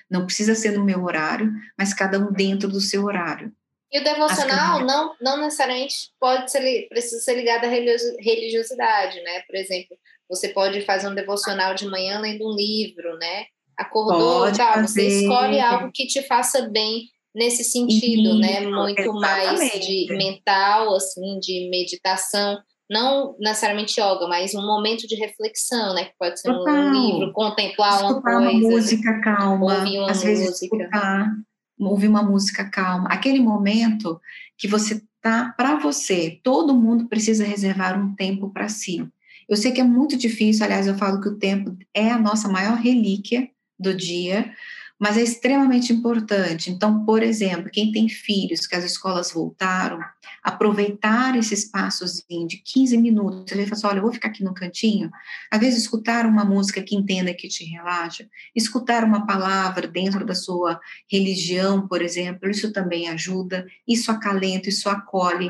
Não 0.09 0.26
precisa 0.26 0.53
ser 0.53 0.71
no 0.78 0.84
meu 0.84 1.03
horário, 1.03 1.51
mas 1.78 1.93
cada 1.93 2.19
um 2.19 2.32
dentro 2.32 2.69
do 2.69 2.80
seu 2.80 3.05
horário. 3.05 3.51
E 3.91 3.99
o 3.99 4.03
devocional 4.03 4.86
não, 4.86 5.15
não 5.21 5.38
necessariamente 5.38 6.11
pode 6.19 6.51
ser, 6.51 6.88
precisa 6.89 7.21
ser 7.21 7.36
ligado 7.36 7.65
à 7.65 7.69
religiosidade, 7.69 9.21
né? 9.21 9.41
Por 9.47 9.55
exemplo, 9.55 9.97
você 10.30 10.49
pode 10.49 10.82
fazer 10.82 11.07
um 11.07 11.15
devocional 11.15 11.73
de 11.76 11.88
manhã 11.88 12.19
lendo 12.19 12.45
um 12.45 12.55
livro, 12.55 13.17
né? 13.17 13.45
Acordou, 13.78 14.41
Pode 14.41 14.57
tá, 14.57 14.73
fazer. 14.73 14.88
você 14.88 15.07
escolhe 15.21 15.59
algo 15.59 15.91
que 15.93 16.07
te 16.07 16.21
faça 16.23 16.69
bem 16.69 17.03
nesse 17.34 17.63
sentido, 17.63 18.38
né? 18.39 18.61
Isso, 18.61 18.69
né? 18.71 18.78
Muito 18.78 19.01
exatamente. 19.01 19.19
mais 19.21 19.71
de 19.86 20.07
mental, 20.15 20.95
assim, 20.95 21.39
de 21.39 21.69
meditação, 21.69 22.57
não 22.89 23.36
necessariamente 23.39 23.99
yoga, 23.99 24.28
mas 24.28 24.53
um 24.53 24.65
momento 24.65 25.07
de 25.07 25.15
reflexão, 25.15 25.93
né? 25.93 26.05
Que 26.05 26.13
pode 26.17 26.39
ser 26.39 26.53
Total. 26.53 26.73
um 26.73 26.91
livro, 26.93 27.34
contemplar 27.34 28.01
uma 28.01 28.21
coisa. 28.21 28.39
uma 28.39 28.51
música 28.53 29.21
calma, 29.21 29.80
ouvir 29.80 29.97
uma 29.99 30.11
às 30.11 30.23
música. 30.23 30.28
vezes 30.28 30.61
escutar, 30.61 31.32
ouvir 31.80 32.07
uma 32.07 32.23
música 32.23 32.69
calma. 32.69 33.09
Aquele 33.09 33.39
momento 33.39 34.19
que 34.57 34.67
você 34.67 35.01
tá 35.21 35.53
para 35.57 35.76
você, 35.78 36.39
todo 36.43 36.76
mundo 36.76 37.07
precisa 37.07 37.43
reservar 37.43 37.99
um 37.99 38.15
tempo 38.15 38.51
para 38.51 38.69
si. 38.69 39.05
Eu 39.49 39.57
sei 39.57 39.71
que 39.71 39.82
é 39.82 39.84
muito 39.84 40.15
difícil, 40.15 40.63
aliás, 40.63 40.88
eu 40.88 40.95
falo 40.95 41.19
que 41.19 41.30
o 41.30 41.38
tempo 41.38 41.76
é 41.93 42.09
a 42.11 42.17
nossa 42.17 42.47
maior 42.47 42.78
relíquia, 42.78 43.49
do 43.80 43.93
dia, 43.93 44.53
mas 44.97 45.17
é 45.17 45.21
extremamente 45.21 45.91
importante. 45.91 46.71
Então, 46.71 47.03
por 47.05 47.21
exemplo, 47.21 47.69
quem 47.69 47.91
tem 47.91 48.07
filhos 48.07 48.65
que 48.65 48.76
as 48.76 48.84
escolas 48.84 49.32
voltaram, 49.32 49.99
aproveitar 50.41 51.36
esse 51.36 51.53
espaçozinho 51.53 52.47
de 52.47 52.57
15 52.57 52.97
minutos, 52.97 53.51
ele 53.51 53.63
fala 53.63 53.73
assim, 53.73 53.88
olha, 53.88 53.97
eu 53.97 54.03
vou 54.03 54.13
ficar 54.13 54.30
aqui 54.30 54.43
no 54.43 54.53
cantinho, 54.53 55.11
às 55.51 55.59
vezes 55.59 55.82
escutar 55.82 56.26
uma 56.26 56.45
música 56.45 56.82
que 56.82 56.95
entenda 56.95 57.34
que 57.34 57.47
te 57.47 57.65
relaxa, 57.65 58.28
escutar 58.55 59.03
uma 59.03 59.26
palavra 59.26 59.88
dentro 59.88 60.26
da 60.26 60.34
sua 60.34 60.80
religião, 61.11 61.88
por 61.88 62.01
exemplo, 62.01 62.49
isso 62.49 62.71
também 62.71 63.09
ajuda, 63.09 63.65
isso 63.88 64.11
acalenta, 64.11 64.69
isso 64.69 64.88
acolhe 64.89 65.49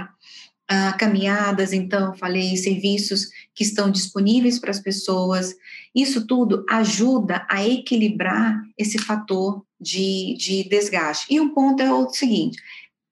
ah, 0.68 0.94
caminhadas, 0.94 1.74
então, 1.74 2.16
falei, 2.16 2.58
serviços 2.58 3.30
que 3.54 3.64
estão 3.64 3.92
disponíveis 3.92 4.58
para 4.58 4.72
as 4.72 4.80
pessoas. 4.80 5.56
Isso 5.94 6.26
tudo 6.26 6.66
ajuda 6.70 7.46
a 7.50 7.66
equilibrar 7.66 8.60
esse 8.78 8.98
fator 8.98 9.64
de, 9.80 10.36
de 10.40 10.68
desgaste. 10.68 11.28
E 11.30 11.40
um 11.40 11.54
ponto 11.54 11.84
é 11.84 11.94
o 11.94 12.10
seguinte: 12.10 12.58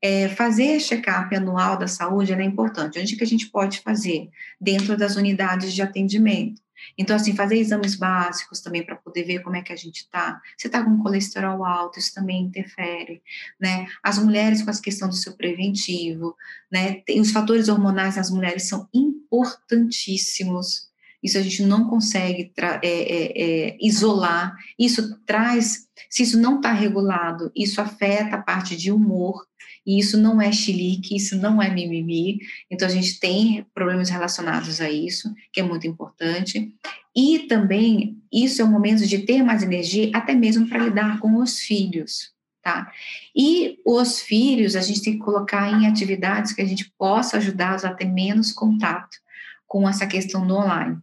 é, 0.02 0.28
fazer 0.30 0.80
check-up 0.80 1.36
anual 1.36 1.78
da 1.78 1.88
saúde 1.88 2.34
é 2.34 2.44
importante. 2.44 3.00
Onde 3.00 3.16
que 3.16 3.24
a 3.24 3.28
gente 3.28 3.50
pode 3.50 3.82
fazer? 3.82 4.30
Dentro 4.60 4.98
das 4.98 5.16
unidades 5.16 5.74
de 5.74 5.82
atendimento. 5.82 6.62
Então, 6.98 7.16
assim, 7.16 7.36
fazer 7.36 7.58
exames 7.58 7.96
básicos 7.96 8.62
também 8.62 8.86
para 8.86 8.96
poder 8.96 9.24
ver 9.24 9.40
como 9.40 9.56
é 9.56 9.62
que 9.62 9.74
a 9.74 9.76
gente 9.76 9.98
está. 9.98 10.42
Se 10.58 10.68
está 10.68 10.84
com 10.84 11.02
colesterol 11.02 11.64
alto, 11.64 12.00
isso 12.00 12.14
também 12.14 12.44
interfere, 12.44 13.22
né? 13.60 13.88
As 14.04 14.18
mulheres 14.18 14.62
com 14.62 14.70
a 14.70 14.82
questão 14.82 15.10
do 15.10 15.16
seu 15.16 15.34
preventivo, 15.34 16.36
né? 16.72 17.02
Tem, 17.06 17.20
os 17.20 17.32
fatores 17.32 17.70
hormonais 17.70 18.16
nas 18.16 18.30
mulheres 18.30 18.68
são 18.68 18.88
importantíssimos. 18.94 20.92
Isso 21.24 21.38
a 21.38 21.42
gente 21.42 21.64
não 21.64 21.88
consegue 21.88 22.52
é, 22.58 22.80
é, 22.84 23.70
é, 23.70 23.78
isolar. 23.80 24.56
Isso 24.78 25.18
traz, 25.26 25.88
se 26.10 26.24
isso 26.24 26.38
não 26.38 26.58
está 26.58 26.74
regulado, 26.74 27.50
isso 27.56 27.80
afeta 27.80 28.36
a 28.36 28.42
parte 28.42 28.76
de 28.76 28.92
humor, 28.92 29.48
e 29.86 30.00
isso 30.00 30.18
não 30.18 30.42
é 30.42 30.52
chilique, 30.52 31.16
isso 31.16 31.38
não 31.38 31.62
é 31.62 31.70
mimimi. 31.70 32.40
Então, 32.70 32.88
a 32.88 32.92
gente 32.92 33.20
tem 33.20 33.66
problemas 33.74 34.10
relacionados 34.10 34.80
a 34.80 34.90
isso, 34.90 35.34
que 35.52 35.60
é 35.60 35.64
muito 35.64 35.86
importante. 35.86 36.74
E 37.16 37.40
também, 37.48 38.18
isso 38.32 38.62
é 38.62 38.66
um 38.66 38.72
momento 38.72 39.06
de 39.06 39.20
ter 39.20 39.44
mais 39.44 39.62
energia, 39.62 40.10
até 40.14 40.34
mesmo 40.34 40.68
para 40.68 40.84
lidar 40.84 41.20
com 41.20 41.38
os 41.38 41.60
filhos, 41.60 42.32
tá? 42.62 42.92
E 43.36 43.78
os 43.86 44.22
filhos, 44.22 44.76
a 44.76 44.82
gente 44.82 45.02
tem 45.02 45.14
que 45.14 45.20
colocar 45.20 45.70
em 45.72 45.86
atividades 45.86 46.54
que 46.54 46.62
a 46.62 46.66
gente 46.66 46.92
possa 46.98 47.38
ajudá-los 47.38 47.86
a 47.86 47.94
ter 47.94 48.06
menos 48.06 48.52
contato 48.52 49.18
com 49.68 49.88
essa 49.88 50.08
questão 50.08 50.48
do 50.48 50.56
online. 50.56 50.98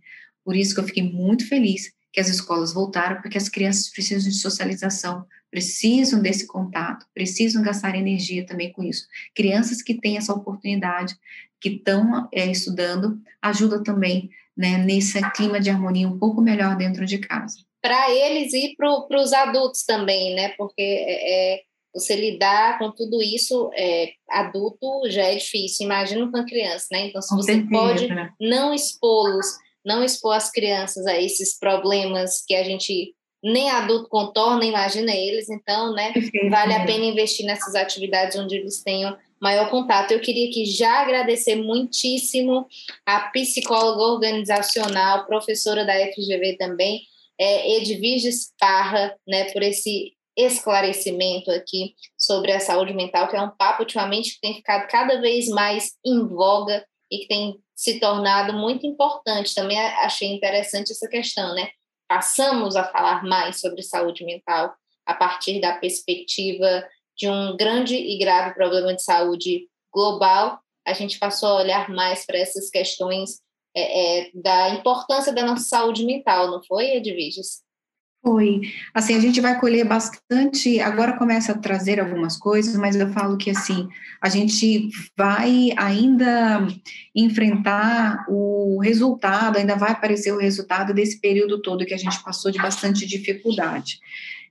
Por 0.44 0.56
isso 0.56 0.74
que 0.74 0.80
eu 0.80 0.84
fiquei 0.84 1.02
muito 1.02 1.46
feliz 1.46 1.92
que 2.12 2.20
as 2.20 2.28
escolas 2.28 2.72
voltaram, 2.72 3.20
porque 3.20 3.38
as 3.38 3.48
crianças 3.48 3.88
precisam 3.88 4.28
de 4.28 4.36
socialização, 4.36 5.24
precisam 5.50 6.22
desse 6.22 6.46
contato, 6.46 7.06
precisam 7.12 7.62
gastar 7.62 7.96
energia 7.96 8.46
também 8.46 8.72
com 8.72 8.82
isso. 8.82 9.06
Crianças 9.34 9.82
que 9.82 9.94
têm 9.94 10.16
essa 10.16 10.32
oportunidade, 10.32 11.16
que 11.60 11.70
estão 11.70 12.28
é, 12.32 12.46
estudando, 12.46 13.20
ajuda 13.42 13.82
também 13.82 14.30
né, 14.56 14.78
nesse 14.78 15.20
clima 15.32 15.60
de 15.60 15.70
harmonia 15.70 16.08
um 16.08 16.18
pouco 16.18 16.40
melhor 16.40 16.76
dentro 16.76 17.04
de 17.04 17.18
casa. 17.18 17.56
para 17.82 18.10
eles 18.10 18.52
e 18.52 18.74
para 18.76 19.20
os 19.20 19.32
adultos 19.32 19.84
também, 19.84 20.34
né? 20.34 20.50
Porque 20.50 20.82
é, 20.82 21.54
é, 21.54 21.60
você 21.94 22.14
lidar 22.14 22.78
com 22.78 22.92
tudo 22.92 23.22
isso, 23.22 23.70
é, 23.74 24.10
adulto 24.28 25.08
já 25.08 25.24
é 25.24 25.34
difícil, 25.36 25.86
imagina 25.86 26.30
com 26.30 26.36
a 26.36 26.44
criança, 26.44 26.86
né? 26.92 27.06
Então, 27.06 27.22
se 27.22 27.30
com 27.30 27.36
você 27.36 27.54
certeza. 27.54 27.70
pode 27.70 28.08
não 28.40 28.72
expô-los, 28.74 29.46
não 29.84 30.04
expor 30.04 30.36
as 30.36 30.50
crianças 30.50 31.06
a 31.06 31.18
esses 31.18 31.58
problemas 31.58 32.44
que 32.46 32.54
a 32.54 32.62
gente 32.62 33.14
nem 33.42 33.70
adulto 33.70 34.08
contorna, 34.08 34.64
imagina 34.64 35.14
eles, 35.14 35.48
então, 35.48 35.94
né? 35.94 36.12
Vale 36.50 36.74
a 36.74 36.84
pena 36.84 37.04
investir 37.04 37.46
nessas 37.46 37.74
atividades 37.74 38.38
onde 38.38 38.56
eles 38.56 38.82
tenham 38.82 39.16
maior 39.40 39.70
contato. 39.70 40.12
Eu 40.12 40.20
queria 40.20 40.48
aqui 40.48 40.66
já 40.66 41.00
agradecer 41.00 41.56
muitíssimo 41.56 42.66
a 43.06 43.20
psicóloga 43.30 44.02
organizacional, 44.02 45.26
professora 45.26 45.84
da 45.84 45.94
FGV 45.94 46.56
também, 46.58 47.02
é, 47.38 47.76
Edviges 47.78 48.52
Parra, 48.58 49.16
né, 49.26 49.44
por 49.52 49.62
esse 49.62 50.12
esclarecimento 50.36 51.50
aqui 51.50 51.94
sobre 52.18 52.52
a 52.52 52.60
saúde 52.60 52.92
mental, 52.94 53.28
que 53.28 53.36
é 53.36 53.40
um 53.40 53.50
papo 53.50 53.82
ultimamente 53.82 54.34
que 54.34 54.40
tem 54.40 54.54
ficado 54.54 54.86
cada 54.88 55.20
vez 55.20 55.48
mais 55.48 55.92
em 56.04 56.26
voga 56.26 56.84
e 57.10 57.18
que 57.18 57.26
tem 57.26 57.58
se 57.74 57.98
tornado 57.98 58.52
muito 58.52 58.86
importante. 58.86 59.54
Também 59.54 59.78
achei 59.78 60.28
interessante 60.28 60.92
essa 60.92 61.08
questão, 61.08 61.54
né? 61.54 61.70
Passamos 62.10 62.74
a 62.74 62.82
falar 62.82 63.22
mais 63.22 63.60
sobre 63.60 63.84
saúde 63.84 64.24
mental 64.24 64.74
a 65.06 65.14
partir 65.14 65.60
da 65.60 65.76
perspectiva 65.76 66.84
de 67.16 67.28
um 67.28 67.56
grande 67.56 67.94
e 67.94 68.18
grave 68.18 68.52
problema 68.52 68.92
de 68.92 69.00
saúde 69.00 69.68
global, 69.92 70.58
a 70.84 70.92
gente 70.92 71.20
passou 71.20 71.50
a 71.50 71.56
olhar 71.58 71.88
mais 71.88 72.26
para 72.26 72.36
essas 72.36 72.68
questões 72.68 73.40
é, 73.76 74.22
é, 74.22 74.30
da 74.34 74.70
importância 74.70 75.32
da 75.32 75.44
nossa 75.44 75.62
saúde 75.62 76.04
mental, 76.04 76.50
não 76.50 76.60
foi, 76.64 76.96
Edviges? 76.96 77.62
Foi. 78.22 78.60
Assim, 78.92 79.14
a 79.14 79.20
gente 79.20 79.40
vai 79.40 79.58
colher 79.58 79.86
bastante. 79.86 80.78
Agora 80.78 81.16
começa 81.16 81.52
a 81.52 81.58
trazer 81.58 81.98
algumas 81.98 82.36
coisas, 82.36 82.76
mas 82.76 82.94
eu 82.94 83.10
falo 83.12 83.38
que 83.38 83.50
assim, 83.50 83.88
a 84.20 84.28
gente 84.28 84.90
vai 85.16 85.70
ainda 85.76 86.66
enfrentar 87.14 88.26
o 88.28 88.78
resultado, 88.82 89.56
ainda 89.56 89.74
vai 89.74 89.92
aparecer 89.92 90.32
o 90.32 90.38
resultado 90.38 90.92
desse 90.92 91.18
período 91.18 91.62
todo 91.62 91.86
que 91.86 91.94
a 91.94 91.98
gente 91.98 92.22
passou 92.22 92.50
de 92.50 92.58
bastante 92.58 93.06
dificuldade. 93.06 93.98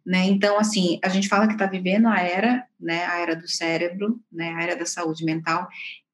Né? 0.03 0.26
Então, 0.26 0.57
assim, 0.57 0.99
a 1.03 1.09
gente 1.09 1.28
fala 1.28 1.45
que 1.45 1.53
está 1.53 1.67
vivendo 1.67 2.07
a 2.07 2.20
era, 2.20 2.65
né, 2.80 3.05
a 3.05 3.20
era 3.20 3.36
do 3.36 3.47
cérebro, 3.47 4.20
né, 4.32 4.55
a 4.55 4.63
era 4.63 4.76
da 4.76 4.86
saúde 4.86 5.24
mental. 5.24 5.67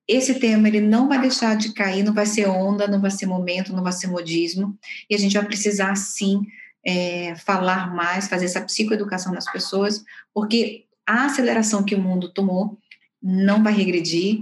Esse 0.06 0.39
tema 0.39 0.68
ele 0.68 0.82
não 0.82 1.08
vai 1.08 1.22
deixar 1.22 1.56
de 1.56 1.74
cair, 1.74 2.03
não 2.03 2.14
vai 2.14 2.26
ser 2.26 2.47
onda, 2.47 2.88
não 2.88 2.99
vai 2.99 3.12
ser 3.12 3.26
momento, 3.26 3.74
não 3.74 3.84
vai 3.84 3.93
ser 3.93 4.08
modismo, 4.08 4.78
e 5.10 5.16
a 5.16 5.18
gente 5.18 5.34
vai 5.34 5.45
precisar 5.45 5.95
sim 5.95 6.41
é, 6.86 7.36
falar 7.36 7.94
mais, 7.94 8.28
fazer 8.28 8.46
essa 8.46 8.62
psicoeducação 8.62 9.34
nas 9.34 9.52
pessoas, 9.52 10.04
porque 10.34 10.86
a 11.06 11.26
aceleração 11.26 11.84
que 11.84 11.96
o 11.96 12.02
mundo 12.02 12.34
tomou 12.34 12.78
não 13.22 13.64
vai 13.64 13.74
regredir. 13.74 14.40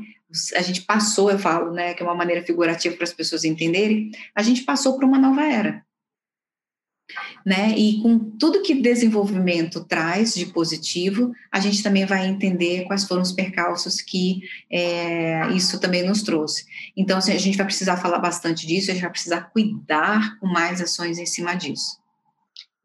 A 0.55 0.61
gente 0.61 0.81
passou, 0.81 1.31
eu 1.31 1.39
falo, 1.39 1.71
né, 1.71 1.93
que 1.93 2.01
é 2.01 2.05
uma 2.05 2.15
maneira 2.15 2.43
figurativa 2.43 2.95
para 2.95 3.03
as 3.03 3.13
pessoas 3.13 3.43
entenderem, 3.43 4.11
a 4.35 4.41
gente 4.41 4.63
passou 4.63 4.97
para 4.97 5.05
uma 5.05 5.19
nova 5.19 5.43
era 5.43 5.83
né? 7.45 7.77
E 7.77 8.01
com 8.01 8.17
tudo 8.17 8.61
que 8.61 8.73
desenvolvimento 8.73 9.83
traz 9.83 10.33
de 10.33 10.45
positivo, 10.47 11.33
a 11.51 11.59
gente 11.59 11.83
também 11.83 12.05
vai 12.05 12.27
entender 12.27 12.85
quais 12.85 13.03
foram 13.03 13.21
os 13.21 13.31
percalços 13.31 14.01
que 14.01 14.41
é, 14.71 15.49
isso 15.49 15.79
também 15.79 16.03
nos 16.07 16.23
trouxe. 16.23 16.65
Então, 16.95 17.17
assim, 17.17 17.33
a 17.33 17.37
gente 17.37 17.57
vai 17.57 17.65
precisar 17.65 17.97
falar 17.97 18.19
bastante 18.19 18.65
disso, 18.65 18.89
a 18.89 18.93
gente 18.93 19.03
vai 19.03 19.11
precisar 19.11 19.41
cuidar 19.51 20.39
com 20.39 20.47
mais 20.47 20.81
ações 20.81 21.17
em 21.17 21.25
cima 21.25 21.53
disso. 21.53 22.01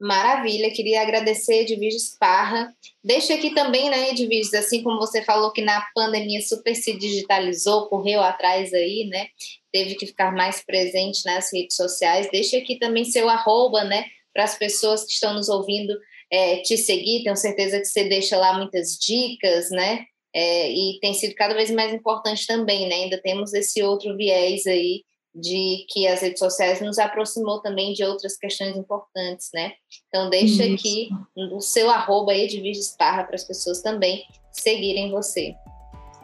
Maravilha, 0.01 0.71
queria 0.71 1.03
agradecer 1.03 1.63
Edviges 1.63 2.17
Parra. 2.19 2.73
Deixa 3.03 3.35
aqui 3.35 3.53
também, 3.53 3.91
né, 3.91 4.11
Edviges, 4.11 4.55
assim 4.55 4.83
como 4.83 4.99
você 4.99 5.23
falou 5.23 5.53
que 5.53 5.61
na 5.61 5.85
pandemia 5.95 6.41
super 6.41 6.75
se 6.75 6.97
digitalizou, 6.97 7.89
correu 7.89 8.21
atrás 8.23 8.73
aí, 8.73 9.09
né, 9.11 9.27
teve 9.73 9.97
que 9.97 10.07
ficar 10.07 10.33
mais 10.33 10.65
presente 10.65 11.25
nas 11.27 11.53
redes 11.53 11.75
sociais, 11.75 12.29
deixa 12.31 12.59
aqui 12.59 12.79
também 12.79 13.05
seu 13.05 13.29
arroba, 13.29 13.83
né, 13.83 14.05
para 14.33 14.45
as 14.45 14.57
pessoas 14.57 15.05
que 15.05 15.13
estão 15.13 15.35
nos 15.35 15.49
ouvindo 15.49 15.99
é, 16.31 16.59
te 16.59 16.77
seguir. 16.77 17.25
Tenho 17.25 17.37
certeza 17.37 17.79
que 17.79 17.87
você 17.87 18.05
deixa 18.05 18.37
lá 18.37 18.57
muitas 18.57 18.97
dicas, 18.99 19.71
né? 19.71 20.05
É, 20.35 20.71
e 20.71 20.99
tem 21.01 21.15
sido 21.15 21.35
cada 21.35 21.55
vez 21.55 21.71
mais 21.71 21.93
importante 21.93 22.47
também, 22.47 22.89
né? 22.89 22.95
Ainda 22.95 23.21
temos 23.21 23.53
esse 23.55 23.83
outro 23.83 24.17
viés 24.17 24.67
aí 24.67 25.03
de 25.35 25.85
que 25.89 26.07
as 26.07 26.21
redes 26.21 26.39
sociais 26.39 26.81
nos 26.81 26.99
aproximou 26.99 27.61
também 27.61 27.93
de 27.93 28.03
outras 28.05 28.37
questões 28.37 28.77
importantes, 28.77 29.51
né? 29.55 29.73
Então 30.09 30.31
deixa 30.31 30.65
Isso. 30.65 30.75
aqui 30.75 31.09
o 31.53 31.61
seu 31.61 31.91
arroba 31.91 32.33
para 32.33 33.35
as 33.35 33.45
pessoas 33.45 33.81
também 33.83 34.25
seguirem 34.53 35.11
você. 35.11 35.55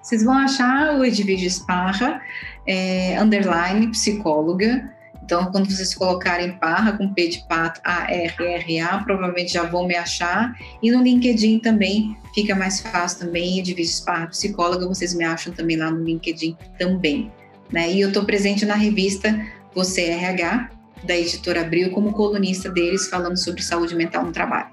Vocês 0.03 0.25
vão 0.25 0.35
achar 0.35 0.99
o 0.99 1.05
Edviges 1.05 1.61
Parra, 1.61 2.21
é, 2.67 3.19
underline 3.21 3.91
psicóloga, 3.91 4.95
então, 5.25 5.51
quando 5.51 5.71
vocês 5.71 5.95
colocarem 5.95 6.53
Parra 6.59 6.99
com 6.99 7.13
P 7.13 7.29
de 7.29 7.49
pato, 7.49 7.81
A-R-R-A, 7.83 8.99
provavelmente 9.05 9.55
já 9.55 9.63
vão 9.63 9.87
me 9.87 9.97
achar. 9.97 10.55
E 10.83 10.91
no 10.91 11.03
LinkedIn 11.03 11.61
também 11.61 12.15
fica 12.35 12.55
mais 12.55 12.81
fácil 12.81 13.21
também, 13.21 13.59
Edviges 13.59 14.01
Parra 14.01 14.27
Psicóloga, 14.27 14.87
vocês 14.87 15.15
me 15.15 15.25
acham 15.25 15.53
também 15.55 15.79
lá 15.79 15.91
no 15.91 16.05
LinkedIn 16.05 16.57
também. 16.79 17.33
Né? 17.75 17.91
E 17.91 18.01
eu 18.01 18.09
estou 18.09 18.25
presente 18.25 18.65
na 18.65 18.77
revista 18.77 19.37
Você 19.75 20.05
RH, 20.05 20.71
da 21.03 21.17
editora 21.17 21.63
Abril, 21.63 21.91
como 21.91 22.13
colunista 22.13 22.71
deles, 22.71 23.09
falando 23.09 23.37
sobre 23.37 23.63
saúde 23.63 23.97
mental 23.97 24.25
no 24.25 24.31
trabalho. 24.31 24.73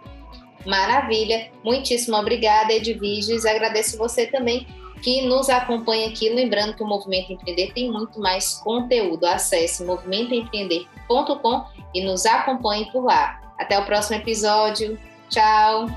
Maravilha, 0.68 1.50
muitíssimo 1.64 2.16
obrigada, 2.16 2.72
Edviges. 2.72 3.44
Agradeço 3.44 3.98
você 3.98 4.28
também 4.28 4.68
que 5.02 5.26
nos 5.26 5.50
acompanha 5.50 6.10
aqui. 6.10 6.30
Lembrando 6.30 6.76
que 6.76 6.84
o 6.84 6.88
Movimento 6.88 7.34
Empreender 7.34 7.74
tem 7.74 7.92
muito 7.92 8.20
mais 8.20 8.54
conteúdo. 8.64 9.26
Acesse 9.26 9.84
movimentoempreender.com 9.84 11.66
e 11.96 12.06
nos 12.06 12.28
acompanhe 12.28 12.86
por 12.92 13.04
lá. 13.04 13.42
Até 13.58 13.80
o 13.80 13.86
próximo 13.86 14.18
episódio. 14.18 14.96
Tchau! 15.28 15.88